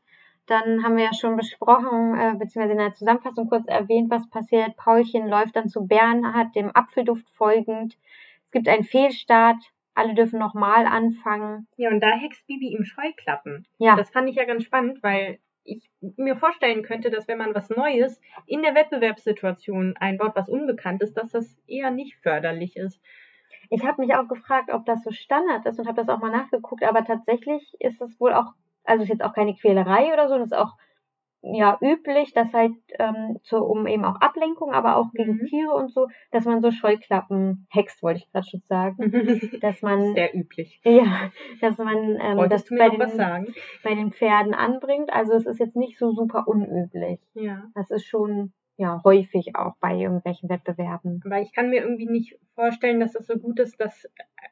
Dann 0.45 0.83
haben 0.83 0.97
wir 0.97 1.05
ja 1.05 1.13
schon 1.13 1.37
besprochen, 1.37 2.17
äh, 2.19 2.33
beziehungsweise 2.37 2.73
in 2.73 2.77
der 2.79 2.93
Zusammenfassung 2.93 3.47
kurz 3.47 3.65
erwähnt, 3.67 4.09
was 4.09 4.29
passiert. 4.29 4.75
Paulchen 4.75 5.27
läuft 5.27 5.55
dann 5.55 5.69
zu 5.69 5.87
Bernhard, 5.87 6.55
dem 6.55 6.75
Apfelduft 6.75 7.29
folgend. 7.31 7.97
Es 8.45 8.51
gibt 8.51 8.67
einen 8.67 8.83
Fehlstart. 8.83 9.57
Alle 9.95 10.15
dürfen 10.15 10.39
nochmal 10.39 10.87
anfangen. 10.87 11.67
Ja, 11.77 11.89
und 11.89 11.99
da 12.01 12.11
hext 12.11 12.45
Bibi 12.47 12.73
im 12.73 12.83
Scheuklappen. 12.83 13.67
Ja, 13.77 13.95
Das 13.95 14.09
fand 14.09 14.27
ich 14.27 14.35
ja 14.35 14.45
ganz 14.45 14.63
spannend, 14.63 15.03
weil 15.03 15.39
ich 15.63 15.89
mir 16.17 16.35
vorstellen 16.35 16.83
könnte, 16.83 17.09
dass 17.09 17.27
wenn 17.27 17.37
man 17.37 17.55
was 17.55 17.69
Neues 17.69 18.19
in 18.45 18.63
der 18.63 18.75
Wettbewerbssituation 18.75 19.95
einbaut, 19.97 20.33
was 20.35 20.49
unbekannt 20.49 21.01
ist, 21.01 21.15
dass 21.15 21.31
das 21.31 21.57
eher 21.67 21.91
nicht 21.91 22.17
förderlich 22.17 22.75
ist. 22.75 22.99
Ich 23.69 23.85
habe 23.85 24.01
mich 24.01 24.13
auch 24.15 24.27
gefragt, 24.27 24.69
ob 24.71 24.85
das 24.85 25.03
so 25.03 25.11
Standard 25.11 25.65
ist 25.65 25.79
und 25.79 25.87
habe 25.87 26.01
das 26.03 26.09
auch 26.09 26.19
mal 26.19 26.31
nachgeguckt, 26.31 26.83
aber 26.83 27.05
tatsächlich 27.05 27.75
ist 27.79 28.01
es 28.01 28.19
wohl 28.19 28.33
auch, 28.33 28.53
also 28.83 29.03
ist 29.03 29.09
jetzt 29.09 29.23
auch 29.23 29.33
keine 29.33 29.55
Quälerei 29.55 30.13
oder 30.13 30.27
so, 30.27 30.37
das 30.37 30.47
ist 30.47 30.57
auch 30.57 30.73
ja 31.45 31.77
üblich, 31.81 32.33
dass 32.33 32.53
halt 32.53 32.71
ähm, 32.99 33.37
so 33.43 33.57
um 33.57 33.85
eben 33.85 34.05
auch 34.05 34.15
Ablenkung, 34.21 34.71
aber 34.71 34.95
auch 34.95 35.11
gegen 35.11 35.33
Mhm. 35.33 35.45
Tiere 35.47 35.73
und 35.73 35.91
so, 35.91 36.07
dass 36.31 36.45
man 36.45 36.61
so 36.61 36.71
Scheuklappen 36.71 37.67
hext, 37.69 38.01
wollte 38.01 38.19
ich 38.19 38.31
gerade 38.31 38.47
schon 38.49 38.61
sagen, 38.69 38.95
dass 39.61 39.81
man 39.81 40.13
Sehr 40.13 40.33
üblich. 40.33 40.79
ja, 40.85 41.31
dass 41.59 41.77
man 41.77 41.97
ähm, 41.97 42.17
das 42.19 42.37
Wolltest 42.37 42.71
du 42.71 42.77
bei 42.77 42.89
den, 42.89 43.09
sagen? 43.09 43.53
bei 43.83 43.93
den 43.93 44.13
Pferden 44.13 44.53
anbringt. 44.53 45.11
Also 45.11 45.33
es 45.33 45.45
ist 45.45 45.59
jetzt 45.59 45.75
nicht 45.75 45.97
so 45.99 46.11
super 46.13 46.47
unüblich. 46.47 47.19
Ja. 47.33 47.63
Das 47.75 47.91
ist 47.91 48.05
schon 48.05 48.53
ja 48.77 49.01
häufig 49.03 49.55
auch 49.55 49.75
bei 49.79 49.95
irgendwelchen 49.95 50.49
Wettbewerben. 50.49 51.21
Aber 51.25 51.39
ich 51.41 51.53
kann 51.53 51.69
mir 51.69 51.81
irgendwie 51.81 52.07
nicht 52.07 52.37
vorstellen, 52.55 52.99
dass 52.99 53.15
es 53.15 53.27
so 53.27 53.37
gut 53.37 53.59
ist, 53.59 53.79
das 53.79 54.07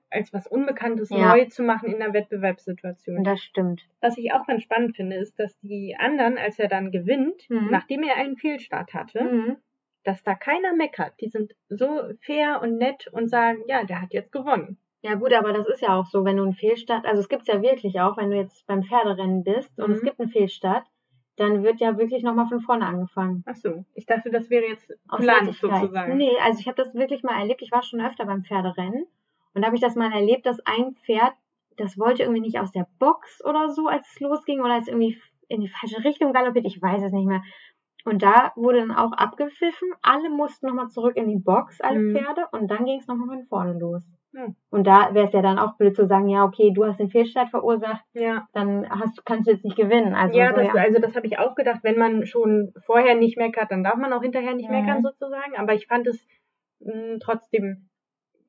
als 0.09 0.33
was 0.33 0.45
Unbekanntes 0.47 1.09
Ja. 1.09 1.29
neu 1.35 1.45
zu 1.45 1.63
machen 1.63 1.91
in 1.93 2.01
einer 2.01 2.13
Wettbewerbssituation. 2.13 3.23
Das 3.23 3.41
stimmt. 3.41 3.87
Was 4.01 4.17
ich 4.17 4.33
auch 4.33 4.45
ganz 4.45 4.63
spannend 4.63 4.95
finde, 4.95 5.15
ist, 5.15 5.39
dass 5.39 5.57
die 5.61 5.95
anderen, 5.97 6.37
als 6.37 6.59
er 6.59 6.67
dann 6.67 6.91
gewinnt, 6.91 7.49
Mhm. 7.49 7.69
nachdem 7.71 8.03
er 8.03 8.15
einen 8.17 8.37
Fehlstart 8.37 8.93
hatte, 8.93 9.23
Mhm. 9.23 9.57
dass 10.03 10.23
da 10.23 10.35
keiner 10.35 10.73
meckert. 10.75 11.13
Die 11.21 11.29
sind 11.29 11.53
so 11.69 11.87
fair 12.21 12.59
und 12.61 12.77
nett 12.77 13.07
und 13.07 13.29
sagen, 13.29 13.59
ja, 13.67 13.83
der 13.83 14.01
hat 14.01 14.13
jetzt 14.13 14.31
gewonnen. 14.31 14.77
Ja 15.03 15.15
gut, 15.15 15.33
aber 15.33 15.51
das 15.53 15.67
ist 15.67 15.81
ja 15.81 15.95
auch 15.99 16.05
so, 16.05 16.25
wenn 16.25 16.37
du 16.37 16.43
einen 16.43 16.53
Fehlstart, 16.53 17.05
also 17.05 17.19
es 17.21 17.29
gibt's 17.29 17.47
ja 17.47 17.61
wirklich 17.61 17.99
auch, 18.01 18.17
wenn 18.17 18.29
du 18.29 18.35
jetzt 18.37 18.67
beim 18.67 18.83
Pferderennen 18.83 19.43
bist 19.43 19.79
und 19.79 19.87
Mhm. 19.89 19.93
es 19.95 20.01
gibt 20.03 20.19
einen 20.19 20.29
Fehlstart, 20.29 20.85
dann 21.41 21.63
wird 21.63 21.79
ja 21.79 21.97
wirklich 21.97 22.23
nochmal 22.23 22.47
von 22.47 22.61
vorne 22.61 22.85
angefangen. 22.85 23.43
Ach 23.45 23.55
so, 23.55 23.85
ich 23.93 24.05
dachte, 24.05 24.29
das 24.31 24.49
wäre 24.49 24.65
jetzt 24.65 24.91
Plan 25.17 25.51
sozusagen. 25.51 26.17
Nee, 26.17 26.37
also 26.43 26.59
ich 26.59 26.67
habe 26.67 26.81
das 26.81 26.93
wirklich 26.93 27.23
mal 27.23 27.39
erlebt. 27.39 27.61
Ich 27.61 27.71
war 27.71 27.83
schon 27.83 28.01
öfter 28.01 28.25
beim 28.25 28.43
Pferderennen 28.43 29.05
und 29.53 29.61
da 29.61 29.67
habe 29.67 29.75
ich 29.75 29.81
das 29.81 29.95
mal 29.95 30.11
erlebt, 30.11 30.45
dass 30.45 30.59
ein 30.65 30.95
Pferd, 31.05 31.33
das 31.77 31.97
wollte 31.97 32.23
irgendwie 32.23 32.41
nicht 32.41 32.59
aus 32.59 32.71
der 32.71 32.87
Box 32.99 33.43
oder 33.43 33.69
so, 33.69 33.87
als 33.87 34.07
es 34.11 34.19
losging 34.19 34.61
oder 34.61 34.73
als 34.73 34.87
irgendwie 34.87 35.19
in 35.47 35.61
die 35.61 35.69
falsche 35.69 36.03
Richtung 36.03 36.31
galoppiert, 36.31 36.65
ich 36.65 36.81
weiß 36.81 37.03
es 37.03 37.11
nicht 37.11 37.27
mehr. 37.27 37.43
Und 38.05 38.23
da 38.23 38.51
wurde 38.55 38.79
dann 38.79 38.91
auch 38.91 39.11
abgepfiffen, 39.11 39.89
alle 40.01 40.29
mussten 40.29 40.67
nochmal 40.67 40.87
zurück 40.89 41.15
in 41.17 41.27
die 41.27 41.37
Box, 41.37 41.81
alle 41.81 41.99
Mhm. 41.99 42.15
Pferde, 42.15 42.47
und 42.51 42.69
dann 42.71 42.85
ging 42.85 42.99
es 42.99 43.07
nochmal 43.07 43.27
von 43.27 43.45
vorne 43.45 43.77
los. 43.77 44.03
Ja. 44.33 44.47
Und 44.69 44.87
da 44.87 45.13
wäre 45.13 45.27
es 45.27 45.33
ja 45.33 45.41
dann 45.41 45.59
auch 45.59 45.75
blöd 45.77 45.95
zu 45.95 46.07
sagen, 46.07 46.29
ja, 46.29 46.43
okay, 46.45 46.71
du 46.73 46.85
hast 46.85 46.99
den 46.99 47.09
Fehlstart 47.09 47.49
verursacht, 47.49 48.03
Ja, 48.13 48.47
dann 48.53 48.89
hast, 48.89 49.25
kannst 49.25 49.47
du 49.47 49.51
jetzt 49.51 49.65
nicht 49.65 49.75
gewinnen. 49.75 50.15
Also, 50.15 50.37
ja, 50.37 50.51
so, 50.51 50.55
das, 50.55 50.67
ja. 50.67 50.73
also 50.81 50.99
das 51.01 51.15
habe 51.15 51.27
ich 51.27 51.37
auch 51.37 51.53
gedacht, 51.55 51.79
wenn 51.83 51.97
man 51.97 52.25
schon 52.25 52.73
vorher 52.85 53.15
nicht 53.15 53.37
meckert, 53.37 53.71
dann 53.71 53.83
darf 53.83 53.95
man 53.97 54.13
auch 54.13 54.21
hinterher 54.21 54.53
nicht 54.53 54.69
Mhm. 54.69 54.75
meckern 54.85 55.03
sozusagen. 55.03 55.55
Aber 55.57 55.73
ich 55.73 55.87
fand 55.87 56.07
es 56.07 56.25
mh, 56.79 57.17
trotzdem 57.21 57.89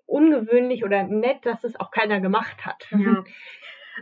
ungewöhnlich 0.06 0.84
oder 0.84 1.02
nett, 1.04 1.44
dass 1.46 1.64
es 1.64 1.78
auch 1.80 1.90
keiner 1.90 2.20
gemacht 2.20 2.64
hat. 2.66 2.86
Ja. 2.90 3.24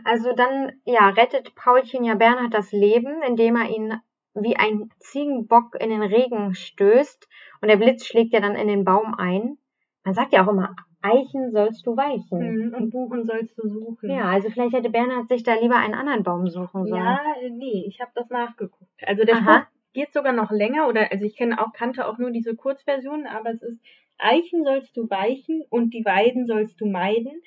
Also 0.05 0.33
dann, 0.33 0.71
ja, 0.85 1.09
rettet 1.09 1.53
Paulchen 1.53 2.05
ja 2.05 2.15
Bernhard 2.15 2.53
das 2.53 2.71
Leben, 2.71 3.21
indem 3.27 3.57
er 3.57 3.67
ihn 3.69 3.93
wie 4.33 4.55
ein 4.55 4.89
Ziegenbock 4.99 5.75
in 5.77 5.89
den 5.89 6.01
Regen 6.01 6.53
stößt 6.55 7.27
und 7.61 7.67
der 7.67 7.75
Blitz 7.75 8.05
schlägt 8.05 8.31
ja 8.31 8.39
dann 8.39 8.55
in 8.55 8.69
den 8.69 8.85
Baum 8.85 9.13
ein. 9.15 9.57
Man 10.05 10.13
sagt 10.13 10.31
ja 10.31 10.45
auch 10.45 10.47
immer, 10.47 10.77
Eichen 11.01 11.51
sollst 11.51 11.85
du 11.85 11.95
weichen. 11.97 12.67
Mhm, 12.67 12.73
Und 12.73 12.91
Buchen 12.91 13.25
sollst 13.25 13.57
du 13.57 13.67
suchen. 13.67 14.09
Ja, 14.09 14.29
also 14.29 14.49
vielleicht 14.49 14.73
hätte 14.73 14.89
Bernhard 14.89 15.27
sich 15.29 15.43
da 15.43 15.55
lieber 15.55 15.77
einen 15.77 15.93
anderen 15.93 16.23
Baum 16.23 16.47
suchen 16.47 16.85
sollen. 16.85 17.03
Ja, 17.03 17.19
äh, 17.41 17.49
nee, 17.49 17.83
ich 17.87 17.99
habe 18.01 18.11
das 18.15 18.29
nachgeguckt. 18.29 18.91
Also 19.05 19.23
der 19.23 19.35
Aha. 19.35 19.53
Spruch 19.53 19.67
geht 19.93 20.13
sogar 20.13 20.33
noch 20.33 20.51
länger 20.51 20.87
oder 20.87 21.11
also 21.11 21.25
ich 21.25 21.35
kenne 21.35 21.59
auch 21.59 21.73
kannte 21.73 22.07
auch 22.07 22.17
nur 22.17 22.31
diese 22.31 22.55
Kurzversion, 22.55 23.27
aber 23.27 23.51
es 23.51 23.61
ist 23.61 23.79
Eichen 24.17 24.63
sollst 24.63 24.95
du 24.95 25.09
weichen 25.09 25.63
und 25.69 25.93
die 25.93 26.05
Weiden 26.05 26.45
sollst 26.45 26.79
du 26.79 26.85
meiden. 26.85 27.41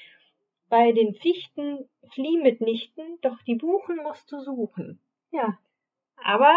Bei 0.68 0.92
den 0.92 1.14
Fichten 1.14 1.88
flieh 2.12 2.38
mitnichten, 2.42 3.04
doch 3.22 3.40
die 3.42 3.54
Buchen 3.54 3.96
musst 4.02 4.30
du 4.32 4.40
suchen. 4.40 4.98
Ja, 5.30 5.56
aber 6.16 6.52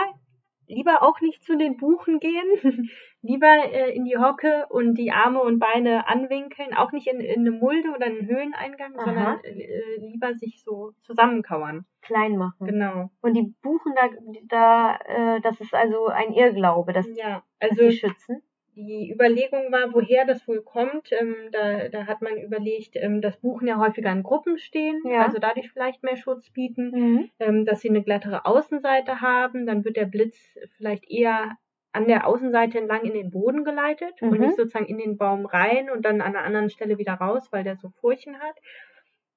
lieber 0.67 1.01
auch 1.01 1.19
nicht 1.21 1.43
zu 1.43 1.57
den 1.57 1.77
Buchen 1.77 2.19
gehen, 2.19 2.89
lieber 3.21 3.71
äh, 3.71 3.95
in 3.95 4.05
die 4.05 4.17
Hocke 4.17 4.65
und 4.69 4.95
die 4.95 5.11
Arme 5.11 5.41
und 5.41 5.59
Beine 5.59 6.07
anwinkeln, 6.07 6.73
auch 6.73 6.91
nicht 6.91 7.07
in, 7.07 7.19
in 7.19 7.41
eine 7.41 7.51
Mulde 7.51 7.89
oder 7.89 8.05
einen 8.05 8.27
Höhleneingang, 8.27 8.95
Aha. 8.97 9.05
sondern 9.05 9.43
äh, 9.43 9.97
lieber 9.99 10.35
sich 10.35 10.63
so 10.63 10.93
zusammenkauern. 11.01 11.85
Klein 12.01 12.37
machen. 12.37 12.67
Genau. 12.67 13.09
Und 13.21 13.33
die 13.33 13.53
Buchen 13.61 13.93
da, 13.95 14.09
da 14.47 14.95
äh, 15.35 15.41
das 15.41 15.59
ist 15.59 15.73
also 15.73 16.07
ein 16.07 16.31
Irrglaube, 16.31 16.93
dass, 16.93 17.07
Ja, 17.17 17.43
dass 17.59 17.71
also 17.71 17.89
die 17.89 17.91
schützen. 17.97 18.41
Die 18.77 19.11
Überlegung 19.11 19.71
war, 19.71 19.93
woher 19.93 20.25
das 20.25 20.47
wohl 20.47 20.61
kommt. 20.61 21.09
Ähm, 21.11 21.35
da, 21.51 21.89
da 21.89 22.05
hat 22.05 22.21
man 22.21 22.37
überlegt, 22.37 22.95
ähm, 22.95 23.21
dass 23.21 23.37
Buchen 23.37 23.67
ja 23.67 23.77
häufiger 23.79 24.11
in 24.11 24.23
Gruppen 24.23 24.57
stehen, 24.57 25.01
Ja. 25.05 25.25
also 25.25 25.39
dadurch 25.39 25.69
vielleicht 25.71 26.03
mehr 26.03 26.15
Schutz 26.17 26.49
bieten, 26.51 26.91
Mhm. 26.91 27.29
ähm, 27.39 27.65
dass 27.65 27.81
sie 27.81 27.89
eine 27.89 28.03
glattere 28.03 28.45
Außenseite 28.45 29.19
haben, 29.21 29.65
dann 29.65 29.83
wird 29.83 29.97
der 29.97 30.05
Blitz 30.05 30.37
vielleicht 30.77 31.09
eher 31.09 31.57
an 31.91 32.07
der 32.07 32.27
Außenseite 32.27 32.77
entlang 32.77 33.03
in 33.03 33.13
den 33.13 33.31
Boden 33.31 33.63
geleitet 33.63 34.13
Mhm. 34.21 34.29
und 34.29 34.39
nicht 34.41 34.55
sozusagen 34.55 34.85
in 34.85 34.99
den 34.99 35.17
Baum 35.17 35.45
rein 35.47 35.89
und 35.89 36.03
dann 36.05 36.21
an 36.21 36.35
einer 36.35 36.45
anderen 36.45 36.69
Stelle 36.69 36.97
wieder 36.99 37.13
raus, 37.13 37.47
weil 37.51 37.63
der 37.63 37.75
so 37.77 37.89
Furchen 37.99 38.37
hat. 38.39 38.55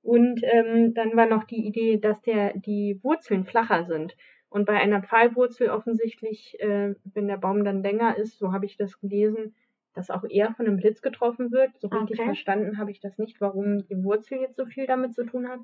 Und 0.02 0.40
ähm, 0.44 0.94
dann 0.94 1.16
war 1.16 1.26
noch 1.26 1.44
die 1.44 1.66
Idee, 1.66 1.98
dass 1.98 2.20
der 2.22 2.52
die 2.54 2.98
Wurzeln 3.02 3.44
flacher 3.44 3.84
sind. 3.84 4.16
Und 4.50 4.66
bei 4.66 4.74
einer 4.80 5.02
Pfahlwurzel 5.02 5.70
offensichtlich, 5.70 6.60
äh, 6.60 6.94
wenn 7.04 7.28
der 7.28 7.38
Baum 7.38 7.64
dann 7.64 7.82
länger 7.82 8.18
ist, 8.18 8.38
so 8.38 8.52
habe 8.52 8.66
ich 8.66 8.76
das 8.76 9.00
gelesen, 9.00 9.54
dass 9.94 10.10
auch 10.10 10.24
eher 10.28 10.54
von 10.54 10.66
einem 10.66 10.76
Blitz 10.76 11.02
getroffen 11.02 11.52
wird. 11.52 11.72
So 11.80 11.88
richtig 11.88 12.22
Okay. 12.22 12.24
verstanden 12.24 12.78
habe 12.78 12.90
ich 12.92 13.00
das 13.00 13.18
nicht, 13.18 13.40
warum 13.40 13.86
die 13.88 14.02
Wurzel 14.04 14.40
jetzt 14.40 14.56
so 14.56 14.66
viel 14.66 14.86
damit 14.86 15.14
zu 15.14 15.24
tun 15.24 15.48
hat. 15.48 15.60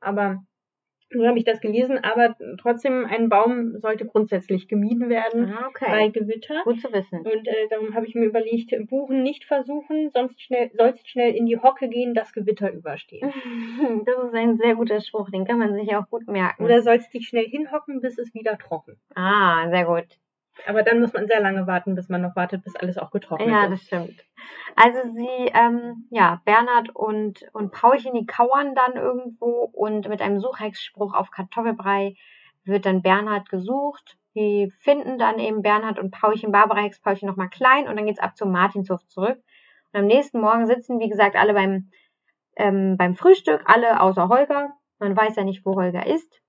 Aber 0.00 0.44
so 1.10 1.26
habe 1.26 1.38
ich 1.38 1.44
das 1.44 1.60
gelesen. 1.60 1.98
Aber 2.02 2.36
trotzdem, 2.60 3.06
ein 3.06 3.28
Baum 3.28 3.78
sollte 3.80 4.06
grundsätzlich 4.06 4.68
gemieden 4.68 5.08
werden 5.08 5.52
Ah, 5.52 5.70
bei 5.80 6.06
okay. 6.06 6.10
Gewitter. 6.10 6.62
Gut 6.64 6.80
zu 6.80 6.92
wissen. 6.92 7.18
Und 7.20 7.46
äh, 7.48 7.68
darum 7.70 7.94
habe 7.94 8.06
ich 8.06 8.14
mir 8.14 8.24
überlegt, 8.26 8.74
Buchen 8.88 9.22
nicht 9.22 9.44
versuchen, 9.44 10.10
sonst 10.12 10.40
schnell, 10.42 10.70
sollst 10.76 11.08
schnell 11.08 11.34
in 11.34 11.46
die 11.46 11.58
Hocke 11.58 11.88
gehen, 11.88 12.14
das 12.14 12.32
Gewitter 12.32 12.72
überstehen. 12.72 13.32
Das 14.04 14.24
ist 14.24 14.34
ein 14.34 14.56
sehr 14.56 14.74
guter 14.74 15.00
Spruch, 15.00 15.30
den 15.30 15.44
kann 15.44 15.58
man 15.58 15.74
sich 15.74 15.94
auch 15.94 16.08
gut 16.08 16.26
merken. 16.28 16.64
Oder 16.64 16.82
sollst 16.82 17.12
dich 17.14 17.28
schnell 17.28 17.46
hinhocken, 17.46 18.00
bis 18.00 18.18
es 18.18 18.34
wieder 18.34 18.58
trocken. 18.58 18.96
ah, 19.14 19.68
sehr 19.70 19.84
gut. 19.84 20.06
Aber 20.66 20.82
dann 20.82 21.00
muss 21.00 21.12
man 21.12 21.26
sehr 21.26 21.40
lange 21.40 21.66
warten, 21.66 21.94
bis 21.94 22.08
man 22.08 22.22
noch 22.22 22.34
wartet, 22.34 22.64
bis 22.64 22.76
alles 22.76 22.98
auch 22.98 23.10
getrocknet 23.10 23.48
Ja, 23.48 23.64
ist. 23.64 23.72
das 23.72 23.82
stimmt. 23.82 24.24
Also 24.74 24.98
sie, 25.12 25.50
ähm, 25.54 26.06
ja, 26.10 26.40
Bernhard 26.44 26.94
und, 26.94 27.40
und 27.52 27.72
Paulchen, 27.72 28.14
die 28.14 28.26
kauern 28.26 28.74
dann 28.74 28.94
irgendwo 28.94 29.70
und 29.72 30.08
mit 30.08 30.22
einem 30.22 30.40
Suchhexspruch 30.40 31.14
auf 31.14 31.30
Kartoffelbrei 31.30 32.14
wird 32.64 32.86
dann 32.86 33.02
Bernhard 33.02 33.48
gesucht. 33.48 34.16
Die 34.34 34.72
finden 34.80 35.18
dann 35.18 35.38
eben 35.38 35.62
Bernhard 35.62 35.98
und 35.98 36.10
Paulchen, 36.10 36.52
Barbara 36.52 36.80
Hex 36.80 37.00
Paulchen 37.00 37.28
nochmal 37.28 37.48
klein 37.48 37.88
und 37.88 37.96
dann 37.96 38.06
geht's 38.06 38.20
ab 38.20 38.36
zum 38.36 38.50
Martinshof 38.52 39.06
zurück. 39.06 39.38
Und 39.92 40.00
am 40.00 40.06
nächsten 40.06 40.40
Morgen 40.40 40.66
sitzen, 40.66 40.98
wie 41.00 41.08
gesagt, 41.08 41.36
alle 41.36 41.54
beim, 41.54 41.90
ähm, 42.56 42.96
beim 42.98 43.14
Frühstück, 43.14 43.62
alle 43.66 44.00
außer 44.00 44.28
Holger. 44.28 44.72
Man 44.98 45.16
weiß 45.16 45.36
ja 45.36 45.44
nicht, 45.44 45.64
wo 45.64 45.74
Holger 45.74 46.06
ist. 46.06 46.40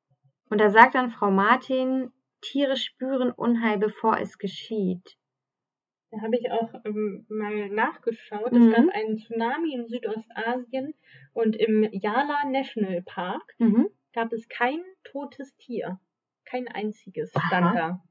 Und 0.50 0.60
da 0.60 0.70
sagt 0.70 0.96
dann 0.96 1.12
Frau 1.12 1.30
Martin, 1.32 2.12
Tiere 2.42 2.78
spüren 2.78 3.32
Unheil, 3.32 3.78
bevor 3.78 4.20
es 4.20 4.38
geschieht. 4.38 5.18
Da 6.12 6.22
habe 6.22 6.38
ich 6.38 6.50
auch 6.52 6.74
ähm, 6.86 7.26
mal 7.30 7.70
nachgeschaut. 7.70 8.52
Mhm. 8.54 8.68
Es 8.70 8.74
gab 8.76 8.90
einen 8.96 9.18
Tsunami 9.18 9.74
in 9.74 9.88
Südostasien 9.88 10.94
und 11.34 11.56
im 11.56 11.84
Yala 11.92 12.46
National 12.50 13.02
Park 13.02 13.56
Mhm. 13.58 13.90
gab 14.14 14.32
es 14.32 14.48
kein 14.48 14.80
totes 15.04 15.56
Tier. 15.58 16.00
Kein 16.46 16.68
einziges 16.70 17.36
Aha. 17.36 17.48
stand 17.48 17.76
da. 17.78 18.04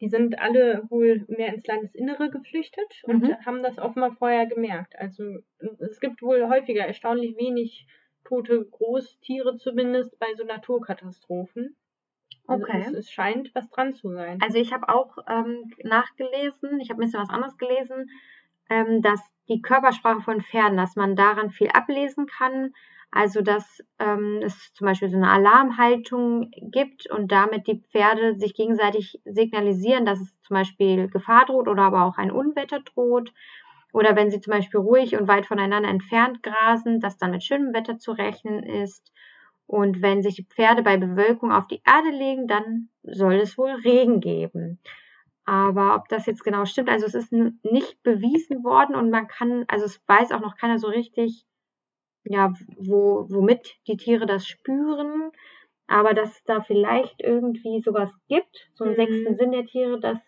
Die 0.00 0.08
sind 0.08 0.38
alle 0.38 0.82
wohl 0.90 1.24
mehr 1.28 1.54
ins 1.54 1.66
Landesinnere 1.66 2.30
geflüchtet 2.30 3.02
und 3.04 3.22
Mhm. 3.22 3.46
haben 3.46 3.62
das 3.62 3.78
offenbar 3.78 4.12
vorher 4.12 4.46
gemerkt. 4.46 4.96
Also 4.96 5.38
es 5.78 6.00
gibt 6.00 6.22
wohl 6.22 6.48
häufiger 6.48 6.84
erstaunlich 6.86 7.36
wenig 7.36 7.86
tote 8.24 8.64
Großtiere 8.64 9.56
zumindest 9.58 10.18
bei 10.18 10.34
so 10.36 10.44
Naturkatastrophen. 10.44 11.76
Also 12.46 12.64
Okay. 12.64 12.82
es, 12.86 12.92
es 12.92 13.10
scheint 13.10 13.54
was 13.54 13.68
dran 13.70 13.94
zu 13.94 14.12
sein. 14.12 14.38
Also 14.42 14.58
ich 14.58 14.72
habe 14.72 14.88
auch 14.88 15.16
ähm, 15.28 15.70
nachgelesen, 15.82 16.80
ich 16.80 16.90
habe 16.90 17.00
ein 17.00 17.06
bisschen 17.06 17.20
was 17.20 17.30
anderes 17.30 17.56
gelesen, 17.58 18.10
ähm, 18.70 19.02
dass 19.02 19.20
die 19.48 19.62
Körpersprache 19.62 20.20
von 20.22 20.42
Pferden, 20.42 20.76
dass 20.76 20.96
man 20.96 21.16
daran 21.16 21.50
viel 21.50 21.68
ablesen 21.68 22.26
kann. 22.26 22.72
Also 23.10 23.40
dass 23.40 23.82
ähm, 23.98 24.40
es 24.42 24.72
zum 24.74 24.86
Beispiel 24.86 25.08
so 25.08 25.16
eine 25.16 25.30
Alarmhaltung 25.30 26.50
gibt 26.70 27.10
und 27.10 27.32
damit 27.32 27.66
die 27.66 27.80
Pferde 27.90 28.38
sich 28.38 28.54
gegenseitig 28.54 29.20
signalisieren, 29.24 30.04
dass 30.04 30.20
es 30.20 30.38
zum 30.42 30.54
Beispiel 30.54 31.08
Gefahr 31.08 31.46
droht 31.46 31.68
oder 31.68 31.84
aber 31.84 32.04
auch 32.04 32.18
ein 32.18 32.30
Unwetter 32.30 32.80
droht. 32.80 33.32
Oder 33.92 34.14
wenn 34.16 34.30
sie 34.30 34.40
zum 34.40 34.52
Beispiel 34.52 34.80
ruhig 34.80 35.16
und 35.16 35.28
weit 35.28 35.46
voneinander 35.46 35.88
entfernt 35.88 36.42
grasen, 36.42 37.00
dass 37.00 37.16
dann 37.16 37.30
mit 37.30 37.42
schönem 37.42 37.72
Wetter 37.72 37.98
zu 37.98 38.12
rechnen 38.12 38.62
ist. 38.62 39.10
Und 39.68 40.00
wenn 40.00 40.22
sich 40.22 40.34
die 40.36 40.46
Pferde 40.46 40.82
bei 40.82 40.96
Bewölkung 40.96 41.52
auf 41.52 41.66
die 41.68 41.82
Erde 41.86 42.08
legen, 42.10 42.48
dann 42.48 42.88
soll 43.02 43.34
es 43.34 43.58
wohl 43.58 43.70
Regen 43.72 44.20
geben. 44.20 44.80
Aber 45.44 45.94
ob 45.94 46.08
das 46.08 46.26
jetzt 46.26 46.42
genau 46.42 46.64
stimmt, 46.64 46.88
also 46.88 47.06
es 47.06 47.14
ist 47.14 47.32
nicht 47.32 48.02
bewiesen 48.02 48.64
worden 48.64 48.96
und 48.96 49.10
man 49.10 49.28
kann, 49.28 49.66
also 49.68 49.84
es 49.84 50.00
weiß 50.06 50.32
auch 50.32 50.40
noch 50.40 50.56
keiner 50.56 50.78
so 50.78 50.88
richtig, 50.88 51.44
ja, 52.24 52.54
wo, 52.78 53.26
womit 53.30 53.76
die 53.86 53.98
Tiere 53.98 54.26
das 54.26 54.46
spüren. 54.46 55.30
Aber 55.86 56.14
dass 56.14 56.32
es 56.32 56.44
da 56.44 56.62
vielleicht 56.62 57.22
irgendwie 57.22 57.80
sowas 57.82 58.10
gibt, 58.28 58.70
so 58.74 58.84
einen 58.84 58.94
Mhm. 58.94 58.96
sechsten 58.96 59.36
Sinn 59.36 59.52
der 59.52 59.66
Tiere, 59.66 60.00
das 60.00 60.18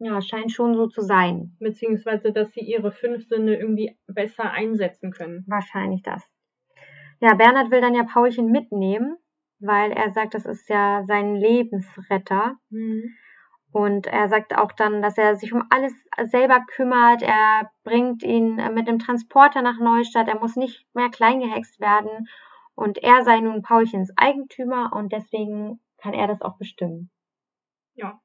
ja, 0.00 0.20
scheint 0.22 0.52
schon 0.52 0.74
so 0.74 0.86
zu 0.88 1.02
sein. 1.02 1.56
Beziehungsweise, 1.60 2.32
dass 2.32 2.52
sie 2.52 2.60
ihre 2.60 2.92
fünf 2.92 3.26
Sinne 3.28 3.56
irgendwie 3.58 3.96
besser 4.06 4.50
einsetzen 4.50 5.10
können. 5.12 5.44
Wahrscheinlich 5.48 6.02
das. 6.02 6.22
Ja, 7.20 7.34
Bernhard 7.34 7.70
will 7.70 7.80
dann 7.80 7.94
ja 7.94 8.04
Paulchen 8.04 8.50
mitnehmen, 8.50 9.16
weil 9.58 9.92
er 9.92 10.12
sagt, 10.12 10.34
das 10.34 10.46
ist 10.46 10.68
ja 10.68 11.04
sein 11.06 11.34
Lebensretter. 11.34 12.56
Und 13.72 14.06
er 14.06 14.28
sagt 14.28 14.56
auch 14.56 14.72
dann, 14.72 15.02
dass 15.02 15.18
er 15.18 15.36
sich 15.36 15.52
um 15.52 15.64
alles 15.70 15.92
selber 16.26 16.64
kümmert. 16.74 17.22
Er 17.22 17.70
bringt 17.84 18.22
ihn 18.22 18.58
äh, 18.58 18.70
mit 18.70 18.88
dem 18.88 18.98
Transporter 18.98 19.62
nach 19.62 19.78
Neustadt. 19.78 20.28
Er 20.28 20.38
muss 20.38 20.56
nicht 20.56 20.86
mehr 20.94 21.10
klein 21.10 21.40
gehext 21.40 21.80
werden. 21.80 22.28
Und 22.74 22.98
er 22.98 23.24
sei 23.24 23.40
nun 23.40 23.62
Paulchens 23.62 24.12
Eigentümer 24.16 24.92
und 24.94 25.12
deswegen 25.12 25.80
kann 25.98 26.14
er 26.14 26.28
das 26.28 26.40
auch 26.42 26.56
bestimmen. 26.58 27.10
Ja. 27.94 28.20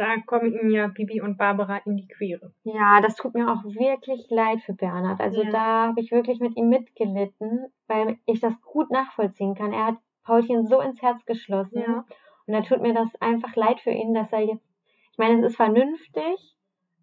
Da 0.00 0.16
kommen 0.24 0.70
ja 0.70 0.86
Bibi 0.86 1.20
und 1.20 1.36
Barbara 1.36 1.76
in 1.84 1.94
die 1.98 2.08
Quere. 2.08 2.54
Ja, 2.64 3.02
das 3.02 3.16
tut 3.16 3.34
mir 3.34 3.52
auch 3.52 3.62
wirklich 3.64 4.30
leid 4.30 4.62
für 4.62 4.72
Bernhard. 4.72 5.20
Also 5.20 5.42
Ja. 5.42 5.50
da 5.50 5.86
habe 5.88 6.00
ich 6.00 6.10
wirklich 6.10 6.40
mit 6.40 6.56
ihm 6.56 6.70
mitgelitten, 6.70 7.66
weil 7.86 8.16
ich 8.24 8.40
das 8.40 8.58
gut 8.62 8.90
nachvollziehen 8.90 9.54
kann. 9.54 9.74
Er 9.74 9.88
hat 9.88 9.98
Paulchen 10.24 10.66
so 10.66 10.80
ins 10.80 11.02
Herz 11.02 11.22
geschlossen. 11.26 11.82
Ja. 11.82 12.06
Und 12.46 12.54
da 12.54 12.62
tut 12.62 12.80
mir 12.80 12.94
das 12.94 13.14
einfach 13.20 13.54
leid 13.56 13.78
für 13.80 13.90
ihn, 13.90 14.14
dass 14.14 14.32
er 14.32 14.40
jetzt, 14.40 14.66
ich 15.12 15.18
meine, 15.18 15.40
es 15.40 15.50
ist 15.50 15.56
vernünftig, 15.56 16.56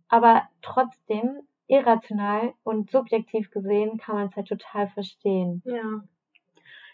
aber 0.07 0.49
trotzdem 0.63 1.41
irrational 1.67 2.55
und 2.63 2.89
subjektiv 2.89 3.51
gesehen 3.51 3.99
kann 3.99 4.15
man 4.15 4.27
es 4.29 4.35
halt 4.35 4.47
total 4.47 4.87
verstehen. 4.87 5.61
Ja. 5.65 6.01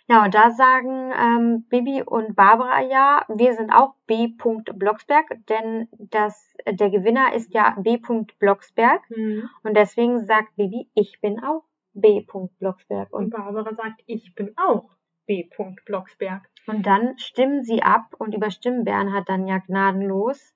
Ja, 0.07 0.25
und 0.25 0.35
da 0.35 0.51
sagen 0.51 1.11
ähm, 1.17 1.65
Bibi 1.69 2.03
und 2.03 2.35
Barbara 2.35 2.81
ja, 2.81 3.25
wir 3.29 3.53
sind 3.53 3.71
auch 3.71 3.95
B. 4.05 4.33
Blocksberg, 4.75 5.25
denn 5.47 5.87
das, 5.97 6.53
der 6.65 6.89
Gewinner 6.89 7.33
ist 7.33 7.53
ja 7.53 7.75
B. 7.79 7.99
Blocksberg. 8.39 9.01
Mhm. 9.09 9.49
Und 9.63 9.77
deswegen 9.77 10.25
sagt 10.25 10.55
Bibi, 10.57 10.89
ich 10.93 11.19
bin 11.21 11.41
auch 11.41 11.63
B. 11.93 12.25
Blocksberg. 12.59 13.13
Und 13.13 13.25
Und, 13.25 13.29
Barbara 13.31 13.73
sagt, 13.75 14.01
ich 14.05 14.35
bin 14.35 14.53
auch 14.57 14.89
B. 15.25 15.47
Blocksberg. 15.85 16.43
und 16.67 16.85
dann 16.85 17.17
stimmen 17.17 17.63
sie 17.63 17.81
ab 17.81 18.13
und 18.17 18.35
überstimmen 18.35 18.83
Bernhard 18.83 19.29
dann 19.29 19.47
ja 19.47 19.59
gnadenlos. 19.59 20.53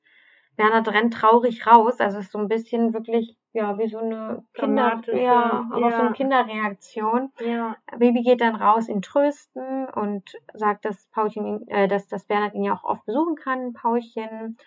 Bernhard 0.57 0.89
rennt 0.89 1.13
traurig 1.13 1.65
raus, 1.67 1.99
also 1.99 2.17
es 2.17 2.25
ist 2.25 2.31
so 2.31 2.39
ein 2.39 2.47
bisschen 2.49 2.93
wirklich, 2.93 3.37
ja, 3.57 3.75
wie 3.79 3.87
so 3.87 3.97
eine 3.97 4.43
Kinder, 4.53 5.01
ja, 5.13 5.67
aber 5.71 5.89
so 5.91 5.97
ja. 5.97 5.99
eine 5.99 6.11
Kinderreaktion. 6.11 7.31
Ja. 7.43 7.75
Baby 7.97 8.21
geht 8.21 8.41
dann 8.41 8.55
raus, 8.55 8.87
ihn 8.87 9.01
trösten 9.01 9.87
und 9.89 10.23
sagt, 10.53 10.85
dass 10.85 11.07
Paulchen, 11.07 11.67
äh, 11.67 11.87
dass, 11.87 12.07
dass 12.07 12.25
Bernhard 12.25 12.53
ihn 12.53 12.63
ja 12.63 12.75
auch 12.75 12.83
oft 12.83 13.03
besuchen 13.05 13.35
kann, 13.35 13.73
Paulchen. 13.73 14.57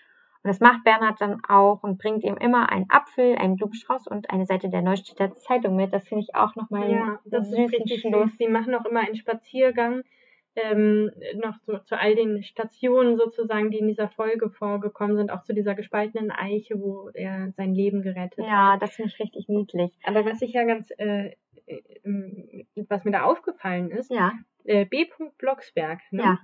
Und 0.43 0.47
das 0.47 0.59
macht 0.59 0.83
Bernhard 0.83 1.21
dann 1.21 1.41
auch 1.47 1.83
und 1.83 1.99
bringt 1.99 2.25
ihm 2.25 2.35
immer 2.35 2.69
einen 2.69 2.89
Apfel, 2.89 3.37
einen 3.37 3.55
Blumenstrauß 3.55 4.07
und 4.07 4.29
eine 4.29 4.45
Seite 4.45 4.67
der 4.67 4.81
Neustädter 4.81 5.37
Zeitung 5.37 5.77
mit. 5.77 5.93
Das 5.93 6.05
finde 6.05 6.23
ich 6.23 6.35
auch 6.35 6.55
nochmal 6.55 6.91
Ja, 6.91 7.19
das 7.23 7.47
ist 7.47 7.57
richtig 7.57 8.01
Schluss. 8.01 8.31
süß. 8.31 8.37
Sie 8.39 8.47
machen 8.49 8.75
auch 8.75 8.83
immer 8.83 8.99
einen 8.99 9.15
Spaziergang 9.15 10.03
ähm, 10.55 11.11
noch 11.35 11.55
so, 11.65 11.77
zu 11.79 11.97
all 11.99 12.15
den 12.15 12.43
Stationen 12.43 13.15
sozusagen, 13.17 13.71
die 13.71 13.79
in 13.79 13.87
dieser 13.87 14.09
Folge 14.09 14.49
vorgekommen 14.49 15.15
sind, 15.17 15.31
auch 15.31 15.43
zu 15.43 15.53
dieser 15.53 15.75
gespaltenen 15.75 16.29
Eiche, 16.31 16.79
wo 16.79 17.09
er 17.13 17.51
sein 17.55 17.73
Leben 17.73 18.01
gerettet 18.01 18.39
Ja, 18.45 18.73
hat. 18.73 18.81
das 18.81 18.91
finde 18.95 19.11
ich 19.13 19.19
richtig 19.19 19.47
niedlich. 19.47 19.91
Aber 20.03 20.25
was 20.25 20.41
ich 20.41 20.53
ja 20.53 20.63
ganz, 20.65 20.89
äh, 20.97 21.35
äh, 21.67 21.81
was 22.89 23.05
mir 23.05 23.11
da 23.11 23.23
aufgefallen 23.23 23.91
ist, 23.91 24.11
Ja, 24.11 24.33
äh, 24.65 24.85
B. 24.85 25.05
Blocksberg, 25.37 25.99
ne? 26.11 26.23
Ja. 26.23 26.39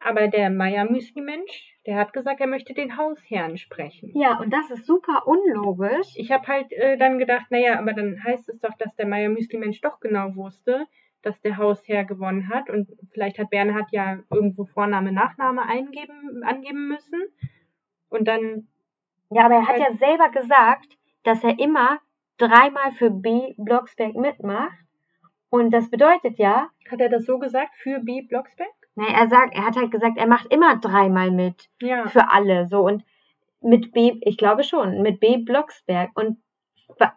Aber 0.00 0.28
der 0.28 0.48
Meier 0.48 0.88
Müsli-Mensch, 0.88 1.76
der 1.84 1.96
hat 1.96 2.12
gesagt, 2.12 2.40
er 2.40 2.46
möchte 2.46 2.72
den 2.72 2.96
Hausherrn 2.96 3.58
sprechen. 3.58 4.12
ja, 4.14 4.38
und 4.38 4.52
das 4.52 4.70
ist 4.70 4.86
super 4.86 5.26
unlogisch. 5.26 6.14
Ich 6.14 6.30
habe 6.30 6.46
halt 6.46 6.72
äh, 6.72 6.96
dann 6.96 7.18
gedacht, 7.18 7.46
naja, 7.50 7.78
aber 7.80 7.92
dann 7.94 8.22
heißt 8.22 8.48
es 8.48 8.60
doch, 8.60 8.74
dass 8.78 8.94
der 8.94 9.08
Meier 9.08 9.28
Müsli-Mensch 9.28 9.80
doch 9.80 9.98
genau 9.98 10.36
wusste, 10.36 10.86
dass 11.22 11.40
der 11.42 11.56
Hausherr 11.56 12.04
gewonnen 12.04 12.48
hat. 12.48 12.70
Und 12.70 12.88
vielleicht 13.12 13.38
hat 13.38 13.50
Bernhard 13.50 13.90
ja 13.90 14.18
irgendwo 14.30 14.64
Vorname, 14.64 15.12
Nachname 15.12 15.62
eingeben, 15.62 16.42
angeben 16.44 16.88
müssen. 16.88 17.22
Und 18.08 18.26
dann, 18.28 18.68
Ja, 19.30 19.44
aber 19.46 19.56
er 19.56 19.66
hat 19.68 19.78
ja 19.78 19.92
selber 19.96 20.30
gesagt, 20.30 20.96
dass 21.24 21.42
er 21.44 21.58
immer 21.58 21.98
dreimal 22.38 22.92
für 22.92 23.10
B. 23.10 23.54
Blocksberg 23.58 24.14
mitmacht. 24.14 24.76
Und 25.50 25.70
das 25.72 25.90
bedeutet 25.90 26.38
ja, 26.38 26.68
hat 26.90 27.00
er 27.00 27.08
das 27.08 27.24
so 27.26 27.38
gesagt 27.38 27.74
für 27.82 28.00
B. 28.00 28.22
Blocksberg? 28.22 28.68
Nee, 28.94 29.12
er 29.12 29.28
sagt, 29.28 29.54
er 29.54 29.64
hat 29.66 29.76
halt 29.76 29.90
gesagt, 29.90 30.18
er 30.18 30.26
macht 30.26 30.52
immer 30.52 30.76
dreimal 30.76 31.30
mit 31.30 31.68
Ja. 31.80 32.06
für 32.08 32.30
alle 32.30 32.66
so 32.68 32.80
und 32.80 33.04
Mit 33.60 33.92
B, 33.92 34.18
ich 34.20 34.36
glaube 34.36 34.62
schon, 34.62 35.02
mit 35.02 35.18
B. 35.20 35.38
Blocksberg. 35.38 36.10
Und 36.14 36.38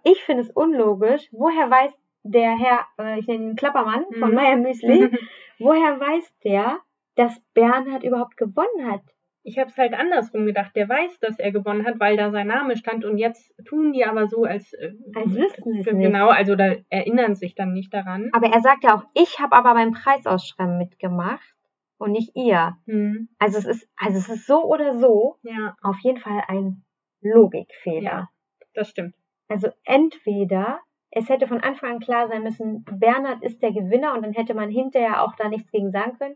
ich 0.04 0.24
finde 0.24 0.42
es 0.42 0.50
unlogisch, 0.50 1.28
woher 1.32 1.70
weiß 1.70 1.92
der 2.24 2.58
Herr, 2.58 2.86
äh, 3.00 3.20
ich 3.20 3.28
nenne 3.28 3.44
ihn 3.52 3.56
Klappermann 3.56 4.06
von 4.20 4.30
Mhm. 4.30 4.36
Meier 4.36 4.56
Müsli, 4.58 5.10
woher 5.60 6.00
weiß 6.00 6.34
der, 6.44 6.80
dass 7.16 7.40
Bernhard 7.54 8.04
überhaupt 8.04 8.38
gewonnen 8.38 8.90
hat? 8.92 9.02
Ich 9.44 9.58
habe 9.58 9.70
es 9.72 9.78
halt 9.78 9.94
andersrum 9.96 10.46
gedacht. 10.46 10.76
Der 10.76 10.88
weiß, 10.88 11.20
dass 11.20 11.40
er 11.40 11.52
gewonnen 11.52 11.84
hat, 11.86 12.00
weil 12.00 12.16
da 12.16 12.30
sein 12.30 12.46
Name 12.46 12.78
stand 12.78 13.04
und 13.06 13.18
jetzt 13.18 13.52
tun 13.66 13.92
die 13.92 14.06
aber 14.06 14.28
so, 14.28 14.44
als, 14.44 14.72
äh, 14.74 14.92
Als 15.16 15.34
wüssten 15.36 15.74
sie 15.74 15.80
es 15.80 15.86
Genau, 15.88 16.28
also 16.30 16.56
da 16.56 16.76
erinnern 16.90 17.34
sich 17.34 17.56
dann 17.56 17.74
nicht 17.74 17.92
daran. 17.92 18.30
Aber 18.34 18.48
er 18.54 18.62
sagt 18.62 18.84
ja 18.84 18.96
auch, 18.96 19.04
ich 19.16 19.40
habe 19.40 19.56
aber 19.56 19.74
beim 19.74 19.94
Preisausschreiben 19.94 20.78
mitgemacht 20.78 21.56
und 21.98 22.12
nicht 22.12 22.36
ihr. 22.36 22.78
Hm, 22.86 23.30
Also 23.40 23.58
es 23.58 23.66
ist, 23.66 23.90
also 23.98 24.20
es 24.20 24.30
ist 24.30 24.46
so 24.46 24.64
oder 24.64 24.94
so 25.00 25.38
ja, 25.42 25.76
auf 25.82 25.98
jeden 26.04 26.20
Fall 26.20 26.44
ein 26.48 26.84
Logikfehler. 27.22 28.04
Ja. 28.04 28.30
das 28.76 28.90
stimmt. 28.90 29.16
Also 29.48 29.70
entweder 29.86 30.82
es 31.12 31.30
hätte 31.30 31.48
von 31.48 31.62
Anfang 31.62 31.92
an 31.96 32.00
klar 32.00 32.28
sein 32.28 32.44
müssen, 32.44 32.84
Bernhard 32.86 33.44
ist 33.44 33.62
der 33.62 33.72
Gewinner 33.74 34.14
und 34.16 34.24
dann 34.24 34.34
hätte 34.34 34.54
man 34.54 34.70
hinterher 34.70 35.24
auch 35.24 35.36
da 35.36 35.50
nichts 35.50 35.70
gegen 35.72 35.92
sagen 35.92 36.18
können. 36.18 36.36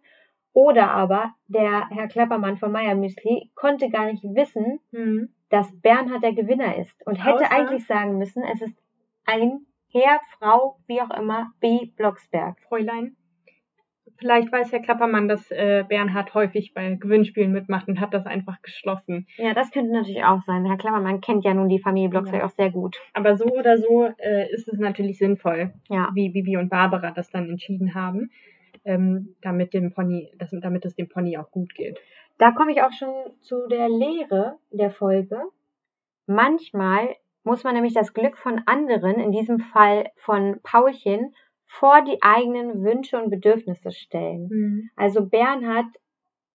Oder 0.54 0.92
aber 0.92 1.34
der 1.48 1.90
Herr 1.90 2.08
Klappermann 2.08 2.58
von 2.58 2.72
Meier 2.72 2.96
Müsli 2.96 3.52
konnte 3.56 3.90
gar 3.90 4.06
nicht 4.06 4.24
wissen, 4.24 4.80
Hm. 4.92 5.30
dass 5.50 5.68
Bernhard 5.82 6.24
der 6.24 6.34
Gewinner 6.34 6.78
ist 6.78 7.06
und 7.06 7.16
hätte 7.26 7.44
Außer- 7.46 7.52
eigentlich 7.52 7.86
sagen 7.88 8.18
müssen, 8.18 8.44
es 8.44 8.62
ist 8.62 8.78
ein 9.26 9.66
Herr, 9.92 10.20
Frau, 10.40 10.78
wie 10.88 11.02
auch 11.02 11.12
immer, 11.12 11.52
B. 11.62 11.86
Blocksberg. 11.96 12.60
Fräulein. 12.68 13.16
Vielleicht 14.18 14.52
weiß 14.52 14.72
Herr 14.72 14.80
Klappermann, 14.82 15.28
dass 15.28 15.52
äh, 15.52 15.84
Bernhard 15.88 16.34
häufig 16.34 16.74
bei 16.74 16.96
Gewinnspielen 16.96 17.52
mitmacht 17.52 17.88
und 17.88 18.00
hat 18.00 18.14
das 18.14 18.26
einfach 18.26 18.62
geschlossen. 18.62 19.28
Ja, 19.38 19.54
das 19.54 19.72
könnte 19.72 19.92
natürlich 19.92 20.24
auch 20.24 20.42
sein. 20.46 20.66
Herr 20.66 20.78
Klappermann 20.78 21.20
kennt 21.22 21.44
ja 21.44 21.54
nun 21.54 21.68
die 21.70 21.80
Familie 21.80 22.10
Blocksberg 22.10 22.42
Ja. 22.42 22.46
auch 22.48 22.52
sehr 22.56 22.72
gut. 22.72 22.98
Aber 23.14 23.36
so 23.36 23.46
oder 23.46 23.78
so 23.78 24.06
äh, 24.18 24.50
ist 24.54 24.68
es 24.68 24.80
natürlich 24.80 25.18
sinnvoll, 25.18 25.74
Ja. 25.90 26.10
wie 26.14 26.30
Bibi 26.30 26.58
und 26.58 26.70
Barbara 26.70 27.12
das 27.12 27.30
dann 27.30 27.50
entschieden 27.50 27.94
haben, 27.94 28.32
ähm, 28.86 29.36
damit 29.42 29.74
dem 29.74 29.94
Pony, 29.94 30.32
das, 30.38 30.50
damit 30.52 30.86
es 30.86 30.96
dem 30.96 31.10
Pony 31.10 31.38
auch 31.38 31.52
gut 31.52 31.76
geht. 31.76 32.00
Da 32.38 32.52
komme 32.52 32.72
ich 32.72 32.82
auch 32.82 32.92
schon 32.92 33.14
zu 33.42 33.68
der 33.68 33.90
Lehre 33.90 34.58
der 34.72 34.92
Folge. 34.92 35.40
Manchmal 36.28 37.16
muss 37.44 37.64
man 37.64 37.76
nämlich 37.76 37.94
das 37.94 38.14
Glück 38.14 38.38
von 38.38 38.62
anderen, 38.66 39.20
in 39.20 39.32
diesem 39.32 39.60
Fall 39.60 40.10
von 40.18 40.60
Paulchen, 40.64 41.34
vor 41.80 42.02
die 42.04 42.22
eigenen 42.22 42.84
Wünsche 42.84 43.22
und 43.22 43.30
Bedürfnisse 43.30 43.92
stellen. 43.92 44.50
Also 44.96 45.26
Bernhard 45.26 45.88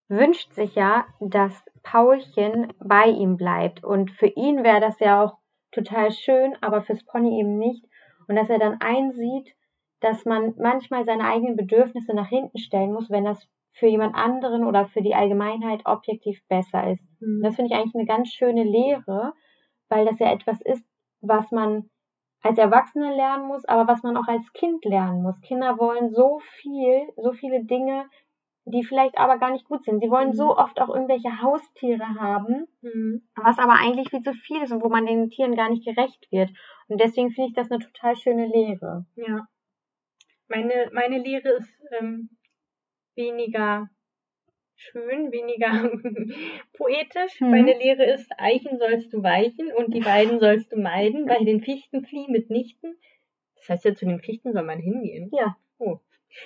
wünscht 0.09 0.53
sich 0.55 0.75
ja, 0.75 1.07
dass 1.21 1.65
Paulchen 1.83 2.73
bei 2.83 3.07
ihm 3.07 3.37
bleibt. 3.37 3.85
Und 3.85 4.11
für 4.11 4.27
ihn 4.27 4.65
wäre 4.65 4.81
das 4.81 4.99
ja 4.99 5.23
auch 5.23 5.39
total 5.73 6.11
schön, 6.11 6.57
aber 6.61 6.83
fürs 6.83 7.05
Pony 7.05 7.39
eben 7.41 7.59
nicht. 7.59 7.85
Und 8.29 8.37
dass 8.37 8.51
er 8.51 8.59
dann 8.59 8.81
einsieht, 8.81 9.55
dass 10.01 10.25
man 10.25 10.55
manchmal 10.59 11.05
seine 11.05 11.25
eigenen 11.25 11.57
Bedürfnisse 11.57 12.15
nach 12.15 12.29
hinten 12.29 12.59
stellen 12.59 12.93
muss, 12.93 13.11
wenn 13.11 13.25
das 13.25 13.47
für 13.73 13.87
jemand 13.87 14.15
anderen 14.15 14.65
oder 14.65 14.87
für 14.87 15.03
die 15.03 15.15
Allgemeinheit 15.15 15.83
objektiv 15.85 16.41
besser 16.49 16.91
ist. 16.93 17.05
Und 17.21 17.43
das 17.43 17.57
finde 17.57 17.73
ich 17.73 17.79
eigentlich 17.79 17.95
eine 17.95 18.07
ganz 18.07 18.31
schöne 18.33 18.65
Lehre, 18.65 19.35
weil 19.89 20.07
das 20.07 20.19
ja 20.19 20.33
etwas 20.33 20.61
ist, 20.63 20.85
was 21.21 21.51
man 21.51 21.91
als 22.43 22.59
Erwachsene 22.59 23.15
lernen 23.15 23.47
muss, 23.47 23.65
aber 23.67 23.87
was 23.87 24.03
man 24.03 24.17
auch 24.17 24.27
als 24.29 24.53
Kind 24.53 24.85
lernen 24.85 25.23
muss. 25.23 25.41
Kinder 25.43 25.79
wollen 25.79 26.11
so 26.11 26.41
viel, 26.61 27.09
so 27.17 27.33
viele 27.33 27.65
Dinge, 27.65 28.09
die 28.65 28.85
vielleicht 28.85 29.19
aber 29.19 29.39
gar 29.39 29.51
nicht 29.51 29.65
gut 29.67 29.85
sind. 29.85 30.01
Sie 30.01 30.11
wollen 30.11 30.29
Mhm. 30.29 30.35
so 30.35 30.57
oft 30.57 30.81
auch 30.81 30.89
irgendwelche 30.89 31.43
Haustiere 31.43 32.07
haben, 32.21 32.67
Mhm. 32.83 33.23
was 33.37 33.59
aber 33.59 33.75
eigentlich 33.75 34.11
viel 34.11 34.23
zu 34.23 34.33
viel 34.33 34.63
ist 34.63 34.73
und 34.73 34.83
wo 34.83 34.89
man 34.89 35.07
den 35.07 35.29
Tieren 35.31 35.57
gar 35.57 35.69
nicht 35.71 35.85
gerecht 35.85 36.27
wird. 36.31 36.51
Und 36.89 37.01
deswegen 37.01 37.31
finde 37.31 37.49
ich 37.49 37.55
das 37.55 37.71
eine 37.71 37.81
total 37.81 38.17
schöne 38.17 38.47
Lehre. 38.47 39.07
Ja. 39.17 39.47
Meine, 40.49 40.91
meine 40.93 41.19
Lehre 41.19 41.51
ist 41.51 41.73
ähm, 41.99 42.31
weniger 43.17 43.89
schön, 44.81 45.31
weniger 45.31 45.91
poetisch. 46.73 47.41
Mhm. 47.41 47.51
Meine 47.51 47.79
Lehre 47.79 48.05
ist, 48.05 48.31
Eichen 48.39 48.79
sollst 48.79 49.13
du 49.13 49.23
weichen 49.23 49.73
und 49.73 49.95
die 49.95 50.05
Weiden 50.05 50.41
sollst 50.41 50.73
du 50.73 50.77
meiden, 50.77 51.27
bei 51.27 51.39
den 51.39 51.61
Fichten 51.61 52.05
flieh 52.05 52.27
mitnichten. 52.29 52.97
Das 53.57 53.69
heißt 53.69 53.85
ja, 53.85 53.95
zu 53.95 54.07
den 54.07 54.21
Fichten 54.21 54.53
soll 54.53 54.65
man 54.65 54.79
hingehen. 54.79 55.31
Ja. 55.33 55.57
Oh. 55.79 55.99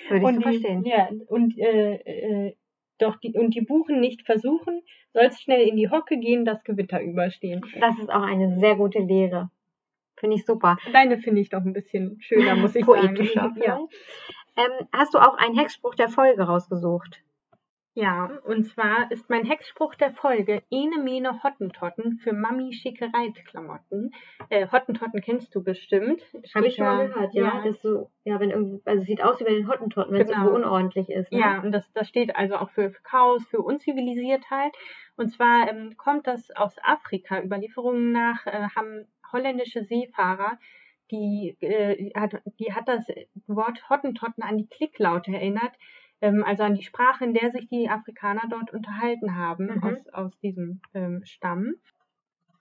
Würde 0.09 0.17
ich 0.17 0.23
und 0.23 0.33
so 0.35 0.39
die, 0.39 0.43
verstehen. 0.43 0.83
Ja, 0.83 1.09
und 1.27 1.57
äh, 1.57 1.95
äh, 1.95 2.55
doch 2.97 3.17
die 3.17 3.33
und 3.33 3.53
die 3.53 3.61
Buchen 3.61 3.99
nicht 3.99 4.23
versuchen, 4.23 4.81
sollst 5.13 5.41
schnell 5.41 5.67
in 5.67 5.75
die 5.75 5.89
Hocke 5.89 6.17
gehen, 6.17 6.45
das 6.45 6.63
Gewitter 6.63 7.01
überstehen. 7.01 7.61
Das 7.79 7.97
ist 7.99 8.09
auch 8.09 8.23
eine 8.23 8.59
sehr 8.59 8.75
gute 8.75 8.99
Lehre. 8.99 9.49
Finde 10.17 10.37
ich 10.37 10.45
super. 10.45 10.77
Deine 10.93 11.17
finde 11.17 11.41
ich 11.41 11.49
doch 11.49 11.61
ein 11.61 11.73
bisschen 11.73 12.17
schöner, 12.21 12.55
muss 12.55 12.75
ich 12.75 12.85
Poetischer. 12.85 13.41
sagen. 13.41 13.61
Ja. 13.61 13.79
Ähm, 14.57 14.87
hast 14.93 15.13
du 15.13 15.17
auch 15.17 15.37
einen 15.37 15.57
Hexspruch 15.57 15.95
der 15.95 16.07
Folge 16.07 16.43
rausgesucht? 16.43 17.21
Ja, 17.97 18.29
und 18.43 18.65
zwar 18.65 19.09
ist 19.09 19.29
mein 19.29 19.45
Hexspruch 19.45 19.95
der 19.95 20.11
Folge 20.11 20.61
Ene 20.69 20.97
mene 21.01 21.41
Hottentotten 21.43 22.17
für 22.17 22.33
Mami 22.33 22.73
schicke 22.73 23.09
Reitklamotten. 23.13 24.13
Äh, 24.49 24.67
Hottentotten 24.69 25.21
kennst 25.21 25.55
du 25.55 25.63
bestimmt. 25.63 26.21
Habe 26.53 26.67
ich 26.67 26.75
schon 26.75 26.85
mal 26.85 27.07
gehört, 27.07 27.33
ja. 27.33 27.61
Das 27.63 27.81
so, 27.81 28.11
ja, 28.25 28.37
wenn 28.41 28.49
irgendwie, 28.49 28.81
also 28.83 29.01
es 29.01 29.07
sieht 29.07 29.23
aus 29.23 29.39
wie 29.39 29.45
bei 29.45 29.53
den 29.53 29.69
Hottentotten, 29.69 30.13
wenn 30.13 30.21
es 30.23 30.27
Genau. 30.27 30.41
irgendwo 30.41 30.57
unordentlich 30.57 31.09
ist. 31.09 31.31
Ne? 31.31 31.39
Ja, 31.39 31.61
und 31.61 31.71
das, 31.71 31.89
das 31.93 32.09
steht 32.09 32.35
also 32.35 32.57
auch 32.57 32.69
für, 32.71 32.91
für 32.91 33.01
Chaos, 33.01 33.45
für 33.47 33.61
Unzivilisiertheit. 33.61 34.73
Und 35.15 35.29
zwar 35.29 35.69
ähm, 35.69 35.95
kommt 35.95 36.27
das 36.27 36.51
aus 36.51 36.75
Afrika. 36.83 37.41
Überlieferungen 37.41 38.11
nach 38.11 38.45
äh, 38.45 38.67
haben 38.75 39.07
holländische 39.31 39.85
Seefahrer, 39.85 40.59
die, 41.11 41.55
äh, 41.61 42.11
hat, 42.13 42.41
die 42.59 42.73
hat 42.73 42.89
das 42.89 43.07
Wort 43.47 43.89
Hottentotten 43.89 44.43
an 44.43 44.57
die 44.57 44.67
Klicklaute 44.67 45.31
erinnert, 45.31 45.71
ähm, 46.21 46.43
also 46.45 46.63
an 46.63 46.75
die 46.75 46.83
Sprache, 46.83 47.23
in 47.25 47.33
der 47.33 47.51
sich 47.51 47.67
die 47.67 47.89
Afrikaner 47.89 48.43
dort 48.49 48.73
unterhalten 48.73 49.35
haben, 49.35 49.65
Mhm. 49.65 49.83
aus, 49.83 50.07
aus 50.13 50.39
diesem 50.39 50.81
ähm, 50.93 51.21
Stamm. 51.25 51.75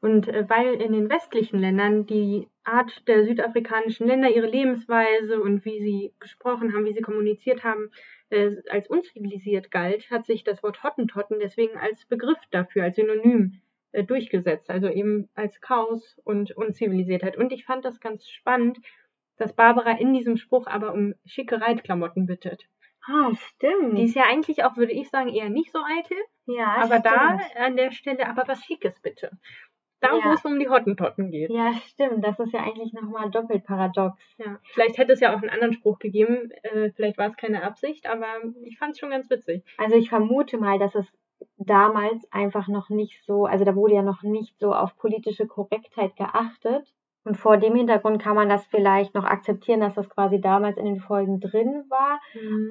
Und 0.00 0.28
äh, 0.28 0.44
weil 0.48 0.74
in 0.74 0.92
den 0.92 1.08
westlichen 1.08 1.58
Ländern 1.60 2.04
die 2.04 2.46
Art 2.62 3.08
der 3.08 3.24
südafrikanischen 3.24 4.06
Länder, 4.06 4.28
ihre 4.30 4.46
Lebensweise 4.46 5.40
und 5.40 5.64
wie 5.64 5.80
sie 5.80 6.12
gesprochen 6.20 6.74
haben, 6.74 6.84
wie 6.84 6.92
sie 6.92 7.00
kommuniziert 7.00 7.64
haben, 7.64 7.90
äh, 8.28 8.50
als 8.68 8.88
unzivilisiert 8.88 9.70
galt, 9.70 10.10
hat 10.10 10.26
sich 10.26 10.44
das 10.44 10.62
Wort 10.62 10.82
Hottentotten 10.82 11.38
deswegen 11.40 11.78
als 11.78 12.04
Begriff 12.06 12.38
dafür, 12.50 12.84
als 12.84 12.96
Synonym 12.96 13.60
äh, 13.92 14.04
durchgesetzt. 14.04 14.68
Also 14.68 14.88
eben 14.88 15.30
als 15.34 15.60
Chaos 15.62 16.20
und 16.24 16.50
Unzivilisiertheit. 16.54 17.38
Und 17.38 17.52
ich 17.52 17.64
fand 17.64 17.84
das 17.86 17.98
ganz 18.00 18.28
spannend, 18.28 18.78
dass 19.38 19.54
Barbara 19.54 19.92
in 19.92 20.12
diesem 20.12 20.36
Spruch 20.36 20.66
aber 20.66 20.92
um 20.92 21.14
schicke 21.24 21.60
Reitklamotten 21.60 22.26
bittet. 22.26 22.66
Ah, 23.06 23.30
stimmt. 23.34 23.98
Die 23.98 24.04
ist 24.04 24.14
ja 24.14 24.24
eigentlich 24.24 24.64
auch, 24.64 24.76
würde 24.76 24.92
ich 24.92 25.10
sagen, 25.10 25.28
eher 25.28 25.50
nicht 25.50 25.70
so 25.72 25.78
eitel, 25.78 26.16
ja, 26.46 26.74
aber 26.78 26.98
da 27.00 27.38
stimmt. 27.38 27.56
an 27.56 27.76
der 27.76 27.90
Stelle 27.92 28.28
aber 28.28 28.44
was 28.46 28.62
Schickes 28.64 29.00
bitte. 29.00 29.30
Da, 30.00 30.12
wo 30.12 30.18
Ja. 30.18 30.34
es 30.34 30.44
um 30.44 30.58
die 30.58 30.68
Hottentotten 30.68 31.30
geht. 31.30 31.50
Ja, 31.50 31.72
stimmt. 31.86 32.22
Das 32.24 32.38
ist 32.38 32.52
ja 32.52 32.60
eigentlich 32.60 32.92
nochmal 32.92 33.30
doppelt 33.30 33.64
paradox. 33.64 34.20
Ja, 34.38 34.58
vielleicht 34.72 34.98
hätte 34.98 35.12
es 35.14 35.20
ja 35.20 35.30
auch 35.34 35.40
einen 35.40 35.48
anderen 35.50 35.72
Spruch 35.72 35.98
gegeben. 35.98 36.50
Äh, 36.62 36.90
vielleicht 36.94 37.16
war 37.16 37.28
es 37.28 37.36
keine 37.36 37.62
Absicht, 37.62 38.06
aber 38.06 38.26
ich 38.64 38.76
fand 38.78 38.92
es 38.92 38.98
schon 38.98 39.10
ganz 39.10 39.30
witzig. 39.30 39.64
Also 39.78 39.96
ich 39.96 40.10
vermute 40.10 40.58
mal, 40.58 40.78
dass 40.78 40.94
es 40.94 41.06
damals 41.56 42.30
einfach 42.32 42.68
noch 42.68 42.90
nicht 42.90 43.22
so, 43.24 43.46
also 43.46 43.64
da 43.64 43.74
wurde 43.74 43.94
ja 43.94 44.02
noch 44.02 44.22
nicht 44.22 44.58
so 44.58 44.74
auf 44.74 44.96
politische 44.96 45.46
Korrektheit 45.46 46.16
geachtet. 46.16 46.92
Und 47.24 47.36
vor 47.36 47.56
dem 47.56 47.74
Hintergrund 47.74 48.20
kann 48.22 48.36
man 48.36 48.48
das 48.48 48.66
vielleicht 48.66 49.14
noch 49.14 49.24
akzeptieren, 49.24 49.80
dass 49.80 49.94
das 49.94 50.08
quasi 50.10 50.40
damals 50.40 50.76
in 50.76 50.84
den 50.84 51.00
Folgen 51.00 51.40
drin 51.40 51.84
war. 51.88 52.20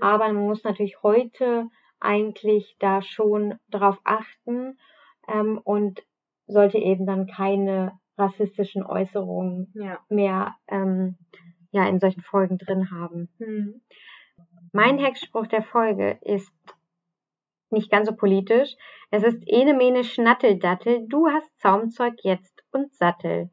Aber 0.02 0.32
man 0.32 0.46
muss 0.46 0.64
natürlich 0.64 1.02
heute 1.02 1.70
eigentlich 2.00 2.76
da 2.80 3.02
schon 3.02 3.56
drauf 3.70 4.00
achten 4.04 4.78
ähm, 5.28 5.60
und 5.64 6.04
sollte 6.46 6.78
eben 6.78 7.06
dann 7.06 7.26
keine 7.26 7.94
rassistischen 8.18 8.84
Äußerungen 8.86 9.72
Ja. 9.74 10.00
mehr 10.10 10.56
ähm, 10.68 11.18
ja, 11.72 11.88
in 11.88 12.00
solchen 12.00 12.22
Folgen 12.22 12.58
drin 12.60 12.92
haben. 12.92 13.30
Hm. 13.40 13.82
Mein 14.72 15.00
Hexspruch 15.00 15.48
der 15.48 15.64
Folge 15.64 16.20
ist 16.22 16.54
nicht 17.72 17.90
ganz 17.90 18.08
so 18.08 18.16
politisch. 18.16 18.76
Es 19.10 19.24
ist 19.24 19.42
ene 19.48 19.74
mene 19.74 20.04
Schnatteldattel, 20.04 21.08
du 21.08 21.28
hast 21.28 21.50
Zaumzeug 21.60 22.14
jetzt 22.22 22.64
und 22.72 22.94
Sattel. 22.94 23.50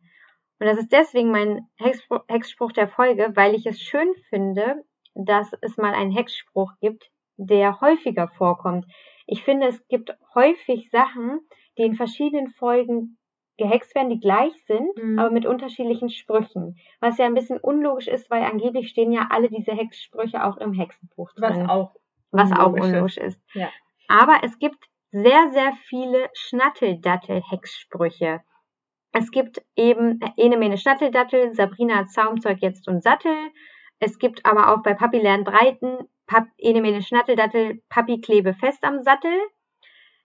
Und 0.61 0.67
das 0.67 0.79
ist 0.79 0.93
deswegen 0.93 1.31
mein 1.31 1.67
Hexspruch, 1.77 2.21
Hexspruch 2.29 2.73
der 2.73 2.89
Folge, 2.89 3.33
weil 3.35 3.55
ich 3.55 3.65
es 3.67 3.81
schön 3.81 4.13
finde, 4.29 4.85
dass 5.15 5.51
es 5.63 5.79
mal 5.79 5.95
einen 5.95 6.13
Hexspruch 6.13 6.73
gibt, 6.81 7.11
der 7.37 7.81
häufiger 7.81 8.29
vorkommt. 8.29 8.85
Ich 9.27 9.43
finde, 9.43 9.67
es 9.69 9.89
gibt 9.89 10.15
häufig 10.35 10.91
Sachen, 10.91 11.41
die 11.79 11.83
in 11.83 11.95
verschiedenen 11.95 12.49
Folgen 12.51 13.17
gehext 13.57 13.95
werden, 13.95 14.11
die 14.11 14.21
gleich 14.21 14.53
sind, 14.67 14.95
Mhm. 14.97 15.19
aber 15.19 15.31
mit 15.31 15.47
unterschiedlichen 15.47 16.11
Sprüchen. 16.11 16.77
Was 17.01 17.17
ja 17.19 17.27
ein 17.27 17.35
bisschen 17.35 17.59
unlogisch 17.59 18.09
ist, 18.09 18.31
weil 18.31 18.43
angeblich 18.45 18.89
stehen 18.91 19.13
ja 19.13 19.29
alle 19.31 19.49
diese 19.49 19.73
Hexsprüche 19.73 20.45
auch 20.45 20.57
im 20.59 20.73
Hexenbuch 20.73 21.33
drin. 21.35 21.63
Was 21.63 21.69
auch 21.69 21.95
was 22.33 22.53
auch 22.53 22.67
unlogisch 22.73 22.93
unlogisch 22.93 23.17
ist. 23.17 23.41
Ja. 23.55 23.69
Aber 24.09 24.39
es 24.43 24.59
gibt 24.59 24.79
sehr, 25.11 25.51
sehr 25.53 25.73
viele 25.89 26.29
Schnatteldattel-Hexsprüche. 26.35 28.41
Es 29.13 29.31
gibt 29.31 29.63
eben 29.77 30.21
Ene 30.37 30.57
Mene 30.57 30.79
Schnatteldattel, 30.79 31.55
Sabrina 31.55 32.07
Zaumzeug 32.07 32.59
jetzt 32.61 32.89
und 32.89 33.03
Sattel. 33.03 33.35
Es 33.99 34.19
gibt 34.19 34.47
aber 34.47 34.73
auch 34.73 34.83
bei 34.83 34.95
Papi 34.95 35.19
lernt 35.19 35.49
reiten, 35.49 35.99
Pap, 36.27 36.47
Ene 36.59 36.81
Mene 36.81 37.03
Schnatteldattel, 37.03 37.83
Papi 37.89 38.21
klebe 38.21 38.55
fest 38.55 38.85
am 38.85 39.03
Sattel. 39.03 39.33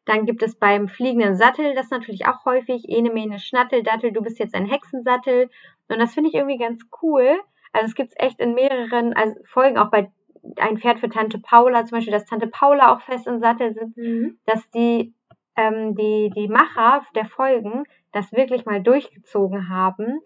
Dann 0.06 0.26
gibt 0.26 0.44
es 0.44 0.56
beim 0.56 0.88
fliegenden 0.88 1.36
Sattel, 1.36 1.74
das 1.74 1.90
natürlich 1.90 2.28
auch 2.28 2.46
häufig, 2.46 2.88
Ene 2.88 3.10
Mene 3.10 3.40
Schnatteldattel, 3.40 4.12
du 4.12 4.22
bist 4.22 4.38
jetzt 4.38 4.54
ein 4.54 4.68
Hexensattel. 4.68 5.50
Und 5.90 6.00
das 6.00 6.14
finde 6.14 6.30
ich 6.30 6.36
irgendwie 6.36 6.60
ganz 6.60 6.84
cool. 7.02 7.40
Also 7.74 7.88
es 7.88 7.96
gibt 7.96 8.10
es 8.10 8.16
echt 8.18 8.40
in 8.40 8.54
mehreren 8.54 9.14
also 9.14 9.36
Folgen, 9.46 9.78
auch 9.78 9.90
bei 9.90 10.12
ein 10.58 10.78
Pferd 10.78 11.00
für 11.00 11.10
Tante 11.10 11.40
Paula, 11.40 11.86
zum 11.86 11.98
Beispiel, 11.98 12.14
dass 12.14 12.26
Tante 12.26 12.48
Paula 12.48 12.94
auch 12.94 13.02
fest 13.02 13.28
im 13.28 13.40
Sattel 13.40 13.74
sitzt, 13.74 13.98
mhm. 13.98 14.38
dass 14.46 14.70
die, 14.70 15.14
ähm, 15.56 15.96
die, 15.96 16.32
die 16.36 16.48
Macher 16.48 17.06
der 17.16 17.26
Folgen 17.26 17.84
das 18.12 18.32
wirklich 18.32 18.66
mal 18.66 18.82
durchgezogen 18.82 19.70
haben, 19.70 20.20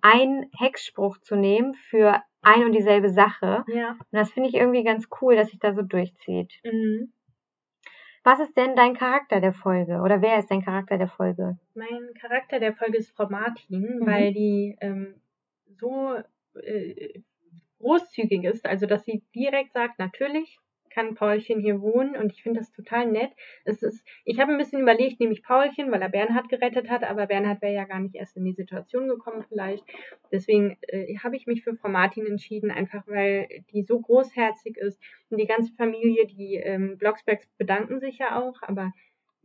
einen 0.00 0.50
Hexspruch 0.58 1.18
zu 1.18 1.36
nehmen 1.36 1.74
für 1.74 2.22
ein 2.42 2.64
und 2.64 2.72
dieselbe 2.72 3.08
Sache. 3.08 3.64
Ja. 3.68 3.90
Und 3.90 4.12
das 4.12 4.32
finde 4.32 4.48
ich 4.48 4.56
irgendwie 4.56 4.84
ganz 4.84 5.08
cool, 5.20 5.36
dass 5.36 5.50
sich 5.50 5.60
da 5.60 5.72
so 5.72 5.82
durchzieht. 5.82 6.52
Mhm. 6.64 7.12
Was 8.24 8.38
ist 8.38 8.56
denn 8.56 8.76
dein 8.76 8.94
Charakter 8.94 9.40
der 9.40 9.52
Folge? 9.52 10.00
Oder 10.00 10.22
wer 10.22 10.38
ist 10.38 10.50
dein 10.50 10.64
Charakter 10.64 10.96
der 10.96 11.08
Folge? 11.08 11.58
Mein 11.74 12.14
Charakter 12.20 12.60
der 12.60 12.72
Folge 12.72 12.98
ist 12.98 13.10
Frau 13.16 13.28
Martin, 13.28 13.98
mhm. 14.00 14.06
weil 14.06 14.32
die 14.32 14.76
ähm, 14.80 15.20
so 15.66 16.14
äh, 16.60 17.20
großzügig 17.80 18.44
ist, 18.44 18.64
also 18.64 18.86
dass 18.86 19.04
sie 19.04 19.24
direkt 19.34 19.72
sagt, 19.72 19.98
natürlich, 19.98 20.58
kann 20.92 21.14
Paulchen 21.14 21.60
hier 21.60 21.80
wohnen 21.80 22.16
und 22.16 22.32
ich 22.32 22.42
finde 22.42 22.60
das 22.60 22.72
total 22.72 23.06
nett. 23.10 23.30
Es 23.64 23.82
ist, 23.82 24.04
ich 24.24 24.40
habe 24.40 24.52
ein 24.52 24.58
bisschen 24.58 24.80
überlegt, 24.80 25.20
nehme 25.20 25.32
ich 25.32 25.42
Paulchen, 25.42 25.90
weil 25.90 26.02
er 26.02 26.08
Bernhard 26.08 26.48
gerettet 26.48 26.90
hat, 26.90 27.04
aber 27.04 27.26
Bernhard 27.26 27.62
wäre 27.62 27.74
ja 27.74 27.84
gar 27.84 28.00
nicht 28.00 28.14
erst 28.14 28.36
in 28.36 28.44
die 28.44 28.52
Situation 28.52 29.08
gekommen 29.08 29.44
vielleicht. 29.48 29.84
Deswegen 30.30 30.76
äh, 30.88 31.16
habe 31.18 31.36
ich 31.36 31.46
mich 31.46 31.62
für 31.62 31.74
Frau 31.74 31.88
Martin 31.88 32.26
entschieden, 32.26 32.70
einfach 32.70 33.06
weil 33.06 33.48
die 33.72 33.82
so 33.82 34.00
großherzig 34.00 34.76
ist 34.76 35.00
und 35.30 35.38
die 35.38 35.46
ganze 35.46 35.72
Familie, 35.74 36.26
die 36.26 36.56
ähm, 36.56 36.98
Blocksbergs 36.98 37.46
bedanken 37.58 38.00
sich 38.00 38.18
ja 38.18 38.40
auch, 38.40 38.62
aber 38.62 38.92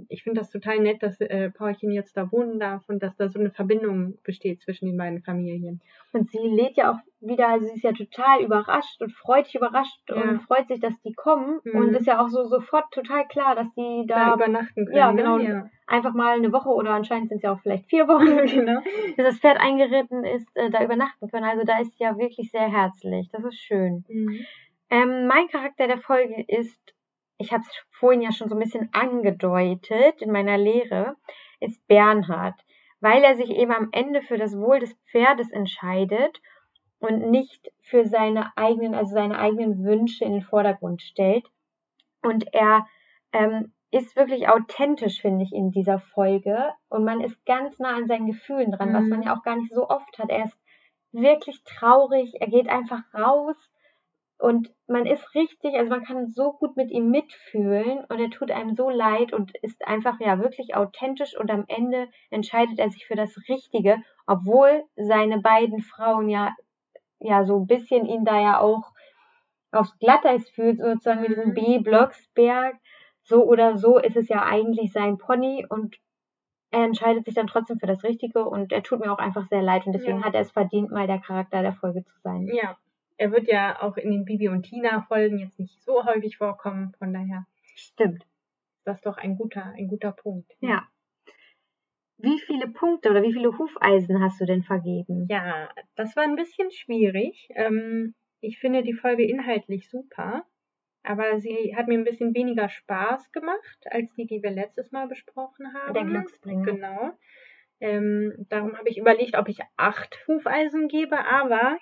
ich 0.09 0.23
finde 0.23 0.41
das 0.41 0.49
total 0.49 0.79
nett, 0.79 1.01
dass 1.01 1.19
äh, 1.19 1.49
Paulchen 1.49 1.91
jetzt 1.91 2.15
da 2.17 2.31
wohnen 2.31 2.59
darf 2.59 2.87
und 2.87 3.01
dass 3.01 3.15
da 3.15 3.29
so 3.29 3.39
eine 3.39 3.51
Verbindung 3.51 4.17
besteht 4.23 4.61
zwischen 4.61 4.85
den 4.85 4.97
beiden 4.97 5.21
Familien. 5.23 5.81
Und 6.13 6.29
sie 6.29 6.37
lädt 6.37 6.77
ja 6.77 6.91
auch 6.91 6.97
wieder, 7.19 7.47
also 7.47 7.65
sie 7.65 7.73
ist 7.73 7.83
ja 7.83 7.93
total 7.93 8.41
überrascht 8.41 9.01
und 9.01 9.11
freudig 9.11 9.55
überrascht 9.55 9.99
ja. 10.07 10.15
und 10.15 10.41
freut 10.43 10.67
sich, 10.67 10.79
dass 10.79 10.99
die 11.01 11.13
kommen 11.13 11.59
mhm. 11.63 11.79
und 11.79 11.93
ist 11.95 12.05
ja 12.05 12.23
auch 12.23 12.29
so 12.29 12.43
sofort 12.45 12.91
total 12.91 13.27
klar, 13.27 13.55
dass 13.55 13.73
die 13.73 14.05
da, 14.07 14.29
da 14.29 14.33
übernachten 14.35 14.85
können. 14.85 14.97
Ja, 14.97 15.11
ne? 15.11 15.17
genau. 15.17 15.39
Ja. 15.39 15.69
Einfach 15.87 16.13
mal 16.13 16.35
eine 16.35 16.51
Woche 16.51 16.69
oder 16.69 16.91
anscheinend 16.91 17.29
sind 17.29 17.37
es 17.37 17.43
ja 17.43 17.53
auch 17.53 17.59
vielleicht 17.61 17.87
vier 17.87 18.07
Wochen, 18.07 18.45
genau. 18.47 18.81
bis 19.15 19.25
das 19.25 19.39
Pferd 19.39 19.59
eingeritten 19.59 20.23
ist, 20.25 20.47
äh, 20.55 20.69
da 20.69 20.83
übernachten 20.83 21.29
können. 21.29 21.45
Also 21.45 21.63
da 21.65 21.79
ist 21.79 21.97
sie 21.97 22.03
ja 22.03 22.17
wirklich 22.17 22.51
sehr 22.51 22.69
herzlich. 22.69 23.29
Das 23.31 23.43
ist 23.43 23.57
schön. 23.57 24.03
Mhm. 24.07 24.45
Ähm, 24.89 25.27
mein 25.27 25.47
Charakter 25.49 25.87
der 25.87 25.97
Folge 25.97 26.45
ist 26.47 26.93
ich 27.37 27.51
habe 27.51 27.63
es 27.63 27.85
vorhin 27.91 28.21
ja 28.21 28.31
schon 28.31 28.49
so 28.49 28.55
ein 28.55 28.61
bisschen 28.61 28.89
angedeutet 28.93 30.21
in 30.21 30.31
meiner 30.31 30.57
Lehre, 30.57 31.15
ist 31.59 31.85
Bernhard, 31.87 32.55
weil 32.99 33.23
er 33.23 33.35
sich 33.35 33.49
eben 33.49 33.71
am 33.71 33.89
Ende 33.91 34.21
für 34.21 34.37
das 34.37 34.57
Wohl 34.57 34.79
des 34.79 34.93
Pferdes 35.11 35.51
entscheidet 35.51 36.41
und 36.99 37.29
nicht 37.29 37.71
für 37.81 38.05
seine 38.05 38.55
eigenen, 38.57 38.95
also 38.95 39.13
seine 39.13 39.37
eigenen 39.37 39.83
Wünsche 39.83 40.25
in 40.25 40.33
den 40.33 40.41
Vordergrund 40.41 41.01
stellt. 41.01 41.45
Und 42.23 42.53
er 42.53 42.87
ähm, 43.33 43.71
ist 43.91 44.15
wirklich 44.15 44.49
authentisch, 44.49 45.21
finde 45.21 45.45
ich, 45.45 45.53
in 45.53 45.71
dieser 45.71 45.99
Folge. 45.99 46.71
Und 46.89 47.03
man 47.03 47.21
ist 47.21 47.45
ganz 47.45 47.77
nah 47.77 47.95
an 47.95 48.07
seinen 48.07 48.25
Gefühlen 48.25 48.71
dran, 48.71 48.89
mhm. 48.89 48.93
was 48.93 49.05
man 49.05 49.19
mhm. 49.19 49.25
ja 49.25 49.37
auch 49.37 49.43
gar 49.43 49.55
nicht 49.55 49.73
so 49.73 49.87
oft 49.87 50.17
hat. 50.17 50.29
Er 50.29 50.45
ist 50.45 50.57
wirklich 51.11 51.63
traurig, 51.63 52.41
er 52.41 52.47
geht 52.47 52.67
einfach 52.67 53.01
raus 53.13 53.55
und 54.39 54.71
man 54.87 55.05
ist 55.05 55.33
richtig, 55.33 55.75
also 55.75 55.89
man 55.89 56.03
kann 56.03 56.27
so 56.27 56.53
gut 56.53 56.77
mit 56.77 56.91
ihm 56.91 57.09
mitfühlen 57.09 58.05
und 58.07 58.19
er 58.19 58.29
tut 58.29 58.51
einem 58.51 58.75
so 58.75 58.89
leid 58.89 59.33
und 59.33 59.55
ist 59.57 59.85
einfach 59.87 60.19
ja 60.19 60.39
wirklich 60.39 60.75
authentisch 60.75 61.35
und 61.37 61.49
am 61.49 61.65
Ende 61.67 62.07
entscheidet 62.29 62.77
er 62.77 62.89
sich 62.89 63.07
für 63.07 63.15
das 63.15 63.35
Richtige, 63.49 63.97
obwohl 64.27 64.83
seine 64.95 65.39
beiden 65.39 65.81
Frauen 65.81 66.29
ja, 66.29 66.55
ja 67.19 67.45
so 67.45 67.57
ein 67.59 67.67
bisschen 67.67 68.05
ihn 68.05 68.25
da 68.25 68.39
ja 68.39 68.59
auch 68.59 68.91
aufs 69.71 69.97
Glatteis 69.97 70.47
fühlt, 70.49 70.79
sozusagen 70.79 71.21
mit 71.21 71.31
diesem 71.31 71.49
mhm. 71.49 71.53
B. 71.53 71.79
Blocksberg. 71.79 72.75
So 73.23 73.43
oder 73.43 73.77
so 73.77 73.97
ist 73.97 74.15
es 74.15 74.29
ja 74.29 74.43
eigentlich 74.43 74.93
sein 74.93 75.17
Pony 75.17 75.65
und 75.67 75.97
er 76.71 76.83
entscheidet 76.83 77.25
sich 77.25 77.33
dann 77.33 77.47
trotzdem 77.47 77.79
für 77.79 77.87
das 77.87 78.03
Richtige 78.03 78.45
und 78.45 78.71
er 78.71 78.83
tut 78.83 78.99
mir 78.99 79.11
auch 79.11 79.17
einfach 79.17 79.47
sehr 79.47 79.61
leid 79.61 79.85
und 79.85 79.93
deswegen 79.93 80.19
ja. 80.19 80.25
hat 80.25 80.35
er 80.35 80.41
es 80.41 80.51
verdient, 80.51 80.91
mal 80.91 81.07
der 81.07 81.19
Charakter 81.19 81.61
der 81.61 81.73
Folge 81.73 82.03
zu 82.05 82.13
sein. 82.23 82.47
Ja, 82.53 82.77
er 83.17 83.31
wird 83.31 83.47
ja 83.47 83.81
auch 83.81 83.97
in 83.97 84.11
den 84.11 84.25
Bibi 84.25 84.49
und 84.49 84.63
Tina 84.63 85.01
Folgen 85.01 85.39
jetzt 85.39 85.59
nicht 85.59 85.81
so 85.81 86.05
häufig 86.05 86.37
vorkommen, 86.37 86.93
von 86.99 87.13
daher. 87.13 87.45
Stimmt. 87.75 88.25
Das 88.85 88.97
ist 88.97 89.05
doch 89.05 89.17
ein 89.17 89.35
guter, 89.35 89.73
ein 89.77 89.87
guter 89.87 90.11
Punkt. 90.11 90.55
Ja. 90.59 90.87
Wie 92.19 92.39
viele 92.39 92.67
Punkte 92.67 93.11
oder 93.11 93.21
wie 93.21 93.33
viele 93.33 93.57
Hufeisen 93.57 94.23
hast 94.23 94.39
du 94.41 94.45
denn 94.45 94.63
vergeben? 94.63 95.27
Ja, 95.29 95.69
das 95.95 96.15
war 96.15 96.23
ein 96.23 96.35
bisschen 96.35 96.71
schwierig. 96.71 97.49
Ähm, 97.53 98.15
ich 98.39 98.59
finde 98.59 98.81
die 98.81 98.93
Folge 98.93 99.27
inhaltlich 99.27 99.89
super, 99.89 100.45
aber 101.03 101.39
sie 101.39 101.75
hat 101.75 101.87
mir 101.87 101.97
ein 101.97 102.05
bisschen 102.05 102.33
weniger 102.33 102.69
Spaß 102.69 103.31
gemacht 103.31 103.85
als 103.91 104.13
die, 104.13 104.25
die 104.25 104.41
wir 104.41 104.51
letztes 104.51 104.91
Mal 104.91 105.07
besprochen 105.07 105.73
haben. 105.73 105.93
Der 105.93 106.05
Glücksbringer. 106.05 106.65
Genau. 106.65 107.11
Ähm, 107.79 108.45
darum 108.49 108.75
habe 108.75 108.89
ich 108.89 108.97
überlegt, 108.97 109.37
ob 109.37 109.47
ich 109.49 109.59
acht 109.75 110.17
Hufeisen 110.27 110.87
gebe, 110.87 111.17
aber 111.25 111.77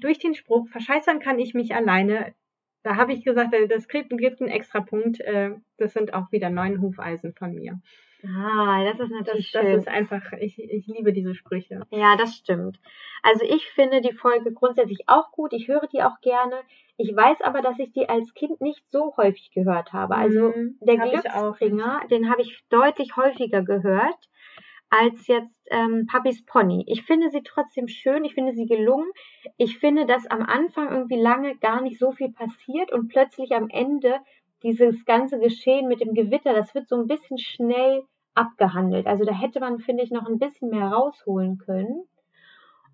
durch 0.00 0.18
den 0.18 0.34
Spruch, 0.34 0.68
verscheißern 0.68 1.20
kann 1.20 1.38
ich 1.38 1.54
mich 1.54 1.74
alleine, 1.74 2.34
da 2.82 2.96
habe 2.96 3.12
ich 3.12 3.24
gesagt, 3.24 3.54
äh, 3.54 3.68
das 3.68 3.88
gibt, 3.88 4.10
gibt 4.16 4.40
einen 4.40 4.50
extra 4.50 4.80
Punkt. 4.80 5.20
Äh, 5.20 5.52
das 5.76 5.92
sind 5.92 6.14
auch 6.14 6.32
wieder 6.32 6.50
neun 6.50 6.80
Hufeisen 6.80 7.34
von 7.34 7.54
mir. 7.54 7.80
Ah, 8.22 8.84
das 8.84 9.00
ist 9.00 9.10
natürlich 9.10 9.50
das, 9.50 9.62
schön. 9.62 9.72
Das 9.72 9.82
ist 9.82 9.88
einfach, 9.88 10.32
ich, 10.38 10.58
ich 10.58 10.86
liebe 10.86 11.12
diese 11.12 11.34
Sprüche. 11.34 11.86
Ja, 11.90 12.16
das 12.16 12.34
stimmt. 12.34 12.78
Also 13.22 13.44
ich 13.44 13.66
finde 13.70 14.00
die 14.00 14.12
Folge 14.12 14.52
grundsätzlich 14.52 15.08
auch 15.08 15.30
gut. 15.32 15.52
Ich 15.52 15.68
höre 15.68 15.86
die 15.86 16.02
auch 16.02 16.20
gerne. 16.20 16.60
Ich 16.96 17.14
weiß 17.14 17.40
aber, 17.42 17.62
dass 17.62 17.78
ich 17.78 17.92
die 17.92 18.08
als 18.08 18.34
Kind 18.34 18.60
nicht 18.60 18.82
so 18.90 19.16
häufig 19.16 19.50
gehört 19.52 19.92
habe. 19.92 20.16
Also 20.16 20.52
mhm, 20.54 20.78
der 20.80 20.98
Glücksbringer, 20.98 22.02
den 22.10 22.30
habe 22.30 22.42
ich 22.42 22.62
deutlich 22.68 23.16
häufiger 23.16 23.62
gehört 23.62 24.29
als 24.90 25.28
jetzt 25.28 25.54
ähm, 25.70 26.06
Papis 26.10 26.44
Pony. 26.44 26.84
Ich 26.86 27.02
finde 27.02 27.30
sie 27.30 27.42
trotzdem 27.42 27.88
schön, 27.88 28.24
ich 28.24 28.34
finde 28.34 28.52
sie 28.52 28.66
gelungen. 28.66 29.10
Ich 29.56 29.78
finde, 29.78 30.04
dass 30.04 30.26
am 30.26 30.42
Anfang 30.42 30.90
irgendwie 30.90 31.20
lange 31.20 31.56
gar 31.56 31.80
nicht 31.80 31.98
so 31.98 32.12
viel 32.12 32.32
passiert 32.32 32.92
und 32.92 33.08
plötzlich 33.08 33.52
am 33.52 33.68
Ende 33.68 34.16
dieses 34.62 35.04
ganze 35.04 35.38
Geschehen 35.38 35.88
mit 35.88 36.00
dem 36.00 36.12
Gewitter, 36.12 36.52
das 36.52 36.74
wird 36.74 36.88
so 36.88 36.96
ein 36.96 37.06
bisschen 37.06 37.38
schnell 37.38 38.02
abgehandelt. 38.34 39.06
Also 39.06 39.24
da 39.24 39.32
hätte 39.32 39.60
man, 39.60 39.78
finde 39.78 40.02
ich, 40.02 40.10
noch 40.10 40.26
ein 40.26 40.38
bisschen 40.38 40.70
mehr 40.70 40.88
rausholen 40.88 41.58
können. 41.58 42.04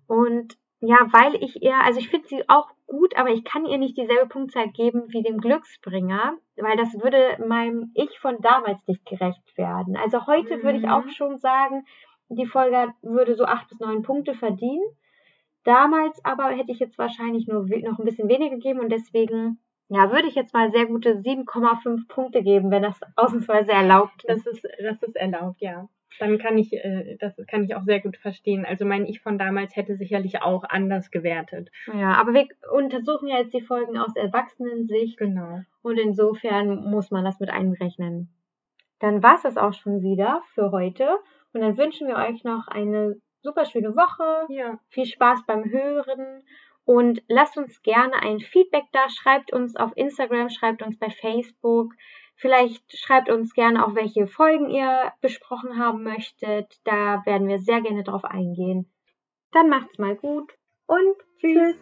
Und 0.07 0.57
ja, 0.79 1.07
weil 1.11 1.35
ich 1.43 1.61
eher, 1.63 1.83
also 1.83 1.99
ich 1.99 2.09
finde 2.09 2.27
sie 2.27 2.47
auch 2.49 2.69
gut, 2.85 3.17
aber 3.17 3.29
ich 3.29 3.43
kann 3.43 3.65
ihr 3.65 3.77
nicht 3.77 3.97
dieselbe 3.97 4.27
Punktzahl 4.27 4.69
geben 4.69 5.05
wie 5.09 5.23
dem 5.23 5.39
Glücksbringer, 5.39 6.37
weil 6.55 6.77
das 6.77 6.93
würde 6.93 7.43
meinem 7.47 7.91
Ich 7.95 8.19
von 8.19 8.39
damals 8.41 8.85
nicht 8.87 9.05
gerecht 9.05 9.57
werden. 9.57 9.97
Also 9.97 10.27
heute 10.27 10.57
mhm. 10.57 10.63
würde 10.63 10.77
ich 10.77 10.87
auch 10.87 11.03
mhm. 11.03 11.09
schon 11.09 11.37
sagen, 11.37 11.85
die 12.29 12.45
Folge 12.45 12.93
würde 13.01 13.35
so 13.35 13.45
acht 13.45 13.69
bis 13.69 13.79
neun 13.79 14.03
Punkte 14.03 14.35
verdienen. 14.35 14.85
Damals 15.63 16.23
aber 16.23 16.49
hätte 16.49 16.71
ich 16.71 16.79
jetzt 16.79 16.97
wahrscheinlich 16.97 17.47
nur 17.47 17.65
noch 17.65 17.99
ein 17.99 18.05
bisschen 18.05 18.29
weniger 18.29 18.55
gegeben 18.55 18.79
und 18.79 18.89
deswegen 18.89 19.59
ja, 19.89 20.11
würde 20.11 20.27
ich 20.27 20.35
jetzt 20.35 20.53
mal 20.53 20.71
sehr 20.71 20.85
gute 20.85 21.21
7,5 21.21 22.07
Punkte 22.07 22.43
geben, 22.43 22.71
wenn 22.71 22.83
das 22.83 22.99
ausnahmsweise 23.15 23.71
erlaubt 23.71 24.25
ist. 24.25 24.45
Das 24.45 24.53
ist, 24.53 24.67
das 24.83 25.01
ist 25.01 25.15
erlaubt, 25.15 25.61
ja 25.61 25.87
dann 26.19 26.37
kann 26.37 26.57
ich, 26.57 26.73
äh, 26.73 27.17
das 27.19 27.33
kann 27.47 27.63
ich 27.63 27.75
auch 27.75 27.83
sehr 27.83 27.99
gut 27.99 28.17
verstehen. 28.17 28.65
Also 28.65 28.85
mein 28.85 29.05
Ich 29.05 29.21
von 29.21 29.37
damals 29.37 29.75
hätte 29.75 29.95
sicherlich 29.95 30.41
auch 30.41 30.63
anders 30.63 31.11
gewertet. 31.11 31.69
Ja, 31.93 32.13
aber 32.13 32.33
wir 32.33 32.47
untersuchen 32.71 33.27
ja 33.27 33.39
jetzt 33.39 33.53
die 33.53 33.61
Folgen 33.61 33.97
aus 33.97 34.15
Erwachsenensicht. 34.15 35.17
Genau. 35.17 35.61
Und 35.81 35.99
insofern 35.99 36.89
muss 36.89 37.11
man 37.11 37.23
das 37.23 37.39
mit 37.39 37.49
einberechnen. 37.49 38.29
Dann 38.99 39.21
war 39.21 39.35
es 39.35 39.43
das 39.43 39.57
auch 39.57 39.73
schon 39.73 40.01
wieder 40.01 40.41
für 40.53 40.71
heute. 40.71 41.07
Und 41.53 41.61
dann 41.61 41.77
wünschen 41.77 42.07
wir 42.07 42.15
euch 42.15 42.43
noch 42.43 42.67
eine 42.67 43.15
super 43.41 43.65
schöne 43.65 43.95
Woche. 43.95 44.51
Ja. 44.53 44.79
Viel 44.89 45.05
Spaß 45.05 45.45
beim 45.45 45.69
Hören. 45.69 46.43
Und 46.83 47.21
lasst 47.27 47.57
uns 47.57 47.81
gerne 47.83 48.21
ein 48.21 48.39
Feedback 48.39 48.85
da. 48.91 49.07
Schreibt 49.09 49.53
uns 49.53 49.75
auf 49.75 49.91
Instagram, 49.95 50.49
schreibt 50.49 50.81
uns 50.81 50.97
bei 50.97 51.09
Facebook. 51.09 51.93
Vielleicht 52.37 52.95
schreibt 52.95 53.29
uns 53.29 53.53
gerne 53.53 53.85
auch, 53.85 53.95
welche 53.95 54.27
Folgen 54.27 54.69
ihr 54.69 55.11
besprochen 55.21 55.79
haben 55.79 56.03
möchtet. 56.03 56.79
Da 56.83 57.23
werden 57.25 57.47
wir 57.47 57.59
sehr 57.59 57.81
gerne 57.81 58.03
drauf 58.03 58.23
eingehen. 58.23 58.91
Dann 59.51 59.69
macht's 59.69 59.97
mal 59.97 60.15
gut 60.15 60.53
und 60.85 61.15
tschüss. 61.39 61.75